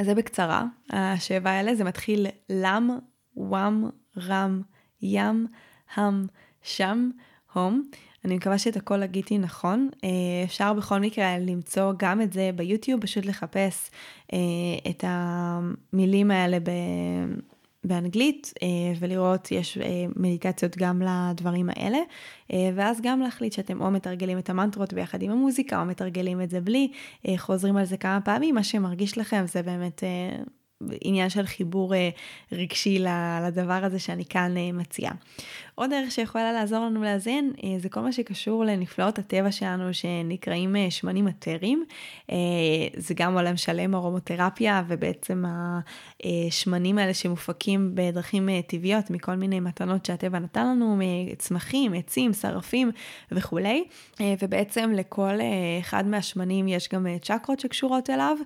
זה 0.07 0.15
בקצרה, 0.15 0.65
השבע 0.91 1.51
האלה, 1.51 1.75
זה 1.75 1.85
מתחיל 1.85 2.27
לם, 2.51 2.91
וואם, 3.37 3.85
רם, 4.17 4.63
ים, 5.03 5.47
הם, 5.95 6.27
שם, 6.63 7.11
הום. 7.53 7.83
אני 8.25 8.37
מקווה 8.37 8.59
שאת 8.59 8.77
הכל 8.77 9.03
הגיתי 9.03 9.39
נכון. 9.39 9.89
אה, 10.05 10.09
אפשר 10.45 10.73
בכל 10.73 11.01
מקרה 11.01 11.39
למצוא 11.39 11.93
גם 11.97 12.21
את 12.21 12.33
זה 12.33 12.51
ביוטיוב, 12.55 13.01
פשוט 13.01 13.27
לחפש 13.27 13.91
אה, 14.33 14.39
את 14.91 15.05
המילים 15.07 16.31
האלה 16.31 16.59
באנגלית 17.87 18.53
אה, 18.63 18.69
ולראות, 18.99 19.53
יש 19.53 19.79
אה, 19.79 19.85
מדיטציות 20.17 20.77
גם 20.77 21.03
לדברים 21.03 21.71
האלה, 21.77 21.99
אה, 22.53 22.71
ואז 22.75 23.01
גם 23.03 23.21
להחליט 23.21 23.53
שאתם 23.53 23.81
או 23.81 23.91
מתרגלים 23.91 24.39
את 24.39 24.51
המנטרות 24.51 24.93
ביחד 24.93 25.23
עם 25.23 25.31
המוזיקה, 25.31 25.81
או 25.81 25.85
מתרגלים 25.85 26.43
את 26.43 26.51
זה 26.51 26.61
בלי, 26.61 26.89
חוזרים 27.37 27.77
על 27.77 27.85
זה 27.85 27.97
כמה 27.97 28.21
פעמים, 28.21 28.55
מה 28.55 28.65
שמרגיש 28.65 29.19
לכם 29.19 29.45
זה 29.47 29.63
באמת 29.63 30.03
עניין 31.01 31.31
של 31.31 31.47
חיבור 31.47 31.95
רגשי 32.53 32.99
לדבר 33.47 33.85
הזה 33.85 33.99
שאני 33.99 34.25
כאן 34.25 34.55
מציעה. 34.73 35.13
עוד 35.79 35.91
דרך 35.91 36.11
שיכולה 36.11 36.53
לעזור 36.53 36.79
לנו 36.79 37.03
לאזן 37.03 37.49
אה, 37.65 37.79
זה 37.79 37.89
כל 37.89 38.01
מה 38.01 38.13
שקשור 38.13 38.65
לנפלאות 38.65 39.19
הטבע 39.19 39.53
שלנו 39.53 39.95
שנקראים 39.95 40.77
אה, 40.77 40.91
שמנים 40.91 41.25
מטרים. 41.25 41.85
אה, 42.33 42.37
זה 42.97 43.15
גם 43.15 43.35
עולם 43.35 43.57
שלם 43.57 43.95
ארומותרפיה 43.95 44.83
ובעצם 44.89 45.45
השמנים 46.25 46.99
האלה 46.99 47.15
שמופקים 47.15 47.91
בדרכים 47.95 48.49
טבעיות 48.67 49.11
מכל 49.11 49.35
מיני 49.35 49.61
מתנות 49.61 50.05
שהטבע 50.07 50.39
נתן 50.39 50.67
לנו, 50.67 50.99
מצמחים, 50.99 51.93
עצים, 51.95 52.33
שרפים 52.33 52.91
וכולי. 53.33 53.85
ובעצם 54.43 54.93
לכל 54.97 55.39
אחד 55.81 56.07
מהשמנים 56.07 56.69
יש 56.69 56.89
גם 56.93 57.07
צ'קרות 57.23 57.61
שקשורות 57.61 58.11
אליו. 58.11 58.37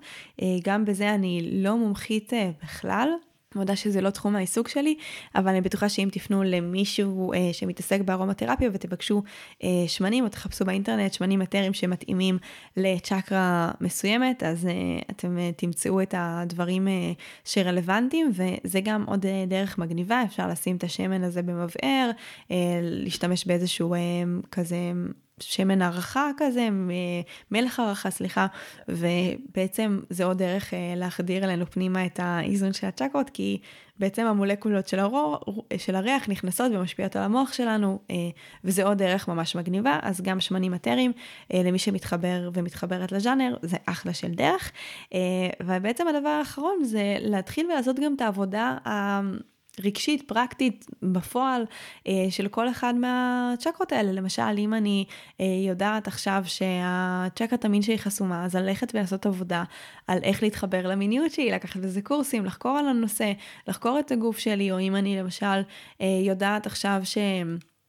גם 0.64 0.84
בזה 0.84 1.14
אני 1.14 1.48
לא 1.52 1.76
מומחית 1.76 2.32
בכלל. 2.62 3.08
מודה 3.54 3.76
שזה 3.76 4.00
לא 4.00 4.10
תחום 4.10 4.36
העיסוק 4.36 4.68
שלי, 4.68 4.94
אבל 5.34 5.48
אני 5.48 5.60
בטוחה 5.60 5.88
שאם 5.88 6.08
תפנו 6.12 6.42
למישהו 6.42 7.32
אה, 7.32 7.52
שמתעסק 7.52 8.00
בארומתרפיה 8.00 8.70
ותבקשו 8.72 9.22
אה, 9.62 9.68
שמנים 9.86 10.24
או 10.24 10.28
תחפשו 10.28 10.64
באינטרנט 10.64 11.12
שמנים 11.12 11.38
מטרים 11.38 11.74
שמתאימים 11.74 12.38
לצ'קרה 12.76 13.70
מסוימת, 13.80 14.42
אז 14.42 14.66
אה, 14.66 14.72
אתם 15.10 15.38
אה, 15.38 15.50
תמצאו 15.56 16.02
את 16.02 16.14
הדברים 16.18 16.88
אה, 16.88 17.12
שרלוונטיים, 17.44 18.32
וזה 18.34 18.80
גם 18.80 19.04
עוד 19.06 19.26
אה, 19.26 19.44
דרך 19.46 19.78
מגניבה, 19.78 20.22
אפשר 20.24 20.48
לשים 20.48 20.76
את 20.76 20.84
השמן 20.84 21.24
הזה 21.24 21.42
במבער, 21.42 22.10
אה, 22.50 22.56
להשתמש 22.82 23.46
באיזשהו 23.46 23.94
אה, 23.94 23.98
כזה... 24.50 24.92
שמן 25.42 25.82
הערכה 25.82 26.30
כזה, 26.36 26.68
מלך 27.50 27.80
הערכה, 27.80 28.10
סליחה, 28.10 28.46
ובעצם 28.88 30.00
זה 30.10 30.24
עוד 30.24 30.38
דרך 30.38 30.74
אה, 30.74 30.94
להחדיר 30.96 31.44
אלינו 31.44 31.66
פנימה 31.70 32.06
את 32.06 32.20
האיזון 32.22 32.72
של 32.72 32.86
הצ'קרות, 32.86 33.30
כי 33.30 33.60
בעצם 33.98 34.26
המולקולות 34.26 34.88
של, 34.88 34.98
הרור, 34.98 35.38
של 35.76 35.94
הריח 35.94 36.28
נכנסות 36.28 36.72
ומשפיעות 36.72 37.16
על 37.16 37.22
המוח 37.22 37.52
שלנו, 37.52 37.98
אה, 38.10 38.16
וזה 38.64 38.84
עוד 38.84 38.98
דרך 38.98 39.28
ממש 39.28 39.56
מגניבה, 39.56 39.98
אז 40.02 40.20
גם 40.20 40.40
שמנים 40.40 40.72
מטרים, 40.72 41.12
אה, 41.54 41.62
למי 41.64 41.78
שמתחבר 41.78 42.50
ומתחברת 42.54 43.12
לז'אנר, 43.12 43.56
זה 43.62 43.76
אחלה 43.86 44.14
של 44.14 44.34
דרך. 44.34 44.72
ובעצם 45.62 46.08
הדבר 46.08 46.28
האחרון 46.28 46.84
זה 46.84 47.16
להתחיל 47.20 47.66
ולעשות 47.66 47.96
גם 48.00 48.14
את 48.14 48.20
העבודה 48.20 48.76
רגשית, 49.84 50.22
פרקטית, 50.28 50.86
בפועל, 51.02 51.64
אה, 52.06 52.26
של 52.30 52.48
כל 52.48 52.68
אחד 52.68 52.94
מהצ'קרות 52.94 53.92
האלה. 53.92 54.12
למשל, 54.12 54.58
אם 54.58 54.74
אני 54.74 55.04
אה, 55.40 55.46
יודעת 55.66 56.06
עכשיו 56.06 56.42
שהצ'קרת 56.46 57.64
המין 57.64 57.82
שלי 57.82 57.98
חסומה, 57.98 58.44
אז 58.44 58.56
ללכת 58.56 58.94
ולעשות 58.94 59.26
עבודה 59.26 59.64
על 60.06 60.18
איך 60.22 60.42
להתחבר 60.42 60.86
למיניות 60.88 61.32
שלי, 61.32 61.50
לקחת 61.50 61.76
לזה 61.76 62.02
קורסים, 62.02 62.44
לחקור 62.44 62.78
על 62.78 62.88
הנושא, 62.88 63.32
לחקור 63.68 63.98
את 63.98 64.12
הגוף 64.12 64.38
שלי, 64.38 64.72
או 64.72 64.80
אם 64.80 64.96
אני 64.96 65.18
למשל 65.18 65.46
אה, 66.00 66.06
יודעת 66.24 66.66
עכשיו 66.66 67.00
ש... 67.04 67.18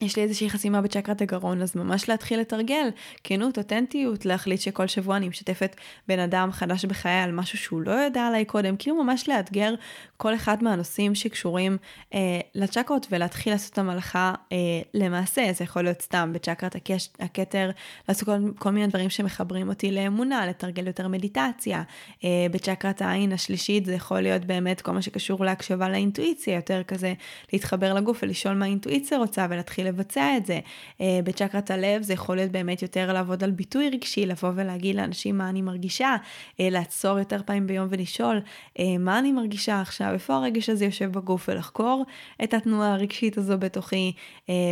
יש 0.02 0.16
לי 0.16 0.22
איזושהי 0.22 0.50
חסימה 0.50 0.82
בצ'קרת 0.82 1.22
הגרון, 1.22 1.62
אז 1.62 1.76
ממש 1.76 2.08
להתחיל 2.08 2.40
לתרגל 2.40 2.88
כנות, 3.24 3.58
אותנטיות, 3.58 4.26
להחליט 4.26 4.60
שכל 4.60 4.86
שבוע 4.86 5.16
אני 5.16 5.28
משתפת 5.28 5.76
בן 6.08 6.18
אדם 6.18 6.52
חדש 6.52 6.84
בחיי 6.84 7.20
על 7.20 7.32
משהו 7.32 7.58
שהוא 7.58 7.80
לא 7.80 7.90
יודע 7.90 8.26
עליי 8.26 8.44
קודם, 8.44 8.76
כאילו 8.76 9.04
ממש 9.04 9.28
לאתגר 9.28 9.74
כל 10.16 10.34
אחד 10.34 10.64
מהנושאים 10.64 11.14
שקשורים 11.14 11.76
אה, 12.14 12.40
לצ'קרות 12.54 13.06
ולהתחיל 13.10 13.52
לעשות 13.52 13.72
את 13.72 13.78
המלאכה 13.78 14.34
אה, 14.52 14.56
למעשה. 14.94 15.52
זה 15.52 15.64
יכול 15.64 15.82
להיות 15.82 16.02
סתם 16.02 16.30
בצ'קרת 16.34 16.76
הכתר, 17.20 17.70
לעשות 18.08 18.28
כל, 18.28 18.38
כל 18.58 18.70
מיני 18.70 18.86
דברים 18.86 19.10
שמחברים 19.10 19.68
אותי 19.68 19.92
לאמונה, 19.92 20.46
לתרגל 20.46 20.86
יותר 20.86 21.08
מדיטציה. 21.08 21.82
אה, 22.24 22.46
בצ'קרת 22.50 23.02
העין 23.02 23.32
השלישית 23.32 23.84
זה 23.84 23.94
יכול 23.94 24.20
להיות 24.20 24.44
באמת 24.44 24.80
כל 24.80 24.92
מה 24.92 25.02
שקשור 25.02 25.44
להקשבה 25.44 25.88
לאינטואיציה, 25.88 26.54
יותר 26.54 26.82
כזה 26.82 27.14
להתחבר 27.52 27.94
לגוף 27.94 28.22
ולשאול 28.22 28.54
מה 28.54 28.64
האינטואיציה 28.64 29.18
רוצה 29.18 29.46
ולהתחיל 29.50 29.86
לבצע 29.92 30.36
את 30.36 30.46
זה. 30.46 30.60
אה, 31.00 31.20
בצ'קרת 31.24 31.70
הלב 31.70 32.02
זה 32.02 32.12
יכול 32.12 32.36
להיות 32.36 32.52
באמת 32.52 32.82
יותר 32.82 33.12
לעבוד 33.12 33.44
על 33.44 33.50
ביטוי 33.50 33.88
רגשי, 33.88 34.26
לבוא 34.26 34.50
ולהגיד 34.54 34.96
לאנשים 34.96 35.38
מה 35.38 35.48
אני 35.48 35.62
מרגישה, 35.62 36.16
אה, 36.60 36.68
לעצור 36.70 37.18
יותר 37.18 37.40
פעמים 37.46 37.66
ביום 37.66 37.86
ולשאול 37.90 38.40
אה, 38.78 38.98
מה 38.98 39.18
אני 39.18 39.32
מרגישה 39.32 39.80
עכשיו, 39.80 40.12
איפה 40.12 40.34
הרגש 40.34 40.68
הזה 40.68 40.84
יושב 40.84 41.12
בגוף 41.12 41.48
ולחקור 41.48 42.04
את 42.44 42.54
התנועה 42.54 42.92
הרגשית 42.92 43.38
הזו 43.38 43.58
בתוכי. 43.58 44.12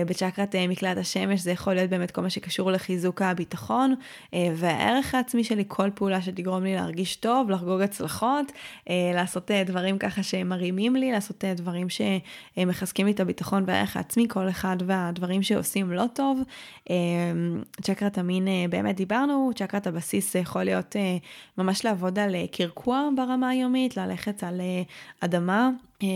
בצ'קרת 0.07 0.55
מקלט 0.69 0.99
השמש 0.99 1.41
זה 1.41 1.51
יכול 1.51 1.75
להיות 1.75 1.91
באמת 1.91 2.11
כל 2.11 2.21
מה 2.21 2.31
שקשור 2.31 2.73
לחיזוק 2.73 3.23
הביטחון 3.23 3.95
והערך 4.33 5.15
העצמי 5.15 5.45
שלי, 5.45 5.65
כל 5.69 5.91
פעולה 5.95 6.23
שתגרום 6.23 6.65
לי 6.65 6.75
להרגיש 6.75 7.17
טוב, 7.17 7.51
לחגוג 7.51 7.81
הצלחות, 7.81 8.53
לעשות 9.15 9.51
דברים 9.51 9.99
ככה 9.99 10.23
שמרימים 10.23 10.97
לי, 10.97 11.13
לעשות 11.13 11.45
דברים 11.45 11.87
שמחזקים 11.89 13.07
לי 13.07 13.13
את 13.13 13.21
הביטחון 13.21 13.65
והערך 13.67 13.97
העצמי, 13.97 14.27
כל 14.29 14.49
אחד 14.49 14.77
וה... 14.87 15.10
הדברים 15.11 15.43
שעושים 15.43 15.93
לא 15.93 16.05
טוב. 16.13 16.41
אמ, 16.91 17.63
צ'אקרת 17.83 18.19
המין, 18.19 18.49
אה, 18.49 18.65
באמת 18.71 18.97
דיברנו, 18.97 19.51
צ'אקרת 19.55 19.87
הבסיס 19.87 20.35
יכול 20.35 20.65
להיות 20.65 20.97
אה, 20.97 21.17
ממש 21.59 21.85
לעבוד 21.85 22.19
על 22.19 22.35
אה, 22.35 22.45
קרקוע 22.53 23.09
ברמה 23.17 23.49
היומית, 23.49 23.97
ללכת 23.97 24.43
על 24.43 24.61
אדמה. 25.21 25.71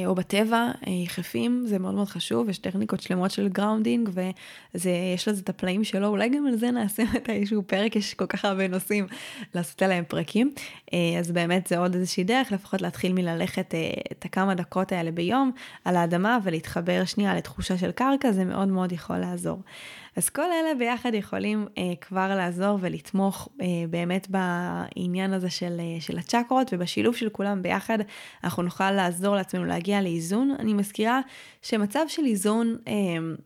או 0.06 0.14
בטבע, 0.14 0.70
יחפים, 0.86 1.64
זה 1.66 1.78
מאוד 1.78 1.94
מאוד 1.94 2.08
חשוב, 2.08 2.48
יש 2.48 2.58
טכניקות 2.58 3.00
שלמות 3.00 3.30
של 3.30 3.48
grounding 3.48 4.10
ויש 4.74 5.28
לזה 5.28 5.40
את 5.40 5.48
הפלאים 5.48 5.84
שלו, 5.84 6.06
אולי 6.06 6.28
גם 6.28 6.46
על 6.46 6.56
זה 6.56 6.70
נעשה 6.70 7.02
את 7.16 7.30
איזשהו 7.30 7.62
פרק, 7.62 7.96
יש 7.96 8.14
כל 8.14 8.26
כך 8.26 8.44
הרבה 8.44 8.68
נושאים 8.68 9.06
לעשות 9.54 9.82
עליהם 9.82 10.04
פרקים. 10.08 10.52
אז 11.18 11.32
באמת 11.32 11.66
זה 11.66 11.78
עוד 11.78 11.94
איזושהי 11.94 12.24
דרך, 12.24 12.52
לפחות 12.52 12.82
להתחיל 12.82 13.12
מללכת 13.12 13.74
את 14.12 14.24
הכמה 14.24 14.54
דקות 14.54 14.92
האלה 14.92 15.10
ביום 15.10 15.52
על 15.84 15.96
האדמה 15.96 16.38
ולהתחבר 16.42 17.04
שנייה 17.04 17.34
לתחושה 17.34 17.78
של 17.78 17.90
קרקע, 17.90 18.32
זה 18.32 18.44
מאוד 18.44 18.68
מאוד 18.68 18.92
יכול 18.92 19.18
לעזור. 19.18 19.58
אז 20.16 20.28
כל 20.28 20.42
אלה 20.42 20.74
ביחד 20.78 21.14
יכולים 21.14 21.66
אה, 21.78 21.82
כבר 22.00 22.34
לעזור 22.36 22.78
ולתמוך 22.80 23.48
אה, 23.60 23.66
באמת 23.90 24.26
בעניין 24.30 25.32
הזה 25.32 25.50
של, 25.50 25.80
אה, 25.80 26.00
של 26.00 26.18
הצ'קרות 26.18 26.70
ובשילוב 26.72 27.16
של 27.16 27.28
כולם 27.28 27.62
ביחד 27.62 27.98
אנחנו 28.44 28.62
נוכל 28.62 28.90
לעזור 28.90 29.36
לעצמנו 29.36 29.64
להגיע 29.64 30.02
לאיזון. 30.02 30.56
אני 30.58 30.74
מזכירה 30.74 31.20
שמצב 31.64 32.04
של 32.08 32.24
איזון 32.24 32.76
אה, 32.88 32.92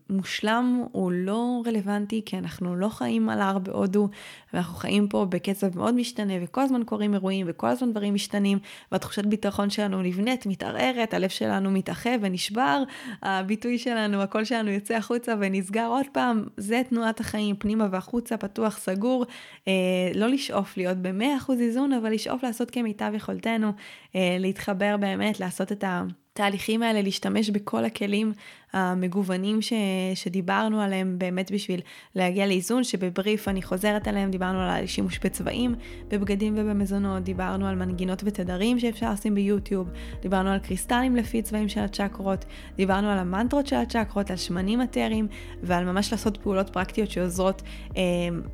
מושלם 0.09 0.83
הוא 0.91 1.11
לא 1.11 1.61
רלוונטי 1.65 2.21
כי 2.25 2.37
אנחנו 2.37 2.75
לא 2.75 2.89
חיים 2.89 3.29
על 3.29 3.41
הר 3.41 3.59
בהודו 3.59 4.09
ואנחנו 4.53 4.75
חיים 4.75 5.07
פה 5.07 5.25
בקצב 5.25 5.77
מאוד 5.77 5.95
משתנה 5.95 6.33
וכל 6.41 6.61
הזמן 6.61 6.83
קורים 6.83 7.13
אירועים 7.13 7.45
וכל 7.49 7.67
הזמן 7.67 7.91
דברים 7.91 8.13
משתנים 8.13 8.59
והתחושת 8.91 9.25
ביטחון 9.25 9.69
שלנו 9.69 10.01
נבנית, 10.01 10.45
מתערערת, 10.45 11.13
הלב 11.13 11.29
שלנו 11.29 11.71
מתאחה 11.71 12.09
ונשבר, 12.21 12.83
הביטוי 13.21 13.77
שלנו, 13.77 14.21
הקול 14.21 14.43
שלנו 14.43 14.69
יוצא 14.69 14.93
החוצה 14.93 15.33
ונסגר 15.39 15.87
עוד 15.87 16.05
פעם. 16.11 16.43
זה 16.57 16.81
תנועת 16.89 17.19
החיים, 17.19 17.55
פנימה 17.55 17.87
והחוצה, 17.91 18.37
פתוח, 18.37 18.77
סגור. 18.77 19.25
אה, 19.67 19.73
לא 20.15 20.27
לשאוף 20.27 20.77
להיות 20.77 20.97
ב-100% 20.97 21.51
איזון, 21.59 21.93
אבל 21.93 22.11
לשאוף 22.11 22.43
לעשות 22.43 22.71
כמיטב 22.71 23.11
יכולתנו, 23.15 23.71
אה, 24.15 24.37
להתחבר 24.39 24.97
באמת, 24.97 25.39
לעשות 25.39 25.71
את 25.71 25.83
ה... 25.83 26.03
התהליכים 26.33 26.83
האלה, 26.83 27.01
להשתמש 27.01 27.49
בכל 27.49 27.85
הכלים 27.85 28.33
המגוונים 28.73 29.61
ש, 29.61 29.73
שדיברנו 30.15 30.81
עליהם 30.81 31.15
באמת 31.17 31.51
בשביל 31.51 31.81
להגיע 32.15 32.47
לאיזון, 32.47 32.83
שבבריף 32.83 33.47
אני 33.47 33.61
חוזרת 33.61 34.07
עליהם, 34.07 34.31
דיברנו 34.31 34.59
על 34.59 34.85
שימוש 34.85 35.19
בצבעים, 35.23 35.75
בבגדים 36.07 36.53
ובמזונות, 36.57 37.23
דיברנו 37.23 37.67
על 37.67 37.75
מנגינות 37.75 38.21
ותדרים 38.25 38.79
שאפשר 38.79 39.11
לשים 39.11 39.35
ביוטיוב, 39.35 39.89
דיברנו 40.21 40.49
על 40.49 40.59
קריסטלים 40.59 41.15
לפי 41.15 41.41
צבעים 41.41 41.69
של 41.69 41.81
הצ'קרות, 41.81 42.45
דיברנו 42.75 43.09
על 43.09 43.17
המנטרות 43.17 43.67
של 43.67 43.75
הצ'קרות, 43.75 44.31
על 44.31 44.37
שמנים 44.37 44.79
מטריים, 44.79 45.27
ועל 45.63 45.85
ממש 45.85 46.11
לעשות 46.11 46.37
פעולות 46.37 46.69
פרקטיות 46.69 47.11
שעוזרות 47.11 47.61
אה, 47.97 48.01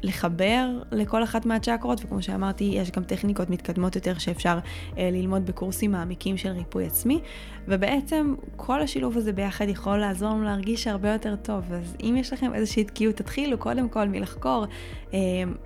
לחבר 0.03 0.67
לכל 0.91 1.23
אחת 1.23 1.45
מהצ'קרות, 1.45 2.05
וכמו 2.05 2.21
שאמרתי, 2.21 2.63
יש 2.63 2.91
גם 2.91 3.03
טכניקות 3.03 3.49
מתקדמות 3.49 3.95
יותר 3.95 4.17
שאפשר 4.17 4.59
אה, 4.97 5.09
ללמוד 5.11 5.45
בקורסים 5.45 5.91
מעמיקים 5.91 6.37
של 6.37 6.49
ריפוי 6.49 6.85
עצמי, 6.85 7.19
ובעצם 7.67 8.35
כל 8.55 8.81
השילוב 8.81 9.17
הזה 9.17 9.33
ביחד 9.33 9.69
יכול 9.69 10.04
לעזור 10.07 10.29
לנו 10.29 10.43
להרגיש 10.43 10.87
הרבה 10.87 11.13
יותר 11.13 11.35
טוב. 11.35 11.73
אז 11.73 11.95
אם 12.03 12.15
יש 12.19 12.33
לכם 12.33 12.53
איזושהי 12.53 12.83
תקיעות, 12.83 13.15
תתחילו 13.15 13.57
קודם 13.57 13.89
כל 13.89 14.07
מלחקור 14.07 14.65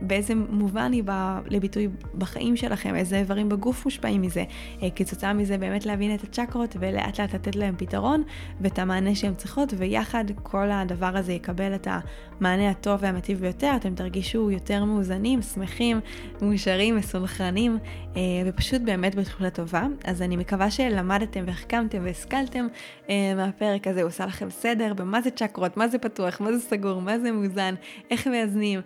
באיזה 0.02 0.34
מובן 0.36 0.92
היא 0.92 1.04
באה 1.04 1.40
לביטוי 1.48 1.88
בחיים 2.18 2.56
שלכם, 2.56 2.96
איזה 2.96 3.20
איברים 3.20 3.50
בגוף 3.50 3.86
מושפעים 3.86 4.22
מזה. 4.22 4.44
אה, 4.84 4.88
כתוצאה 4.96 5.34
מזה 5.34 5.58
באמת 5.58 5.86
להבין 5.86 6.16
את 6.16 6.24
הצ'קרות 6.24 6.76
ולאט 6.80 7.20
לאט 7.20 7.36
לתת 7.36 7.56
להם 7.56 7.76
פתרון 7.78 8.24
ואת 8.62 8.80
המענה 8.80 9.16
שהן 9.16 9.34
צריכות, 9.36 9.74
ויחד 9.78 10.26
כל 10.44 10.72
הדבר 10.72 11.18
הזה 11.18 11.34
יקבל 11.34 11.76
את 11.76 11.88
המענה 11.92 12.70
הטוב 12.70 13.00
והמטיב 13.02 13.40
ביותר. 13.40 13.72
אתם 13.76 13.96
תרגישו 13.96 14.52
יותר 14.52 14.86
מאוזנים, 14.86 15.42
שמחים, 15.42 16.00
מאושרים, 16.42 16.96
מסונכרנים, 16.96 17.78
אה, 18.16 18.22
ופשוט 18.46 18.82
באמת 18.82 19.16
בתחושה 19.16 19.50
טובה. 19.50 19.88
אז 20.04 20.22
אני 20.22 20.38
מקווה 20.38 20.72
שלמדתם 20.72 21.44
והחכמתם 21.48 22.02
והשכלתם 22.04 22.68
אה, 23.10 23.34
מהפרק 23.36 23.88
הזה, 23.88 24.02
הוא 24.02 24.08
עושה 24.08 24.26
לכם 24.26 24.50
סדר 24.50 24.94
במה 24.94 25.22
זה 25.22 25.30
צ'קרות, 25.32 25.78
מה 25.78 25.88
זה 25.88 25.98
פתוח, 25.98 26.42
מה 26.42 26.54
זה 26.54 26.60
סגור, 26.60 27.02
מה 27.02 27.20
זה 27.20 27.32
מאוזן, 27.32 27.76
איך 28.12 28.28
מאזנים, 28.28 28.80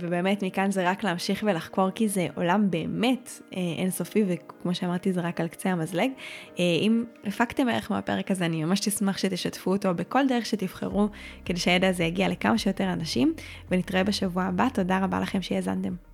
ובאמת 0.00 0.42
מכאן 0.42 0.70
זה 0.70 0.90
רק 0.90 1.04
להמשיך 1.04 1.44
ולחקור 1.46 1.90
כי 1.90 2.08
זה 2.08 2.26
עולם 2.34 2.70
באמת 2.70 3.30
אה, 3.56 3.58
אינסופי 3.78 4.24
וכמו 4.28 4.74
שאמרתי 4.74 5.12
זה 5.12 5.20
רק 5.20 5.40
על 5.40 5.48
קצה 5.48 5.70
המזלג. 5.70 6.10
אה, 6.58 6.64
אם 6.80 7.04
הפקתם 7.24 7.68
ערך 7.68 7.90
מהפרק 7.90 8.30
הזה 8.30 8.46
אני 8.46 8.64
ממש 8.64 8.88
אשמח 8.88 9.18
שתשתפו 9.18 9.70
אותו 9.70 9.94
בכל 9.94 10.26
דרך 10.28 10.46
שתבחרו 10.46 11.08
כדי 11.44 11.58
שהידע 11.58 11.88
הזה 11.88 12.04
יגיע 12.04 12.28
לכמה 12.28 12.58
שיותר 12.58 12.92
אנשים 12.92 13.34
ונתראה 13.70 14.04
בשבוע 14.04 14.42
הבא, 14.42 14.68
תודה 14.74 14.98
רבה 15.04 15.20
לכם 15.20 15.42
שהאזנתם. 15.42 16.11